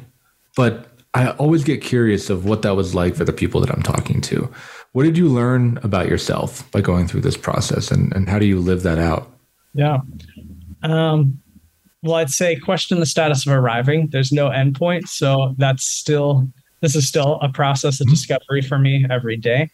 But 0.57 0.87
I 1.13 1.29
always 1.31 1.63
get 1.63 1.81
curious 1.81 2.29
of 2.29 2.45
what 2.45 2.61
that 2.63 2.75
was 2.75 2.93
like 2.93 3.15
for 3.15 3.23
the 3.23 3.33
people 3.33 3.61
that 3.61 3.71
I'm 3.71 3.81
talking 3.81 4.19
to. 4.21 4.51
What 4.91 5.03
did 5.03 5.17
you 5.17 5.29
learn 5.29 5.79
about 5.81 6.09
yourself 6.09 6.69
by 6.71 6.81
going 6.81 7.07
through 7.07 7.21
this 7.21 7.37
process 7.37 7.91
and, 7.91 8.13
and 8.13 8.27
how 8.27 8.37
do 8.37 8.45
you 8.45 8.59
live 8.59 8.83
that 8.83 8.99
out? 8.99 9.31
Yeah. 9.73 9.99
Um, 10.83 11.39
well, 12.03 12.15
I'd 12.15 12.29
say 12.29 12.55
question 12.57 12.99
the 12.99 13.05
status 13.05 13.45
of 13.45 13.53
arriving. 13.53 14.09
There's 14.11 14.31
no 14.31 14.49
endpoint. 14.49 15.07
So 15.07 15.55
that's 15.57 15.85
still 15.85 16.49
this 16.81 16.95
is 16.95 17.07
still 17.07 17.39
a 17.41 17.49
process 17.49 17.99
of 17.99 18.07
mm-hmm. 18.07 18.13
discovery 18.13 18.61
for 18.61 18.79
me 18.79 19.05
every 19.09 19.37
day. 19.37 19.69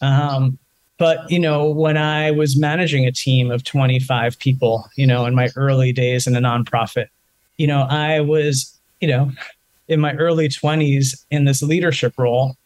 Um, 0.00 0.58
but 0.98 1.30
you 1.30 1.38
know, 1.38 1.68
when 1.68 1.96
I 1.96 2.30
was 2.30 2.58
managing 2.58 3.06
a 3.06 3.12
team 3.12 3.50
of 3.50 3.64
25 3.64 4.38
people, 4.38 4.88
you 4.96 5.06
know, 5.06 5.26
in 5.26 5.34
my 5.34 5.48
early 5.56 5.92
days 5.92 6.26
in 6.26 6.36
a 6.36 6.40
nonprofit, 6.40 7.06
you 7.56 7.66
know, 7.66 7.82
I 7.82 8.20
was, 8.20 8.76
you 9.00 9.08
know, 9.08 9.30
in 9.86 10.00
my 10.00 10.14
early 10.14 10.48
20s 10.48 11.24
in 11.30 11.44
this 11.44 11.62
leadership 11.62 12.14
role, 12.18 12.56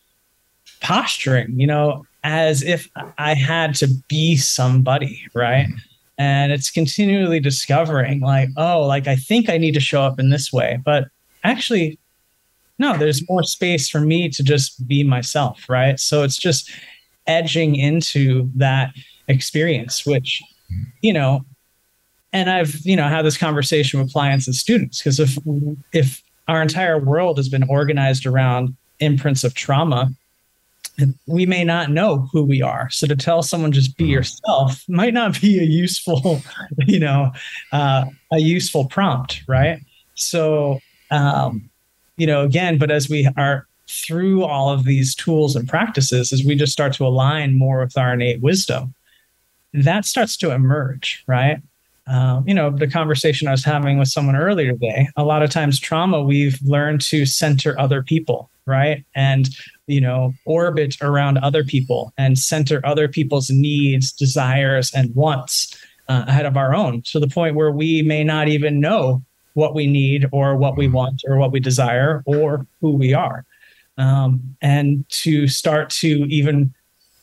posturing, 0.81 1.59
you 1.59 1.67
know, 1.67 2.07
as 2.25 2.63
if 2.63 2.89
I 3.19 3.35
had 3.35 3.75
to 3.77 3.89
be 4.09 4.37
somebody, 4.37 5.27
right? 5.35 5.67
Mm-hmm. 5.67 5.77
And 6.19 6.53
it's 6.53 6.71
continually 6.71 7.41
discovering, 7.41 8.21
like, 8.21 8.51
oh, 8.57 8.83
like 8.87 9.09
I 9.09 9.17
think 9.17 9.49
I 9.49 9.59
need 9.59 9.75
to 9.75 9.81
show 9.81 10.03
up 10.03 10.21
in 10.21 10.31
this 10.31 10.53
way, 10.53 10.81
but 10.85 11.09
actually 11.43 11.99
no, 12.83 12.99
there's 12.99 13.27
more 13.29 13.45
space 13.45 13.89
for 13.89 14.01
me 14.01 14.29
to 14.29 14.43
just 14.43 14.87
be 14.89 15.05
myself, 15.05 15.69
right? 15.69 16.01
So 16.01 16.25
it's 16.25 16.37
just 16.37 16.69
edging 17.29 17.77
into 17.77 18.51
that 18.57 18.91
experience, 19.29 20.05
which, 20.05 20.43
you 21.01 21.13
know, 21.13 21.45
and 22.33 22.51
I've, 22.51 22.75
you 22.85 22.97
know, 22.97 23.09
had 23.09 23.25
this 23.25 23.39
conversation 23.39 24.01
with 24.01 24.13
clients 24.13 24.49
and 24.49 24.57
students 24.57 24.99
because 24.99 25.21
if 25.21 25.39
if 25.93 26.23
our 26.49 26.61
entire 26.61 26.99
world 26.99 27.37
has 27.37 27.49
been 27.49 27.63
organized 27.69 28.27
around 28.27 28.77
imprints 28.99 29.45
of 29.45 29.55
trauma, 29.55 30.11
we 31.29 31.47
may 31.47 31.63
not 31.63 31.89
know 31.89 32.29
who 32.33 32.43
we 32.43 32.63
are. 32.63 32.91
So 32.91 33.07
to 33.07 33.15
tell 33.15 33.45
someone 33.45 33.71
just 33.71 33.97
be 33.97 34.05
mm-hmm. 34.05 34.13
yourself 34.15 34.83
might 34.89 35.15
not 35.15 35.41
be 35.41 35.61
a 35.61 35.65
useful, 35.65 36.43
you 36.79 36.99
know, 36.99 37.31
uh, 37.71 38.07
a 38.33 38.39
useful 38.41 38.87
prompt, 38.87 39.45
right? 39.47 39.79
So 40.17 40.81
um, 41.13 41.71
you 42.17 42.27
know, 42.27 42.43
again, 42.43 42.79
but 42.79 42.91
as 42.91 43.09
we 43.09 43.29
are 43.37 43.67
through 43.89 44.45
all 44.45 44.71
of 44.71 44.85
these 44.85 45.15
tools 45.15 45.57
and 45.57 45.69
practices, 45.69 46.33
as 46.33 46.45
we 46.45 46.55
just 46.55 46.73
start 46.73 46.93
to 46.95 47.07
align 47.07 47.59
more 47.59 47.81
with 47.81 47.97
our 47.99 48.15
innate 48.15 48.41
wisdom, 48.41 48.95
that 49.73 50.05
starts 50.05 50.37
to 50.39 50.51
emerge, 50.51 51.25
right? 51.27 51.61
Um, 52.07 52.47
you 52.47 52.55
know, 52.55 52.71
the 52.71 52.89
conversation 52.89 53.49
I 53.49 53.53
was 53.53 53.65
having 53.65 53.99
with 53.99 54.09
someone 54.09 54.37
earlier 54.37 54.73
today, 54.73 55.09
a 55.17 55.25
lot 55.25 55.43
of 55.43 55.51
times 55.51 55.79
trauma, 55.79 56.23
we've 56.23 56.59
learned 56.63 57.01
to 57.03 57.25
center 57.27 57.79
other 57.79 58.03
people, 58.03 58.51
right? 58.67 59.05
And, 59.15 59.49
you 59.87 60.01
know, 60.01 60.33
orbit 60.45 60.97
around 61.01 61.39
other 61.39 61.65
people 61.65 62.13
and 62.19 62.39
center 62.39 62.81
other 62.85 63.09
people's 63.09 63.51
needs, 63.51 64.13
desires, 64.13 64.93
and 64.93 65.15
wants 65.15 65.77
uh, 66.09 66.25
ahead 66.27 66.47
of 66.47 66.57
our 66.57 66.75
own 66.75 67.03
to 67.03 67.21
the 67.21 67.29
point 67.29 67.55
where 67.55 67.71
we 67.71 68.03
may 68.03 68.25
not 68.25 68.49
even 68.49 68.81
know 68.81 69.23
what 69.55 69.75
we 69.75 69.87
need 69.87 70.29
or 70.33 70.57
what 70.57 70.77
we 70.77 70.89
want 70.89 71.23
or 71.27 71.37
what 71.37 71.53
we 71.53 71.61
desire 71.61 72.23
or 72.27 72.67
who 72.81 72.93
we 72.93 73.13
are. 73.15 73.45
Um, 73.99 74.57
and 74.63 75.09
to 75.11 75.47
start 75.49 75.91
to 75.91 76.09
even 76.29 76.75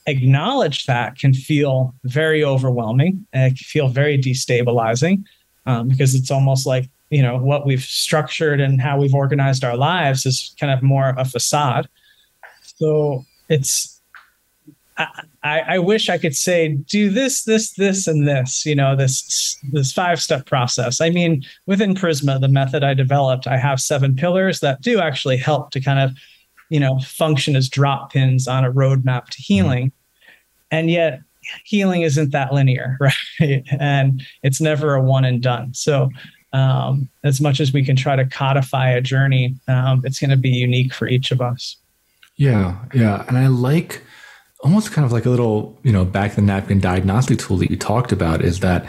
acknowledge 0.06 0.86
that 0.86 1.18
can 1.18 1.34
feel 1.34 1.94
very 2.04 2.44
overwhelming. 2.44 3.26
And 3.34 3.52
it 3.52 3.58
can 3.58 3.66
feel 3.66 3.88
very 3.90 4.18
destabilizing 4.18 5.24
um, 5.66 5.88
because 5.88 6.16
it's 6.16 6.32
almost 6.32 6.66
like 6.66 6.90
you 7.10 7.22
know 7.22 7.38
what 7.38 7.66
we've 7.66 7.82
structured 7.82 8.62
and 8.62 8.80
how 8.80 9.00
we've 9.00 9.16
organized 9.16 9.64
our 9.64 9.76
lives 9.76 10.26
is 10.26 10.56
kind 10.60 10.72
of 10.72 10.84
more 10.84 11.14
a 11.18 11.26
facade. 11.26 11.90
So 12.62 13.26
it's 13.50 13.99
I, 15.44 15.62
I 15.62 15.80
wish 15.80 16.10
I 16.10 16.18
could 16.18 16.36
say 16.36 16.70
do 16.70 17.10
this, 17.10 17.44
this, 17.44 17.72
this, 17.72 18.08
and 18.08 18.28
this. 18.28 18.66
You 18.66 18.76
know, 18.76 18.96
this 18.96 19.58
this 19.72 19.94
five 19.94 20.22
step 20.22 20.46
process. 20.46 21.00
I 21.00 21.10
mean, 21.10 21.44
within 21.66 21.96
Prisma, 21.96 22.40
the 22.40 22.48
method 22.48 22.84
I 22.84 22.94
developed, 22.94 23.48
I 23.48 23.58
have 23.58 23.80
seven 23.80 24.16
pillars 24.16 24.60
that 24.60 24.82
do 24.82 25.00
actually 25.00 25.38
help 25.38 25.72
to 25.72 25.80
kind 25.80 26.00
of, 26.00 26.12
you 26.70 26.80
know, 26.80 27.00
function 27.00 27.56
as 27.56 27.70
drop 27.70 28.12
pins 28.12 28.48
on 28.48 28.66
a 28.66 28.72
roadmap 28.72 29.28
to 29.28 29.42
healing. 29.42 29.92
And 30.72 30.92
yet, 30.92 31.22
healing 31.64 32.02
isn't 32.02 32.32
that 32.32 32.54
linear, 32.54 32.98
right? 33.40 33.64
And 33.80 34.22
it's 34.44 34.60
never 34.60 34.96
a 34.96 35.02
one 35.02 35.24
and 35.24 35.42
done. 35.42 35.74
So, 35.74 36.10
um, 36.52 37.08
as 37.24 37.40
much 37.40 37.60
as 37.60 37.72
we 37.72 37.86
can 37.86 37.96
try 37.96 38.16
to 38.16 38.26
codify 38.26 38.90
a 38.90 39.02
journey, 39.02 39.56
um, 39.68 40.02
it's 40.04 40.20
going 40.20 40.32
to 40.32 40.38
be 40.38 40.50
unique 40.50 40.94
for 40.94 41.08
each 41.08 41.32
of 41.32 41.42
us. 41.42 41.78
Yeah, 42.36 42.78
yeah, 42.94 43.26
and 43.28 43.38
I 43.38 43.48
like 43.48 44.02
almost 44.62 44.92
kind 44.92 45.06
of 45.06 45.12
like 45.12 45.26
a 45.26 45.30
little, 45.30 45.78
you 45.84 45.92
know, 45.92 46.06
back 46.06 46.36
the 46.36 46.42
napkin 46.42 46.80
diagnostic 46.80 47.40
tool 47.40 47.58
that 47.58 47.70
you 47.70 47.78
talked 47.78 48.12
about 48.12 48.42
is 48.42 48.60
that 48.60 48.86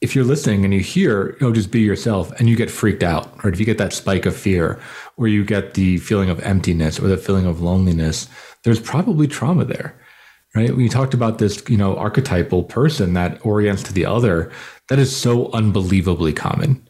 if 0.00 0.14
you're 0.14 0.24
listening 0.24 0.64
and 0.64 0.72
you 0.72 0.80
hear, 0.80 1.36
you 1.40 1.46
know, 1.46 1.52
just 1.52 1.70
be 1.70 1.80
yourself 1.80 2.32
and 2.38 2.48
you 2.48 2.56
get 2.56 2.70
freaked 2.70 3.02
out, 3.02 3.32
or 3.44 3.50
if 3.50 3.60
you 3.60 3.66
get 3.66 3.78
that 3.78 3.92
spike 3.92 4.24
of 4.24 4.34
fear, 4.34 4.80
or 5.16 5.28
you 5.28 5.44
get 5.44 5.74
the 5.74 5.98
feeling 5.98 6.30
of 6.30 6.40
emptiness 6.40 6.98
or 6.98 7.08
the 7.08 7.18
feeling 7.18 7.44
of 7.44 7.60
loneliness, 7.60 8.28
there's 8.64 8.80
probably 8.80 9.26
trauma 9.26 9.64
there. 9.64 9.94
Right. 10.54 10.74
We 10.74 10.88
talked 10.88 11.14
about 11.14 11.38
this, 11.38 11.62
you 11.68 11.76
know, 11.76 11.96
archetypal 11.96 12.64
person 12.64 13.14
that 13.14 13.44
orients 13.46 13.84
to 13.84 13.92
the 13.92 14.04
other, 14.04 14.50
that 14.88 14.98
is 14.98 15.14
so 15.14 15.52
unbelievably 15.52 16.32
common 16.32 16.84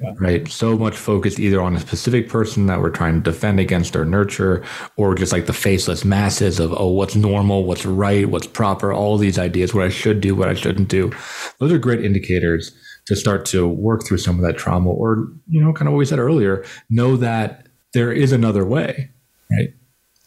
yeah. 0.00 0.12
right? 0.18 0.48
So 0.48 0.76
much 0.76 0.96
focus 0.96 1.38
either 1.38 1.60
on 1.60 1.76
a 1.76 1.80
specific 1.80 2.28
person 2.28 2.66
that 2.66 2.80
we're 2.80 2.90
trying 2.90 3.22
to 3.22 3.30
defend 3.30 3.60
against 3.60 3.94
or 3.94 4.04
nurture, 4.04 4.64
or 4.96 5.14
just 5.14 5.32
like 5.32 5.46
the 5.46 5.52
faceless 5.52 6.04
masses 6.04 6.58
of, 6.60 6.72
oh, 6.76 6.88
what's 6.88 7.14
normal, 7.14 7.64
what's 7.64 7.86
right, 7.86 8.28
what's 8.28 8.46
proper, 8.46 8.92
all 8.92 9.16
these 9.18 9.38
ideas, 9.38 9.74
what 9.74 9.84
I 9.84 9.90
should 9.90 10.20
do, 10.20 10.34
what 10.34 10.48
I 10.48 10.54
shouldn't 10.54 10.88
do. 10.88 11.12
Those 11.58 11.72
are 11.72 11.78
great 11.78 12.04
indicators 12.04 12.72
to 13.06 13.14
start 13.14 13.44
to 13.46 13.68
work 13.68 14.04
through 14.06 14.18
some 14.18 14.36
of 14.36 14.42
that 14.42 14.56
trauma, 14.56 14.90
or, 14.90 15.28
you 15.46 15.62
know, 15.62 15.72
kind 15.72 15.88
of 15.88 15.92
what 15.92 15.98
we 15.98 16.06
said 16.06 16.18
earlier, 16.18 16.64
know 16.88 17.16
that 17.16 17.66
there 17.92 18.10
is 18.10 18.32
another 18.32 18.64
way, 18.64 19.10
right? 19.50 19.74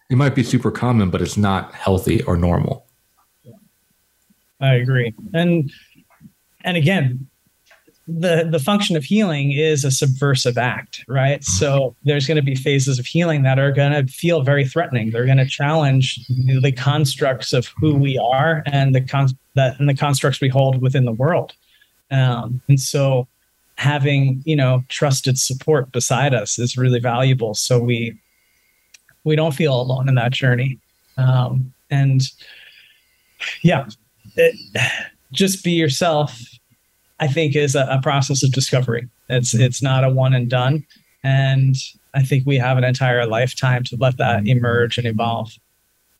It 0.09 0.15
might 0.15 0.35
be 0.35 0.43
super 0.43 0.71
common, 0.71 1.09
but 1.09 1.21
it's 1.21 1.37
not 1.37 1.73
healthy 1.73 2.23
or 2.23 2.37
normal. 2.37 2.85
I 4.61 4.75
agree. 4.75 5.13
And, 5.33 5.71
and 6.63 6.77
again, 6.77 7.27
the 8.07 8.47
the 8.49 8.59
function 8.59 8.95
of 8.95 9.03
healing 9.03 9.51
is 9.51 9.83
a 9.83 9.91
subversive 9.91 10.57
act 10.57 11.03
right? 11.07 11.41
Mm-hmm. 11.41 11.65
so 11.65 11.95
there's 12.03 12.25
going 12.25 12.37
to 12.37 12.41
be 12.41 12.55
phases 12.55 12.99
of 12.99 13.05
healing 13.05 13.43
that 13.43 13.59
are 13.59 13.71
going 13.71 13.91
to 13.91 14.11
feel 14.11 14.41
very 14.41 14.65
threatening. 14.65 15.11
They're 15.11 15.25
going 15.25 15.37
to 15.37 15.45
challenge 15.45 16.19
the 16.27 16.71
constructs 16.71 17.53
of 17.53 17.67
who 17.79 17.95
we 17.95 18.17
are 18.17 18.63
and 18.65 18.95
the 18.95 19.01
con- 19.01 19.37
that 19.55 19.79
and 19.79 19.89
the 19.89 19.93
constructs 19.93 20.39
we 20.39 20.47
hold 20.47 20.81
within 20.81 21.05
the 21.05 21.11
world. 21.11 21.53
Um, 22.09 22.61
and 22.69 22.79
so 22.79 23.27
having 23.75 24.41
you 24.45 24.55
know 24.55 24.83
trusted 24.87 25.37
support 25.37 25.91
beside 25.91 26.33
us 26.33 26.57
is 26.57 26.77
really 26.77 26.99
valuable. 26.99 27.53
So 27.53 27.79
we 27.79 28.17
we 29.23 29.35
don't 29.35 29.53
feel 29.53 29.79
alone 29.79 30.07
in 30.07 30.15
that 30.15 30.31
journey. 30.31 30.79
Um, 31.17 31.73
and 31.89 32.21
yeah 33.61 33.87
it, 34.35 34.55
just 35.31 35.63
be 35.63 35.71
yourself 35.71 36.41
I 37.19 37.27
think 37.27 37.55
is 37.55 37.75
a, 37.75 37.87
a 37.89 38.01
process 38.01 38.43
of 38.43 38.51
discovery. 38.51 39.07
It's 39.29 39.53
it's 39.53 39.81
not 39.81 40.03
a 40.03 40.09
one 40.09 40.33
and 40.33 40.49
done, 40.49 40.85
and 41.23 41.75
I 42.13 42.23
think 42.23 42.45
we 42.45 42.57
have 42.57 42.77
an 42.77 42.83
entire 42.83 43.25
lifetime 43.25 43.83
to 43.85 43.97
let 43.99 44.17
that 44.17 44.47
emerge 44.47 44.97
and 44.97 45.07
evolve. 45.07 45.53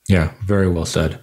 Yeah, 0.08 0.34
very 0.46 0.70
well 0.70 0.86
said. 0.86 1.20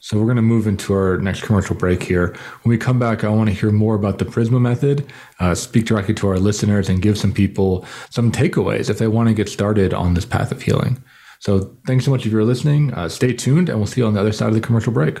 So 0.00 0.16
we're 0.16 0.26
going 0.26 0.36
to 0.36 0.42
move 0.42 0.68
into 0.68 0.94
our 0.94 1.18
next 1.18 1.42
commercial 1.42 1.74
break 1.74 2.02
here. 2.02 2.28
When 2.62 2.70
we 2.70 2.78
come 2.78 3.00
back, 3.00 3.24
I 3.24 3.28
want 3.30 3.48
to 3.48 3.54
hear 3.54 3.72
more 3.72 3.96
about 3.96 4.18
the 4.18 4.24
Prisma 4.24 4.60
method, 4.60 5.04
uh, 5.40 5.56
speak 5.56 5.86
directly 5.86 6.14
to 6.14 6.28
our 6.28 6.38
listeners, 6.38 6.88
and 6.88 7.02
give 7.02 7.18
some 7.18 7.32
people 7.32 7.84
some 8.10 8.30
takeaways 8.30 8.88
if 8.88 8.98
they 8.98 9.08
want 9.08 9.28
to 9.28 9.34
get 9.34 9.48
started 9.48 9.92
on 9.92 10.14
this 10.14 10.24
path 10.24 10.52
of 10.52 10.62
healing. 10.62 11.02
So 11.40 11.76
thanks 11.86 12.04
so 12.04 12.10
much 12.12 12.26
if 12.26 12.32
you're 12.32 12.44
listening. 12.44 12.94
Uh, 12.94 13.08
stay 13.08 13.32
tuned, 13.32 13.68
and 13.68 13.78
we'll 13.78 13.86
see 13.86 14.00
you 14.00 14.06
on 14.06 14.14
the 14.14 14.20
other 14.20 14.32
side 14.32 14.48
of 14.48 14.54
the 14.54 14.60
commercial 14.60 14.92
break. 14.92 15.20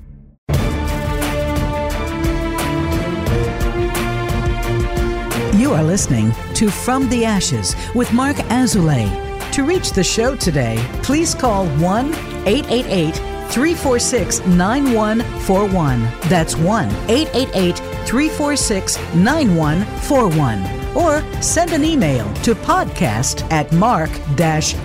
You 5.71 5.77
are 5.77 5.83
listening 5.85 6.33
to 6.55 6.69
From 6.69 7.07
the 7.07 7.23
Ashes 7.23 7.77
with 7.95 8.11
Marc 8.11 8.35
Azoulay. 8.49 9.07
To 9.53 9.63
reach 9.63 9.91
the 9.93 10.03
show 10.03 10.35
today, 10.35 10.85
please 11.01 11.33
call 11.33 11.65
1 11.77 12.13
888 12.45 13.15
346 13.49 14.45
9141. 14.47 16.01
That's 16.27 16.57
1 16.57 16.89
888 17.09 17.77
346 18.05 18.97
9141. 19.15 20.97
Or 20.97 21.23
send 21.41 21.71
an 21.71 21.85
email 21.85 22.25
to 22.43 22.53
podcast 22.53 23.49
at 23.49 23.71
mark 23.71 24.09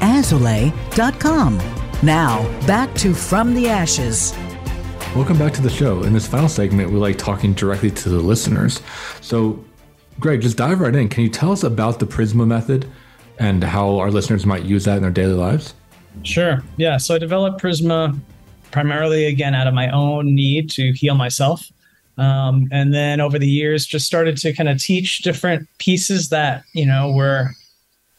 azulay.com. 0.04 1.58
Now, 2.04 2.66
back 2.68 2.94
to 2.94 3.12
From 3.12 3.54
the 3.54 3.68
Ashes. 3.68 4.32
Welcome 5.16 5.36
back 5.36 5.52
to 5.54 5.62
the 5.62 5.70
show. 5.70 6.04
In 6.04 6.12
this 6.12 6.28
final 6.28 6.48
segment, 6.48 6.92
we 6.92 6.98
like 6.98 7.18
talking 7.18 7.54
directly 7.54 7.90
to 7.90 8.08
the 8.08 8.20
listeners. 8.20 8.80
So, 9.20 9.64
Greg, 10.18 10.40
just 10.40 10.56
dive 10.56 10.80
right 10.80 10.94
in. 10.94 11.08
Can 11.08 11.22
you 11.22 11.28
tell 11.28 11.52
us 11.52 11.62
about 11.62 11.98
the 11.98 12.06
Prisma 12.06 12.46
method 12.46 12.90
and 13.38 13.62
how 13.62 13.98
our 13.98 14.10
listeners 14.10 14.46
might 14.46 14.64
use 14.64 14.84
that 14.84 14.96
in 14.96 15.02
their 15.02 15.10
daily 15.10 15.34
lives? 15.34 15.74
Sure. 16.22 16.62
Yeah. 16.76 16.96
So 16.96 17.14
I 17.14 17.18
developed 17.18 17.60
Prisma 17.60 18.18
primarily, 18.70 19.26
again, 19.26 19.54
out 19.54 19.66
of 19.66 19.74
my 19.74 19.90
own 19.90 20.34
need 20.34 20.70
to 20.70 20.92
heal 20.92 21.14
myself. 21.14 21.70
Um, 22.18 22.68
and 22.72 22.94
then 22.94 23.20
over 23.20 23.38
the 23.38 23.48
years, 23.48 23.84
just 23.84 24.06
started 24.06 24.38
to 24.38 24.54
kind 24.54 24.68
of 24.68 24.82
teach 24.82 25.18
different 25.18 25.68
pieces 25.78 26.30
that, 26.30 26.64
you 26.72 26.86
know, 26.86 27.12
were 27.12 27.50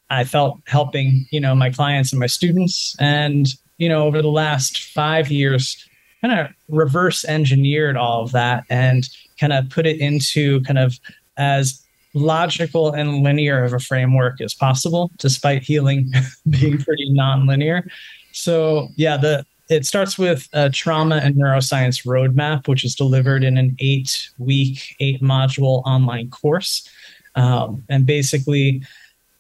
I 0.10 0.24
felt 0.24 0.60
helping, 0.68 1.26
you 1.32 1.40
know, 1.40 1.56
my 1.56 1.72
clients 1.72 2.12
and 2.14 2.20
my 2.20 2.28
students. 2.28 2.96
And, 3.00 3.48
you 3.78 3.90
know, 3.90 4.06
over 4.06 4.22
the 4.22 4.30
last 4.30 4.94
five 4.94 5.32
years, 5.32 5.84
kind 6.22 6.40
of 6.40 6.48
reverse 6.70 7.26
engineered 7.26 7.98
all 7.98 8.24
of 8.24 8.32
that 8.32 8.64
and 8.70 9.08
kind 9.40 9.54
of 9.54 9.70
put 9.70 9.86
it 9.86 10.00
into 10.00 10.62
kind 10.62 10.80
of 10.80 11.00
as 11.38 11.84
logical 12.14 12.92
and 12.92 13.24
linear 13.24 13.64
of 13.64 13.74
a 13.74 13.80
framework 13.80 14.42
as 14.42 14.54
possible, 14.54 15.12
despite 15.18 15.64
healing 15.64 16.12
being 16.50 16.78
pretty 16.78 17.12
non-linear. 17.12 17.88
So 18.32 18.90
yeah, 18.96 19.18
the 19.18 19.46
it 19.70 19.86
starts 19.86 20.18
with 20.18 20.48
a 20.54 20.70
trauma 20.70 21.18
and 21.18 21.36
neuroscience 21.36 22.06
roadmap, 22.06 22.70
which 22.70 22.86
is 22.86 22.96
delivered 22.96 23.44
in 23.44 23.58
an 23.58 23.76
eight-week, 23.80 24.96
eight-module 25.02 25.84
online 25.86 26.30
course. 26.30 26.88
Um, 27.36 27.84
and 27.90 28.06
basically, 28.06 28.82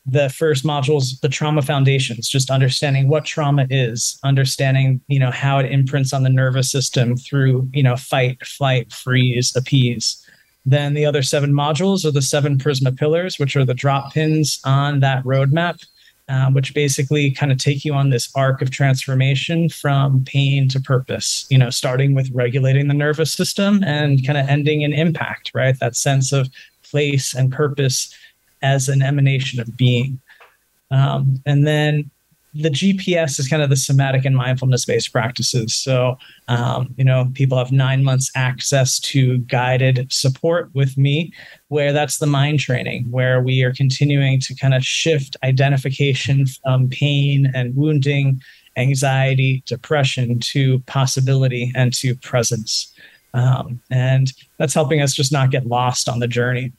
the 0.06 0.30
first 0.30 0.66
module 0.66 0.98
is 0.98 1.20
the 1.22 1.30
trauma 1.30 1.62
foundations, 1.62 2.28
just 2.28 2.50
understanding 2.50 3.08
what 3.08 3.24
trauma 3.24 3.68
is, 3.70 4.20
understanding 4.24 5.02
you 5.08 5.20
know 5.20 5.32
how 5.32 5.60
it 5.60 5.72
imprints 5.72 6.14
on 6.14 6.24
the 6.24 6.30
nervous 6.30 6.72
system 6.72 7.16
through 7.16 7.70
you 7.74 7.84
know 7.84 7.96
fight, 7.96 8.46
flight, 8.46 8.92
freeze, 8.92 9.56
appease 9.56 10.27
then 10.68 10.94
the 10.94 11.06
other 11.06 11.24
seven 11.24 11.54
modules 11.54 12.04
are 12.04 12.12
the 12.12 12.22
seven 12.22 12.58
Prisma 12.58 12.96
pillars, 12.96 13.40
which 13.40 13.56
are 13.56 13.64
the 13.64 13.74
drop 13.74 14.14
pins 14.14 14.60
on 14.66 15.00
that 15.00 15.24
roadmap, 15.24 15.82
uh, 16.28 16.52
which 16.52 16.74
basically 16.74 17.32
kind 17.32 17.54
of 17.54 17.58
take 17.58 17.86
you 17.86 17.94
on 17.94 18.10
this 18.10 18.30
arc 18.36 18.62
of 18.62 18.70
transformation 18.70 19.70
from 19.70 20.26
pain 20.26 20.68
to 20.68 20.82
purpose, 20.82 21.48
you 21.50 21.58
know, 21.58 21.70
starting 21.70 22.14
with 22.14 22.30
regulating 22.34 22.90
the 22.90 22.94
nervous 22.94 23.32
system 23.32 23.82
and 23.86 24.28
kind 24.28 24.38
of 24.38 24.46
ending 24.50 24.82
in 24.82 24.92
impact, 24.92 25.52
right? 25.56 25.80
That 25.80 25.96
sense 25.96 26.34
of 26.34 26.50
place 26.84 27.34
and 27.34 27.50
purpose 27.50 28.14
as 28.62 28.90
an 28.90 29.02
emanation 29.02 29.62
of 29.62 29.78
being. 29.78 30.20
Um, 30.92 31.42
and 31.46 31.66
then 31.66 32.12
the 32.62 32.70
GPS 32.70 33.40
is 33.40 33.48
kind 33.48 33.62
of 33.62 33.70
the 33.70 33.76
somatic 33.76 34.26
and 34.26 34.36
mindfulness 34.36 34.86
based 34.86 35.12
practices. 35.12 35.74
So, 35.74 36.18
um, 36.48 36.94
you 36.98 37.04
know, 37.04 37.30
people 37.34 37.58
have 37.58 37.72
nine 37.72 38.04
months 38.04 38.32
access 38.36 39.00
to 39.02 39.40
guided 39.40 40.12
support 40.12 40.70
with 40.74 40.98
me, 40.98 41.34
where 41.68 41.94
that's 41.94 42.18
the 42.18 42.26
mind 42.26 42.60
training, 42.60 43.10
where 43.12 43.42
we 43.42 43.64
are 43.64 43.74
continuing 43.74 44.40
to 44.42 44.56
kind 44.56 44.74
of 44.74 44.84
shift 44.84 45.38
identification 45.44 46.48
from 46.48 46.90
pain 46.90 47.52
and 47.54 47.76
wounding, 47.76 48.42
anxiety, 48.76 49.64
depression 49.66 50.40
to 50.40 50.80
possibility 50.82 51.72
and 51.76 51.94
to 51.94 52.16
presence. 52.16 52.94
Um, 53.34 53.80
and 53.92 54.34
that's 54.58 54.74
helping 54.74 55.02
us 55.02 55.14
just 55.14 55.32
not 55.32 55.52
get 55.52 55.68
lost 55.68 56.10
on 56.10 56.20
the 56.20 56.28
journey 56.28 56.72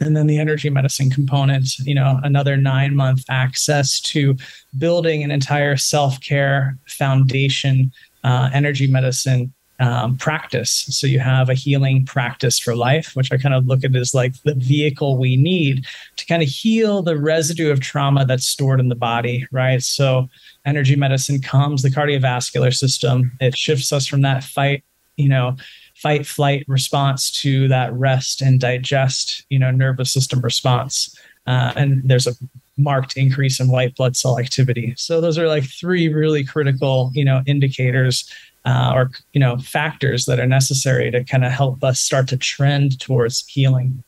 and 0.00 0.16
then 0.16 0.26
the 0.26 0.38
energy 0.38 0.70
medicine 0.70 1.10
component 1.10 1.78
you 1.78 1.94
know 1.94 2.20
another 2.22 2.56
nine 2.56 2.94
month 2.94 3.24
access 3.28 4.00
to 4.00 4.36
building 4.78 5.22
an 5.22 5.30
entire 5.30 5.76
self-care 5.76 6.76
foundation 6.86 7.90
uh, 8.24 8.50
energy 8.52 8.86
medicine 8.86 9.52
um, 9.78 10.16
practice. 10.16 10.86
So 10.88 11.06
you 11.06 11.20
have 11.20 11.50
a 11.50 11.54
healing 11.54 12.06
practice 12.06 12.58
for 12.58 12.74
life 12.74 13.10
which 13.14 13.30
i 13.30 13.36
kind 13.36 13.54
of 13.54 13.66
look 13.66 13.84
at 13.84 13.94
as 13.94 14.14
like 14.14 14.32
the 14.42 14.54
vehicle 14.54 15.18
we 15.18 15.36
need 15.36 15.86
to 16.16 16.26
kind 16.26 16.42
of 16.42 16.48
heal 16.48 17.02
the 17.02 17.18
residue 17.18 17.70
of 17.70 17.80
trauma 17.80 18.24
that's 18.24 18.46
stored 18.46 18.80
in 18.80 18.88
the 18.88 18.94
body 18.94 19.46
right? 19.52 19.82
So 19.82 20.28
energy 20.64 20.96
medicine 20.96 21.40
comes 21.42 21.82
the 21.82 21.90
cardiovascular 21.90 22.74
system 22.74 23.32
it 23.40 23.56
shifts 23.56 23.92
us 23.92 24.06
from 24.06 24.22
that 24.22 24.44
fight 24.44 24.82
you 25.16 25.28
know 25.28 25.56
fight 25.96 26.26
flight 26.26 26.64
response 26.68 27.30
to 27.30 27.68
that 27.68 27.92
rest 27.92 28.42
and 28.42 28.60
digest 28.60 29.44
you 29.50 29.58
know 29.58 29.70
nervous 29.70 30.12
system 30.12 30.40
response. 30.40 31.16
Uh, 31.46 31.72
and 31.76 32.02
there's 32.04 32.26
a 32.26 32.32
marked 32.76 33.16
increase 33.16 33.60
in 33.60 33.70
white 33.70 33.94
blood 33.94 34.16
cell 34.16 34.38
activity. 34.38 34.92
So 34.96 35.20
those 35.20 35.38
are 35.38 35.48
like 35.48 35.64
three 35.64 36.08
really 36.08 36.44
critical 36.44 37.10
you 37.14 37.24
know 37.24 37.42
indicators 37.46 38.30
uh, 38.64 38.92
or 38.94 39.10
you 39.32 39.40
know 39.40 39.56
factors 39.58 40.26
that 40.26 40.40
are 40.40 40.46
necessary 40.46 41.10
to 41.10 41.24
kind 41.24 41.44
of 41.44 41.52
help 41.52 41.82
us 41.82 42.00
start 42.00 42.28
to 42.28 42.36
trend 42.36 42.98
towards 43.00 43.46
healing 43.46 44.02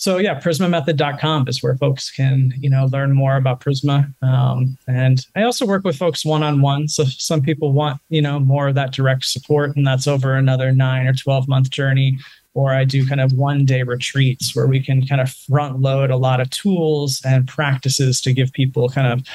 so 0.00 0.16
yeah 0.16 0.40
prismamethod.com 0.40 1.46
is 1.46 1.62
where 1.62 1.76
folks 1.76 2.10
can 2.10 2.54
you 2.58 2.70
know 2.70 2.86
learn 2.86 3.12
more 3.12 3.36
about 3.36 3.60
prisma. 3.60 4.10
Um, 4.22 4.78
and 4.88 5.26
i 5.36 5.42
also 5.42 5.66
work 5.66 5.84
with 5.84 5.96
folks 5.96 6.24
one-on-one. 6.24 6.88
So 6.88 7.04
some 7.04 7.42
people 7.42 7.72
want 7.72 8.00
you 8.08 8.22
know 8.22 8.40
more 8.40 8.68
of 8.68 8.74
that 8.76 8.92
direct 8.92 9.26
support 9.26 9.76
and 9.76 9.86
that's 9.86 10.06
over 10.06 10.34
another 10.34 10.72
nine 10.72 11.06
or 11.06 11.12
12 11.12 11.48
month 11.48 11.70
journey. 11.70 12.18
Or 12.54 12.72
i 12.72 12.82
do 12.82 13.06
kind 13.06 13.20
of 13.20 13.34
one 13.34 13.66
day 13.66 13.82
retreats 13.82 14.56
where 14.56 14.66
we 14.66 14.80
can 14.80 15.06
kind 15.06 15.20
of 15.20 15.30
front 15.30 15.80
load 15.80 16.10
a 16.10 16.16
lot 16.16 16.40
of 16.40 16.48
tools 16.48 17.20
and 17.24 17.46
practices 17.46 18.22
to 18.22 18.32
give 18.32 18.52
people 18.52 18.88
kind 18.88 19.12
of 19.12 19.28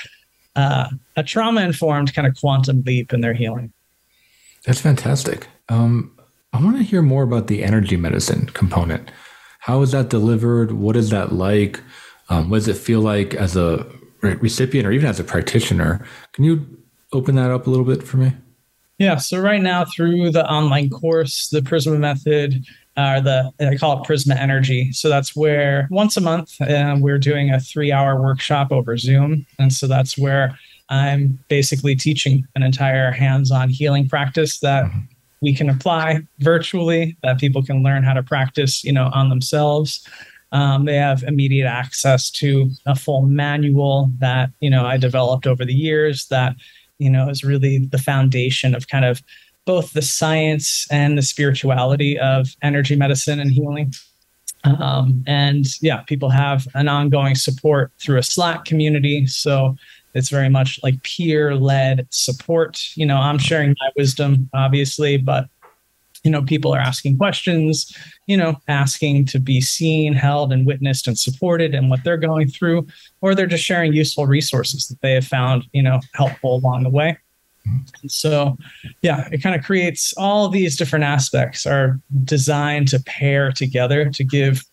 uh, 0.55 0.89
a 1.15 1.23
trauma 1.23 1.61
informed 1.61 2.13
kind 2.15 2.27
of 2.27 2.35
quantum 2.39 2.81
leap 2.87 3.13
in 3.13 3.21
their 3.21 3.33
healing. 3.33 3.71
That's 4.65 4.81
fantastic. 4.81 5.47
Um, 5.69 6.11
i 6.53 6.63
want 6.63 6.77
to 6.77 6.83
hear 6.83 7.03
more 7.03 7.21
about 7.21 7.47
the 7.47 7.63
energy 7.63 7.97
medicine 7.97 8.47
component 8.47 9.11
how 9.65 9.81
is 9.81 9.93
that 9.93 10.09
delivered? 10.09 10.73
What 10.73 10.95
is 10.95 11.09
that 11.09 11.33
like? 11.33 11.81
Um, 12.29 12.51
what 12.51 12.57
does 12.57 12.67
it 12.67 12.77
feel 12.77 13.01
like 13.01 13.33
as 13.33 13.57
a 13.57 13.83
recipient 14.21 14.85
or 14.87 14.91
even 14.91 15.09
as 15.09 15.19
a 15.19 15.23
practitioner? 15.23 16.05
Can 16.33 16.43
you 16.43 16.83
open 17.13 17.33
that 17.33 17.49
up 17.49 17.65
a 17.65 17.71
little 17.71 17.83
bit 17.83 18.03
for 18.03 18.17
me? 18.17 18.31
Yeah. 18.99 19.15
So 19.15 19.39
right 19.39 19.63
now, 19.63 19.83
through 19.83 20.29
the 20.29 20.47
online 20.47 20.91
course, 20.91 21.49
the 21.49 21.61
Prisma 21.61 21.97
method, 21.97 22.63
or 22.95 23.03
uh, 23.03 23.21
the 23.21 23.51
I 23.59 23.75
call 23.75 23.99
it 23.99 24.07
Prisma 24.07 24.37
Energy. 24.39 24.91
So 24.91 25.09
that's 25.09 25.35
where 25.35 25.87
once 25.89 26.15
a 26.15 26.21
month 26.21 26.61
uh, 26.61 26.97
we're 26.99 27.17
doing 27.17 27.49
a 27.49 27.59
three-hour 27.59 28.21
workshop 28.21 28.71
over 28.71 28.95
Zoom, 28.97 29.47
and 29.57 29.73
so 29.73 29.87
that's 29.87 30.15
where 30.15 30.59
I'm 30.89 31.39
basically 31.47 31.95
teaching 31.95 32.45
an 32.53 32.61
entire 32.61 33.09
hands-on 33.09 33.69
healing 33.69 34.07
practice 34.07 34.59
that 34.59 34.85
mm-hmm. 34.85 34.99
We 35.41 35.53
can 35.53 35.69
apply 35.69 36.21
virtually, 36.39 37.17
that 37.23 37.39
people 37.39 37.63
can 37.63 37.83
learn 37.83 38.03
how 38.03 38.13
to 38.13 38.23
practice, 38.23 38.83
you 38.83 38.91
know, 38.91 39.09
on 39.13 39.29
themselves. 39.29 40.07
Um, 40.51 40.85
they 40.85 40.95
have 40.95 41.23
immediate 41.23 41.67
access 41.67 42.29
to 42.31 42.69
a 42.85 42.95
full 42.95 43.23
manual 43.23 44.09
that 44.19 44.51
you 44.61 44.69
know 44.69 44.85
I 44.85 44.97
developed 44.97 45.47
over 45.47 45.65
the 45.65 45.73
years 45.73 46.27
that 46.27 46.55
you 46.97 47.09
know 47.09 47.27
is 47.29 47.43
really 47.43 47.79
the 47.79 47.97
foundation 47.97 48.73
of 48.73 48.87
kind 48.87 49.05
of 49.05 49.21
both 49.65 49.93
the 49.93 50.01
science 50.01 50.87
and 50.91 51.17
the 51.17 51.23
spirituality 51.23 52.17
of 52.19 52.55
energy 52.61 52.95
medicine 52.95 53.39
and 53.39 53.51
healing. 53.51 53.93
Um, 54.63 55.23
and 55.27 55.65
yeah, 55.81 56.01
people 56.01 56.29
have 56.29 56.67
an 56.73 56.87
ongoing 56.87 57.35
support 57.35 57.91
through 57.99 58.17
a 58.17 58.23
Slack 58.23 58.65
community. 58.65 59.27
So 59.27 59.75
it's 60.15 60.29
very 60.29 60.49
much 60.49 60.79
like 60.81 61.03
peer 61.03 61.55
led 61.55 62.07
support. 62.09 62.81
You 62.95 63.05
know, 63.05 63.17
I'm 63.17 63.37
sharing 63.37 63.75
my 63.79 63.89
wisdom, 63.95 64.49
obviously, 64.53 65.17
but 65.17 65.47
you 66.23 66.31
know, 66.31 66.41
people 66.41 66.73
are 66.73 66.79
asking 66.79 67.17
questions, 67.17 67.95
you 68.25 68.35
know, 68.35 68.55
asking 68.67 69.25
to 69.25 69.39
be 69.39 69.61
seen, 69.61 70.13
held, 70.13 70.51
and 70.51 70.65
witnessed 70.65 71.07
and 71.07 71.19
supported 71.19 71.75
and 71.75 71.91
what 71.91 72.03
they're 72.03 72.17
going 72.17 72.47
through, 72.47 72.87
or 73.21 73.35
they're 73.35 73.45
just 73.45 73.63
sharing 73.63 73.93
useful 73.93 74.25
resources 74.25 74.87
that 74.87 74.99
they 75.01 75.13
have 75.13 75.27
found, 75.27 75.65
you 75.71 75.83
know, 75.83 75.99
helpful 76.15 76.55
along 76.55 76.81
the 76.81 76.89
way. 76.89 77.15
So, 78.07 78.57
yeah, 79.03 79.27
it 79.31 79.43
kind 79.43 79.55
of 79.55 79.63
creates 79.63 80.13
all 80.17 80.49
these 80.49 80.75
different 80.75 81.05
aspects 81.05 81.65
are 81.65 81.99
designed 82.23 82.87
to 82.89 82.99
pair 83.03 83.51
together 83.51 84.09
to 84.09 84.23
give 84.23 84.63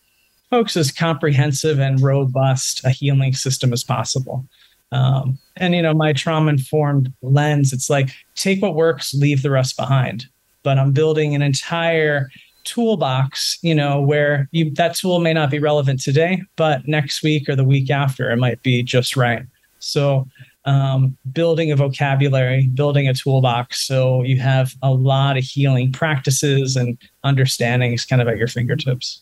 folks 0.49 0.75
as 0.75 0.91
comprehensive 0.91 1.79
and 1.79 2.01
robust 2.01 2.83
a 2.83 2.89
healing 2.89 3.33
system 3.33 3.73
as 3.73 3.83
possible. 3.83 4.45
Um, 4.93 5.39
and, 5.57 5.73
you 5.73 5.81
know, 5.81 5.93
my 5.93 6.13
trauma 6.13 6.51
informed 6.51 7.11
lens, 7.21 7.73
it's 7.73 7.89
like 7.89 8.11
take 8.35 8.61
what 8.61 8.75
works, 8.75 9.13
leave 9.13 9.41
the 9.41 9.51
rest 9.51 9.75
behind. 9.75 10.25
But 10.61 10.77
I'm 10.77 10.91
building 10.91 11.35
an 11.35 11.41
entire 11.41 12.29
toolbox, 12.63 13.57
you 13.61 13.75
know, 13.75 13.99
where 13.99 14.47
you, 14.51 14.71
that 14.75 14.95
tool 14.95 15.19
may 15.19 15.33
not 15.33 15.49
be 15.49 15.59
relevant 15.59 16.01
today, 16.01 16.41
but 16.55 16.87
next 16.87 17.23
week 17.23 17.49
or 17.49 17.55
the 17.55 17.63
week 17.63 17.89
after, 17.89 18.31
it 18.31 18.37
might 18.37 18.61
be 18.61 18.83
just 18.83 19.17
right. 19.17 19.43
So, 19.79 20.27
um, 20.65 21.17
building 21.33 21.73
a 21.73 21.75
vocabulary, 21.75 22.67
building 22.67 23.07
a 23.09 23.13
toolbox. 23.13 23.85
So 23.85 24.23
you 24.23 24.39
have 24.39 24.73
a 24.81 24.91
lot 24.91 25.37
of 25.37 25.43
healing 25.43 25.91
practices 25.91 26.77
and 26.77 26.97
understandings 27.25 28.05
kind 28.05 28.21
of 28.21 28.29
at 28.29 28.37
your 28.37 28.47
fingertips. 28.47 29.21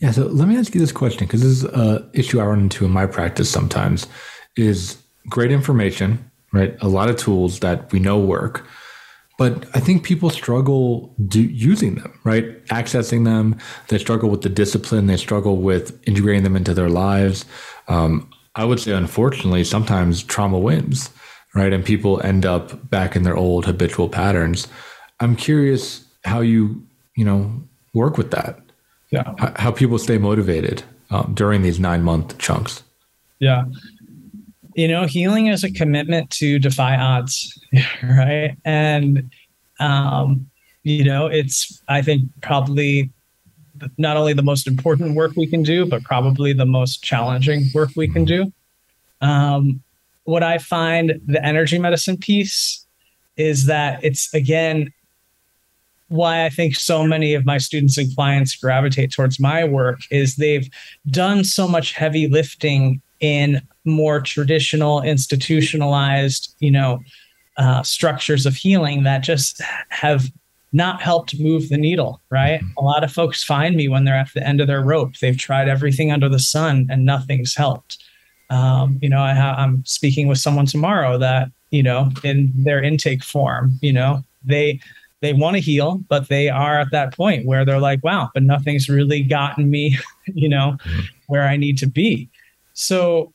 Yeah. 0.00 0.10
So 0.10 0.26
let 0.26 0.48
me 0.48 0.56
ask 0.56 0.74
you 0.74 0.80
this 0.80 0.90
question 0.90 1.26
because 1.26 1.42
this 1.42 1.52
is 1.52 1.64
an 1.64 2.10
issue 2.14 2.40
I 2.40 2.46
run 2.46 2.60
into 2.60 2.84
in 2.84 2.90
my 2.90 3.06
practice 3.06 3.48
sometimes 3.48 4.08
is 4.56 4.98
great 5.28 5.52
information, 5.52 6.30
right? 6.52 6.76
A 6.80 6.88
lot 6.88 7.10
of 7.10 7.16
tools 7.16 7.60
that 7.60 7.92
we 7.92 7.98
know 7.98 8.18
work. 8.18 8.66
But 9.38 9.66
I 9.74 9.80
think 9.80 10.02
people 10.02 10.30
struggle 10.30 11.14
do, 11.26 11.42
using 11.42 11.96
them, 11.96 12.18
right? 12.24 12.64
Accessing 12.66 13.24
them. 13.24 13.58
They 13.88 13.98
struggle 13.98 14.30
with 14.30 14.40
the 14.40 14.48
discipline. 14.48 15.06
They 15.06 15.18
struggle 15.18 15.58
with 15.58 16.00
integrating 16.08 16.42
them 16.42 16.56
into 16.56 16.72
their 16.72 16.88
lives. 16.88 17.44
Um, 17.88 18.30
I 18.54 18.64
would 18.64 18.80
say, 18.80 18.92
unfortunately, 18.92 19.62
sometimes 19.64 20.22
trauma 20.22 20.58
wins, 20.58 21.10
right? 21.54 21.72
And 21.72 21.84
people 21.84 22.22
end 22.22 22.46
up 22.46 22.88
back 22.88 23.14
in 23.14 23.24
their 23.24 23.36
old 23.36 23.66
habitual 23.66 24.08
patterns. 24.08 24.68
I'm 25.20 25.36
curious 25.36 26.02
how 26.24 26.40
you, 26.40 26.82
you 27.14 27.24
know, 27.24 27.62
work 27.92 28.16
with 28.16 28.30
that. 28.30 28.58
Yeah. 29.10 29.34
How, 29.38 29.52
how 29.56 29.70
people 29.70 29.98
stay 29.98 30.16
motivated 30.16 30.82
um, 31.10 31.32
during 31.34 31.60
these 31.60 31.78
nine 31.78 32.02
month 32.02 32.38
chunks. 32.38 32.82
Yeah. 33.38 33.64
You 34.76 34.88
know, 34.88 35.06
healing 35.06 35.46
is 35.46 35.64
a 35.64 35.72
commitment 35.72 36.30
to 36.32 36.58
defy 36.58 36.96
odds, 36.96 37.58
right? 38.02 38.56
And, 38.64 39.30
um, 39.80 40.48
you 40.82 41.02
know, 41.02 41.26
it's, 41.26 41.82
I 41.88 42.02
think, 42.02 42.22
probably 42.42 43.10
not 43.98 44.16
only 44.16 44.34
the 44.34 44.42
most 44.42 44.66
important 44.66 45.14
work 45.14 45.32
we 45.36 45.46
can 45.46 45.62
do, 45.62 45.86
but 45.86 46.02
probably 46.04 46.52
the 46.52 46.66
most 46.66 47.02
challenging 47.02 47.64
work 47.74 47.90
we 47.96 48.06
can 48.06 48.24
do. 48.24 48.52
Um, 49.20 49.82
what 50.24 50.42
I 50.42 50.58
find 50.58 51.20
the 51.26 51.44
energy 51.44 51.78
medicine 51.78 52.18
piece 52.18 52.84
is 53.36 53.66
that 53.66 54.02
it's 54.02 54.32
again 54.34 54.92
why 56.08 56.44
I 56.44 56.50
think 56.50 56.76
so 56.76 57.04
many 57.04 57.34
of 57.34 57.44
my 57.44 57.58
students 57.58 57.98
and 57.98 58.14
clients 58.14 58.54
gravitate 58.54 59.10
towards 59.10 59.40
my 59.40 59.64
work 59.64 60.00
is 60.10 60.36
they've 60.36 60.68
done 61.10 61.44
so 61.44 61.66
much 61.66 61.92
heavy 61.92 62.28
lifting 62.28 63.00
in 63.20 63.60
more 63.86 64.20
traditional 64.20 65.02
institutionalized 65.02 66.54
you 66.58 66.70
know 66.70 67.00
uh, 67.56 67.82
structures 67.82 68.44
of 68.44 68.54
healing 68.54 69.04
that 69.04 69.22
just 69.22 69.62
have 69.88 70.30
not 70.72 71.00
helped 71.00 71.38
move 71.40 71.68
the 71.68 71.78
needle, 71.78 72.20
right? 72.30 72.60
Mm-hmm. 72.60 72.78
A 72.78 72.84
lot 72.84 73.02
of 73.02 73.12
folks 73.12 73.42
find 73.42 73.76
me 73.76 73.88
when 73.88 74.04
they're 74.04 74.14
at 74.14 74.32
the 74.34 74.46
end 74.46 74.60
of 74.60 74.66
their 74.66 74.82
rope. 74.82 75.16
They've 75.18 75.36
tried 75.36 75.68
everything 75.68 76.12
under 76.12 76.28
the 76.28 76.38
sun 76.38 76.86
and 76.90 77.04
nothing's 77.04 77.54
helped. 77.54 78.02
Um, 78.50 78.98
you 79.02 79.08
know, 79.08 79.20
I 79.20 79.32
I'm 79.32 79.84
speaking 79.86 80.28
with 80.28 80.38
someone 80.38 80.66
tomorrow 80.66 81.18
that, 81.18 81.48
you 81.70 81.82
know, 81.82 82.10
in 82.22 82.52
their 82.54 82.82
intake 82.82 83.24
form, 83.24 83.78
you 83.80 83.92
know, 83.92 84.22
they 84.44 84.78
they 85.22 85.32
want 85.32 85.54
to 85.54 85.60
heal, 85.60 86.00
but 86.08 86.28
they 86.28 86.50
are 86.50 86.78
at 86.78 86.90
that 86.92 87.16
point 87.16 87.46
where 87.46 87.64
they're 87.64 87.80
like, 87.80 88.04
wow, 88.04 88.30
but 88.34 88.42
nothing's 88.42 88.88
really 88.88 89.22
gotten 89.22 89.70
me, 89.70 89.98
you 90.26 90.48
know, 90.48 90.76
mm-hmm. 90.84 91.00
where 91.26 91.42
I 91.48 91.56
need 91.56 91.78
to 91.78 91.86
be. 91.86 92.28
So 92.74 93.32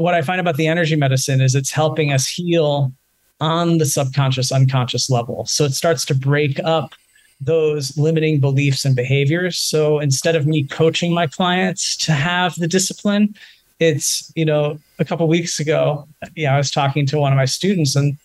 what 0.00 0.14
I 0.14 0.22
find 0.22 0.40
about 0.40 0.56
the 0.56 0.66
energy 0.66 0.96
medicine 0.96 1.42
is 1.42 1.54
it's 1.54 1.70
helping 1.70 2.10
us 2.10 2.26
heal 2.26 2.90
on 3.38 3.76
the 3.78 3.84
subconscious, 3.84 4.50
unconscious 4.50 5.10
level. 5.10 5.44
So 5.44 5.64
it 5.64 5.72
starts 5.72 6.06
to 6.06 6.14
break 6.14 6.58
up 6.60 6.94
those 7.40 7.96
limiting 7.98 8.40
beliefs 8.40 8.84
and 8.86 8.96
behaviors. 8.96 9.58
So 9.58 9.98
instead 9.98 10.36
of 10.36 10.46
me 10.46 10.64
coaching 10.64 11.12
my 11.12 11.26
clients 11.26 11.96
to 11.98 12.12
have 12.12 12.54
the 12.54 12.66
discipline, 12.66 13.34
it's, 13.78 14.32
you 14.34 14.44
know, 14.44 14.78
a 14.98 15.04
couple 15.04 15.28
weeks 15.28 15.60
ago, 15.60 16.06
yeah, 16.34 16.54
I 16.54 16.58
was 16.58 16.70
talking 16.70 17.04
to 17.06 17.18
one 17.18 17.32
of 17.32 17.36
my 17.36 17.44
students 17.44 17.94
and 17.94 18.16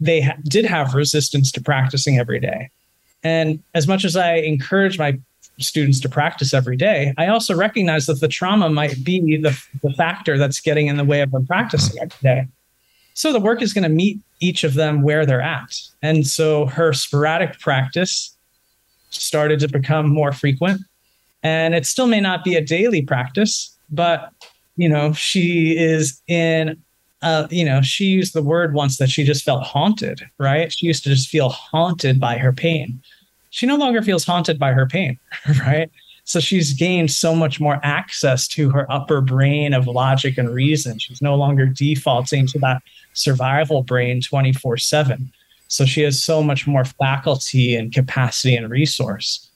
they 0.00 0.22
ha- 0.22 0.36
did 0.44 0.64
have 0.64 0.94
resistance 0.94 1.52
to 1.52 1.60
practicing 1.60 2.18
every 2.18 2.40
day. 2.40 2.70
And 3.22 3.62
as 3.74 3.86
much 3.86 4.04
as 4.04 4.16
I 4.16 4.34
encourage 4.34 4.98
my 4.98 5.18
students 5.60 6.00
to 6.00 6.08
practice 6.08 6.52
every 6.54 6.76
day, 6.76 7.14
I 7.18 7.28
also 7.28 7.54
recognize 7.54 8.06
that 8.06 8.20
the 8.20 8.28
trauma 8.28 8.68
might 8.70 9.04
be 9.04 9.36
the, 9.36 9.58
the 9.82 9.92
factor 9.94 10.38
that's 10.38 10.60
getting 10.60 10.86
in 10.86 10.96
the 10.96 11.04
way 11.04 11.20
of 11.20 11.30
them 11.30 11.46
practicing 11.46 12.00
every 12.00 12.16
day. 12.22 12.48
So 13.14 13.32
the 13.32 13.40
work 13.40 13.60
is 13.60 13.72
going 13.72 13.82
to 13.82 13.90
meet 13.90 14.18
each 14.40 14.64
of 14.64 14.74
them 14.74 15.02
where 15.02 15.26
they're 15.26 15.42
at. 15.42 15.78
And 16.02 16.26
so 16.26 16.66
her 16.66 16.92
sporadic 16.92 17.58
practice 17.60 18.36
started 19.10 19.60
to 19.60 19.68
become 19.68 20.08
more 20.08 20.32
frequent. 20.32 20.80
And 21.42 21.74
it 21.74 21.86
still 21.86 22.06
may 22.06 22.20
not 22.20 22.44
be 22.44 22.54
a 22.54 22.60
daily 22.60 23.02
practice, 23.02 23.76
but 23.90 24.32
you 24.76 24.88
know, 24.88 25.12
she 25.12 25.76
is 25.76 26.20
in 26.26 26.80
uh, 27.22 27.46
you 27.50 27.64
know, 27.64 27.82
she 27.82 28.06
used 28.06 28.32
the 28.32 28.42
word 28.42 28.72
once 28.72 28.96
that 28.96 29.10
she 29.10 29.24
just 29.24 29.44
felt 29.44 29.62
haunted, 29.62 30.22
right? 30.38 30.72
She 30.72 30.86
used 30.86 31.04
to 31.04 31.10
just 31.10 31.28
feel 31.28 31.50
haunted 31.50 32.18
by 32.18 32.38
her 32.38 32.52
pain. 32.52 33.02
She 33.50 33.66
no 33.66 33.76
longer 33.76 34.02
feels 34.02 34.24
haunted 34.24 34.58
by 34.58 34.72
her 34.72 34.86
pain, 34.86 35.18
right? 35.60 35.90
So 36.24 36.38
she's 36.38 36.72
gained 36.72 37.10
so 37.10 37.34
much 37.34 37.60
more 37.60 37.80
access 37.82 38.46
to 38.48 38.70
her 38.70 38.90
upper 38.90 39.20
brain 39.20 39.74
of 39.74 39.86
logic 39.86 40.38
and 40.38 40.48
reason. 40.48 40.98
She's 40.98 41.20
no 41.20 41.34
longer 41.34 41.66
defaulting 41.66 42.46
to 42.48 42.58
that 42.60 42.82
survival 43.14 43.82
brain 43.82 44.20
24 44.20 44.76
7. 44.76 45.32
So 45.66 45.84
she 45.84 46.02
has 46.02 46.22
so 46.22 46.42
much 46.42 46.66
more 46.66 46.84
faculty 46.84 47.74
and 47.74 47.92
capacity 47.92 48.56
and 48.56 48.70
resource. 48.70 49.48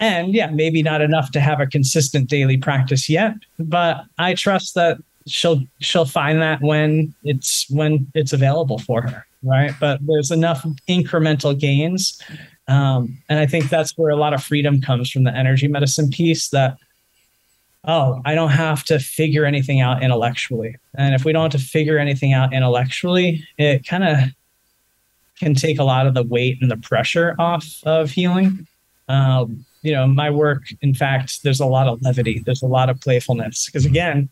And 0.00 0.34
yeah, 0.34 0.48
maybe 0.48 0.82
not 0.82 1.00
enough 1.00 1.30
to 1.30 1.40
have 1.40 1.60
a 1.60 1.66
consistent 1.66 2.28
daily 2.28 2.56
practice 2.56 3.08
yet, 3.08 3.34
but 3.60 4.04
I 4.18 4.34
trust 4.34 4.74
that 4.74 4.98
she'll 5.26 5.62
she'll 5.78 6.04
find 6.04 6.42
that 6.42 6.60
when 6.60 7.14
it's 7.22 7.70
when 7.70 8.10
it's 8.14 8.32
available 8.32 8.78
for 8.78 9.02
her, 9.02 9.24
right? 9.44 9.72
But 9.78 10.00
there's 10.04 10.32
enough 10.32 10.66
incremental 10.88 11.56
gains 11.56 12.20
um, 12.68 13.18
and 13.28 13.38
I 13.38 13.46
think 13.46 13.68
that's 13.68 13.96
where 13.98 14.10
a 14.10 14.16
lot 14.16 14.34
of 14.34 14.42
freedom 14.42 14.80
comes 14.80 15.10
from 15.10 15.24
the 15.24 15.34
energy 15.34 15.68
medicine 15.68 16.10
piece 16.10 16.48
that, 16.50 16.78
oh, 17.84 18.20
I 18.24 18.34
don't 18.34 18.50
have 18.50 18.84
to 18.84 18.98
figure 18.98 19.44
anything 19.44 19.80
out 19.80 20.02
intellectually. 20.02 20.76
And 20.94 21.14
if 21.14 21.24
we 21.24 21.32
don't 21.32 21.52
have 21.52 21.60
to 21.60 21.66
figure 21.66 21.98
anything 21.98 22.32
out 22.32 22.52
intellectually, 22.52 23.44
it 23.58 23.86
kind 23.86 24.04
of 24.04 24.18
can 25.36 25.54
take 25.54 25.78
a 25.78 25.84
lot 25.84 26.06
of 26.06 26.14
the 26.14 26.22
weight 26.22 26.58
and 26.60 26.70
the 26.70 26.76
pressure 26.76 27.34
off 27.38 27.66
of 27.84 28.10
healing. 28.10 28.66
Um, 29.08 29.64
you 29.82 29.92
know, 29.92 30.06
my 30.06 30.30
work, 30.30 30.62
in 30.80 30.94
fact, 30.94 31.42
there's 31.42 31.58
a 31.58 31.66
lot 31.66 31.88
of 31.88 32.00
levity, 32.02 32.38
there's 32.46 32.62
a 32.62 32.66
lot 32.66 32.88
of 32.88 33.00
playfulness. 33.00 33.66
Because 33.66 33.84
again, 33.84 34.28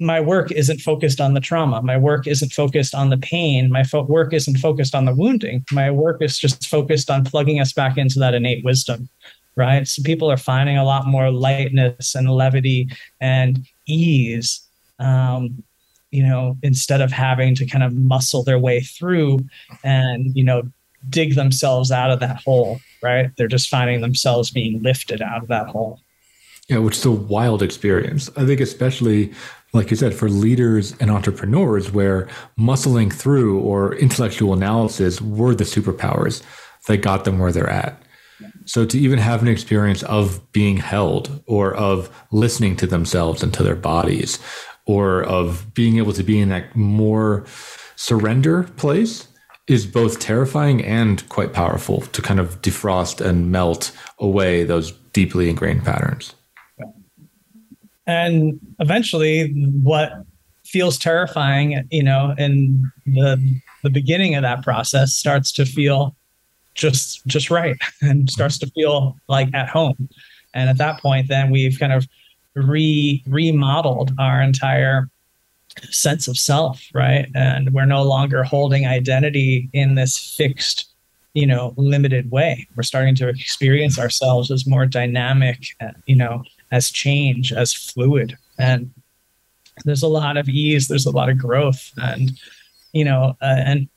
my 0.00 0.18
work 0.18 0.50
isn't 0.50 0.80
focused 0.80 1.20
on 1.20 1.34
the 1.34 1.40
trauma. 1.40 1.82
My 1.82 1.98
work 1.98 2.26
isn't 2.26 2.52
focused 2.52 2.94
on 2.94 3.10
the 3.10 3.18
pain. 3.18 3.70
My 3.70 3.84
fo- 3.84 4.04
work 4.04 4.32
isn't 4.32 4.56
focused 4.56 4.94
on 4.94 5.04
the 5.04 5.14
wounding. 5.14 5.64
My 5.70 5.90
work 5.90 6.22
is 6.22 6.38
just 6.38 6.66
focused 6.68 7.10
on 7.10 7.24
plugging 7.24 7.60
us 7.60 7.74
back 7.74 7.98
into 7.98 8.18
that 8.18 8.32
innate 8.32 8.64
wisdom, 8.64 9.10
right? 9.56 9.86
So 9.86 10.02
people 10.02 10.30
are 10.30 10.38
finding 10.38 10.78
a 10.78 10.84
lot 10.84 11.06
more 11.06 11.30
lightness 11.30 12.14
and 12.14 12.30
levity 12.30 12.88
and 13.20 13.66
ease, 13.86 14.66
um, 14.98 15.62
you 16.10 16.22
know, 16.22 16.56
instead 16.62 17.02
of 17.02 17.12
having 17.12 17.54
to 17.56 17.66
kind 17.66 17.84
of 17.84 17.94
muscle 17.94 18.42
their 18.42 18.58
way 18.58 18.80
through 18.80 19.40
and, 19.84 20.34
you 20.34 20.42
know, 20.42 20.62
dig 21.10 21.34
themselves 21.34 21.92
out 21.92 22.10
of 22.10 22.20
that 22.20 22.36
hole, 22.36 22.80
right? 23.02 23.30
They're 23.36 23.48
just 23.48 23.68
finding 23.68 24.00
themselves 24.00 24.50
being 24.50 24.82
lifted 24.82 25.20
out 25.20 25.42
of 25.42 25.48
that 25.48 25.68
hole. 25.68 26.00
Yeah, 26.68 26.78
which 26.78 26.96
is 26.96 27.04
a 27.04 27.10
wild 27.10 27.62
experience. 27.62 28.30
I 28.36 28.46
think, 28.46 28.60
especially 28.60 29.32
like 29.72 29.90
you 29.90 29.96
said, 29.96 30.14
for 30.14 30.28
leaders 30.28 30.96
and 31.00 31.10
entrepreneurs, 31.10 31.92
where 31.92 32.28
muscling 32.58 33.12
through 33.12 33.60
or 33.60 33.94
intellectual 33.94 34.52
analysis 34.52 35.20
were 35.20 35.54
the 35.54 35.64
superpowers 35.64 36.42
that 36.86 36.98
got 36.98 37.24
them 37.24 37.38
where 37.38 37.52
they're 37.52 37.70
at. 37.70 38.02
So 38.64 38.84
to 38.86 38.98
even 38.98 39.18
have 39.18 39.42
an 39.42 39.48
experience 39.48 40.02
of 40.04 40.40
being 40.52 40.78
held 40.78 41.42
or 41.46 41.74
of 41.74 42.10
listening 42.32 42.76
to 42.76 42.86
themselves 42.86 43.42
and 43.42 43.52
to 43.54 43.62
their 43.62 43.76
bodies 43.76 44.38
or 44.86 45.22
of 45.24 45.72
being 45.74 45.98
able 45.98 46.12
to 46.14 46.22
be 46.22 46.40
in 46.40 46.48
that 46.48 46.74
more 46.74 47.44
surrender 47.96 48.64
place 48.76 49.28
is 49.66 49.86
both 49.86 50.18
terrifying 50.18 50.84
and 50.84 51.28
quite 51.28 51.52
powerful 51.52 52.00
to 52.00 52.22
kind 52.22 52.40
of 52.40 52.60
defrost 52.62 53.24
and 53.24 53.52
melt 53.52 53.92
away 54.18 54.64
those 54.64 54.92
deeply 55.12 55.48
ingrained 55.48 55.84
patterns. 55.84 56.34
And 58.06 58.58
eventually, 58.78 59.52
what 59.82 60.12
feels 60.64 60.98
terrifying, 60.98 61.86
you 61.90 62.02
know, 62.02 62.34
in 62.38 62.90
the 63.06 63.60
the 63.82 63.90
beginning 63.90 64.34
of 64.34 64.42
that 64.42 64.62
process 64.62 65.14
starts 65.14 65.52
to 65.52 65.64
feel 65.64 66.14
just 66.74 67.26
just 67.26 67.50
right 67.50 67.76
and 68.00 68.30
starts 68.30 68.58
to 68.58 68.66
feel 68.68 69.16
like 69.28 69.52
at 69.54 69.68
home. 69.68 70.08
And 70.54 70.68
at 70.68 70.78
that 70.78 71.00
point, 71.00 71.28
then 71.28 71.50
we've 71.50 71.78
kind 71.78 71.92
of 71.92 72.06
re 72.54 73.22
remodeled 73.26 74.12
our 74.18 74.42
entire 74.42 75.08
sense 75.90 76.28
of 76.28 76.36
self, 76.36 76.82
right? 76.94 77.28
And 77.34 77.72
we're 77.72 77.86
no 77.86 78.02
longer 78.02 78.42
holding 78.42 78.86
identity 78.86 79.70
in 79.72 79.94
this 79.94 80.34
fixed, 80.36 80.90
you 81.34 81.46
know, 81.46 81.74
limited 81.76 82.30
way. 82.30 82.66
We're 82.76 82.82
starting 82.82 83.14
to 83.16 83.28
experience 83.28 83.98
ourselves 83.98 84.50
as 84.50 84.66
more 84.66 84.86
dynamic, 84.86 85.58
uh, 85.80 85.92
you 86.06 86.16
know, 86.16 86.42
as 86.70 86.90
change, 86.90 87.52
as 87.52 87.72
fluid. 87.72 88.36
And 88.58 88.92
there's 89.84 90.02
a 90.02 90.08
lot 90.08 90.36
of 90.36 90.48
ease, 90.48 90.88
there's 90.88 91.06
a 91.06 91.10
lot 91.10 91.28
of 91.28 91.38
growth, 91.38 91.92
and, 91.96 92.32
you 92.92 93.04
know, 93.04 93.36
uh, 93.40 93.62
an 93.64 93.88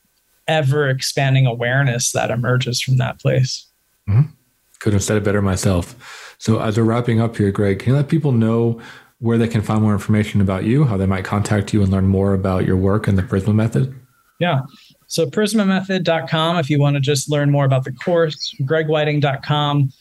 ever 0.47 0.89
expanding 0.89 1.45
awareness 1.45 2.11
that 2.11 2.32
emerges 2.32 2.82
from 2.82 2.97
that 2.97 3.19
place. 3.19 3.67
Mm-hmm. 4.09 4.32
Couldn't 4.80 4.97
have 4.97 5.03
said 5.03 5.17
it 5.17 5.24
better 5.24 5.41
myself. 5.41 6.36
So, 6.38 6.59
as 6.59 6.78
we're 6.78 6.84
wrapping 6.84 7.21
up 7.21 7.38
here, 7.38 7.51
Greg, 7.51 7.80
can 7.80 7.91
you 7.91 7.95
let 7.95 8.09
people 8.09 8.32
know 8.32 8.82
where 9.19 9.38
they 9.38 9.47
can 9.47 9.61
find 9.61 9.82
more 9.82 9.93
information 9.93 10.41
about 10.41 10.65
you, 10.65 10.84
how 10.84 10.97
they 10.97 11.05
might 11.05 11.24
contact 11.24 11.74
you 11.74 11.82
and 11.82 11.91
learn 11.91 12.07
more 12.07 12.34
about 12.34 12.65
your 12.65 12.76
work 12.76 13.07
and 13.07 13.17
the 13.17 13.24
Prisma 13.24 13.55
Method? 13.55 13.95
Yeah. 14.39 14.61
So 15.07 15.26
prismamethod.com 15.26 16.57
if 16.57 16.69
you 16.69 16.80
want 16.80 16.95
to 16.95 16.99
just 16.99 17.30
learn 17.30 17.49
more 17.49 17.63
about 17.63 17.86
the 17.86 17.93
course, 17.93 18.53
gregwieting.com. 18.63 19.93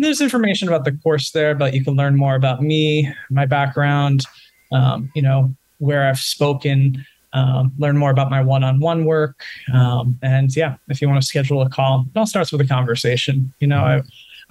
There's 0.00 0.20
information 0.20 0.66
about 0.66 0.84
the 0.84 0.92
course 0.92 1.30
there, 1.32 1.54
but 1.54 1.74
you 1.74 1.84
can 1.84 1.94
learn 1.94 2.16
more 2.16 2.34
about 2.34 2.62
me, 2.62 3.12
my 3.30 3.46
background, 3.46 4.24
um, 4.72 5.10
you 5.14 5.22
know, 5.22 5.54
where 5.78 6.08
I've 6.08 6.18
spoken, 6.18 7.04
um, 7.32 7.72
learn 7.78 7.96
more 7.96 8.10
about 8.10 8.30
my 8.30 8.40
one-on-one 8.40 9.04
work. 9.04 9.44
Um, 9.72 10.18
and 10.22 10.54
yeah, 10.56 10.76
if 10.88 11.00
you 11.00 11.08
want 11.08 11.20
to 11.20 11.26
schedule 11.26 11.60
a 11.62 11.68
call, 11.68 12.06
it 12.12 12.18
all 12.18 12.26
starts 12.26 12.50
with 12.50 12.60
a 12.60 12.66
conversation. 12.66 13.52
You 13.60 13.68
know, 13.68 13.84
I 13.84 14.02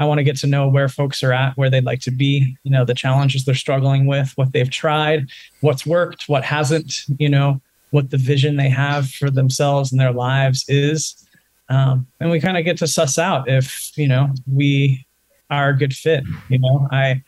I 0.01 0.05
want 0.05 0.19
to 0.19 0.23
get 0.23 0.37
to 0.37 0.47
know 0.47 0.69
where 0.69 0.87
folks 0.87 1.21
are 1.23 1.33
at, 1.33 1.57
where 1.57 1.69
they'd 1.69 1.83
like 1.83 1.99
to 2.01 2.11
be, 2.11 2.55
you 2.63 2.71
know, 2.71 2.85
the 2.85 2.93
challenges 2.93 3.43
they're 3.43 3.53
struggling 3.53 4.05
with, 4.05 4.31
what 4.37 4.53
they've 4.53 4.69
tried, 4.69 5.27
what's 5.59 5.85
worked, 5.85 6.29
what 6.29 6.45
hasn't, 6.45 7.01
you 7.17 7.27
know, 7.27 7.59
what 7.89 8.09
the 8.09 8.17
vision 8.17 8.55
they 8.55 8.69
have 8.69 9.09
for 9.09 9.29
themselves 9.29 9.91
and 9.91 9.99
their 9.99 10.13
lives 10.13 10.63
is. 10.69 11.27
Um, 11.67 12.07
and 12.21 12.31
we 12.31 12.39
kind 12.39 12.57
of 12.57 12.63
get 12.63 12.77
to 12.77 12.87
suss 12.87 13.17
out 13.17 13.49
if, 13.49 13.91
you 13.97 14.07
know, 14.07 14.33
we 14.49 15.05
are 15.49 15.69
a 15.69 15.77
good 15.77 15.93
fit. 15.93 16.23
You 16.49 16.59
know, 16.59 16.87
I, 16.91 17.23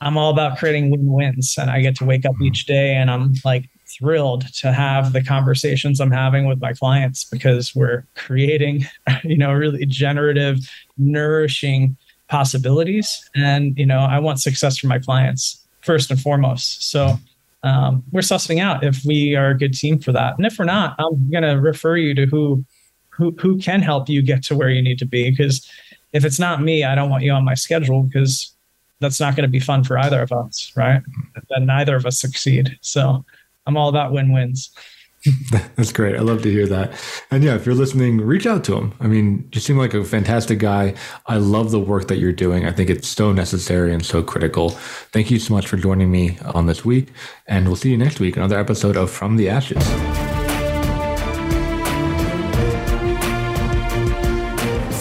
I'm 0.00 0.16
all 0.16 0.30
about 0.30 0.58
creating 0.58 0.90
win-wins 0.90 1.56
and 1.58 1.70
I 1.70 1.80
get 1.80 1.96
to 1.96 2.04
wake 2.04 2.24
up 2.24 2.34
each 2.42 2.66
day 2.66 2.94
and 2.94 3.10
I'm 3.10 3.34
like 3.44 3.68
thrilled 3.98 4.52
to 4.54 4.72
have 4.72 5.12
the 5.12 5.22
conversations 5.22 6.00
I'm 6.00 6.10
having 6.10 6.46
with 6.46 6.60
my 6.60 6.72
clients 6.72 7.24
because 7.24 7.74
we're 7.74 8.06
creating, 8.14 8.84
you 9.24 9.36
know, 9.36 9.52
really 9.52 9.86
generative, 9.86 10.58
nourishing 10.96 11.96
possibilities. 12.28 13.28
And, 13.34 13.76
you 13.78 13.86
know, 13.86 14.00
I 14.00 14.18
want 14.18 14.40
success 14.40 14.78
for 14.78 14.86
my 14.86 14.98
clients 14.98 15.64
first 15.82 16.10
and 16.10 16.20
foremost. 16.20 16.90
So 16.90 17.18
um, 17.62 18.02
we're 18.12 18.20
sussing 18.20 18.60
out 18.60 18.84
if 18.84 19.04
we 19.04 19.36
are 19.36 19.50
a 19.50 19.58
good 19.58 19.74
team 19.74 19.98
for 19.98 20.12
that. 20.12 20.36
And 20.36 20.46
if 20.46 20.58
we're 20.58 20.64
not, 20.64 20.96
I'm 20.98 21.30
going 21.30 21.44
to 21.44 21.60
refer 21.60 21.96
you 21.96 22.14
to 22.14 22.26
who, 22.26 22.64
who, 23.10 23.34
who 23.38 23.58
can 23.58 23.80
help 23.80 24.08
you 24.08 24.22
get 24.22 24.42
to 24.44 24.56
where 24.56 24.70
you 24.70 24.82
need 24.82 24.98
to 24.98 25.06
be. 25.06 25.30
Because 25.30 25.68
if 26.14 26.24
it's 26.24 26.38
not 26.38 26.62
me, 26.62 26.84
I 26.84 26.94
don't 26.94 27.10
want 27.10 27.24
you 27.24 27.32
on 27.32 27.44
my 27.44 27.54
schedule 27.54 28.04
because 28.04 28.54
that's 29.00 29.20
not 29.20 29.36
going 29.36 29.42
to 29.42 29.50
be 29.50 29.60
fun 29.60 29.84
for 29.84 29.98
either 29.98 30.22
of 30.22 30.32
us. 30.32 30.72
Right. 30.74 31.02
Then 31.50 31.66
neither 31.66 31.96
of 31.96 32.06
us 32.06 32.18
succeed. 32.18 32.78
So 32.80 33.24
I'm 33.66 33.76
all 33.76 33.88
about 33.90 34.12
win 34.12 34.32
wins. 34.32 34.70
That's 35.76 35.90
great. 35.90 36.16
I 36.16 36.20
love 36.20 36.42
to 36.42 36.50
hear 36.50 36.66
that. 36.66 36.92
And 37.30 37.42
yeah, 37.42 37.54
if 37.54 37.64
you're 37.64 37.74
listening, 37.74 38.18
reach 38.18 38.46
out 38.46 38.62
to 38.64 38.76
him. 38.76 38.92
I 39.00 39.06
mean, 39.06 39.48
you 39.52 39.60
seem 39.60 39.78
like 39.78 39.94
a 39.94 40.04
fantastic 40.04 40.58
guy. 40.58 40.94
I 41.26 41.38
love 41.38 41.70
the 41.70 41.80
work 41.80 42.08
that 42.08 42.18
you're 42.18 42.32
doing. 42.32 42.66
I 42.66 42.72
think 42.72 42.90
it's 42.90 43.08
so 43.08 43.32
necessary 43.32 43.94
and 43.94 44.04
so 44.04 44.22
critical. 44.22 44.70
Thank 45.12 45.30
you 45.30 45.38
so 45.38 45.54
much 45.54 45.66
for 45.66 45.78
joining 45.78 46.10
me 46.10 46.38
on 46.54 46.66
this 46.66 46.84
week. 46.84 47.08
And 47.46 47.66
we'll 47.66 47.76
see 47.76 47.90
you 47.90 47.96
next 47.96 48.20
week, 48.20 48.36
another 48.36 48.58
episode 48.58 48.96
of 48.98 49.10
From 49.10 49.36
the 49.36 49.48
Ashes. 49.48 50.23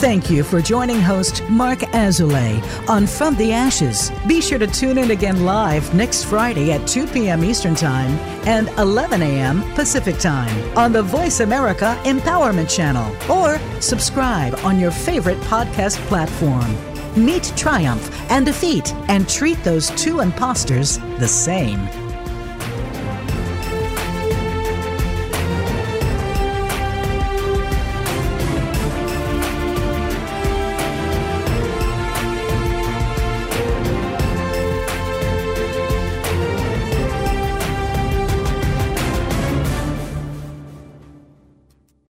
Thank 0.04 0.30
you 0.30 0.44
for 0.44 0.62
joining 0.62 1.00
host 1.00 1.42
Marc 1.48 1.80
Azoulay 1.94 2.62
on 2.90 3.08
From 3.08 3.38
the 3.38 3.54
Ashes. 3.54 4.12
Be 4.28 4.42
sure 4.42 4.60
to 4.60 4.68
tune 4.68 4.98
in 4.98 5.12
again 5.12 5.46
live 5.46 5.96
next 5.96 6.26
Friday 6.26 6.74
at 6.74 6.86
2 6.86 7.08
p.m. 7.08 7.42
Eastern 7.42 7.74
Time 7.74 8.12
and 8.46 8.68
11 8.80 9.22
a.m. 9.22 9.62
Pacific 9.76 10.18
Time 10.18 10.78
on 10.78 10.92
the 10.92 11.02
Voice 11.02 11.40
America 11.40 11.98
Empowerment 12.04 12.70
Channel 12.70 13.16
or 13.32 13.58
subscribe 13.80 14.54
on 14.66 14.78
your 14.78 14.92
favorite 14.92 15.40
podcast 15.44 15.96
platform. 16.08 16.76
Meet 17.16 17.54
triumph 17.56 18.30
and 18.30 18.46
defeat 18.46 18.94
and 19.08 19.30
treat 19.30 19.64
those 19.64 19.90
two 19.92 20.20
imposters 20.20 20.98
the 21.18 21.30
same. 21.30 22.03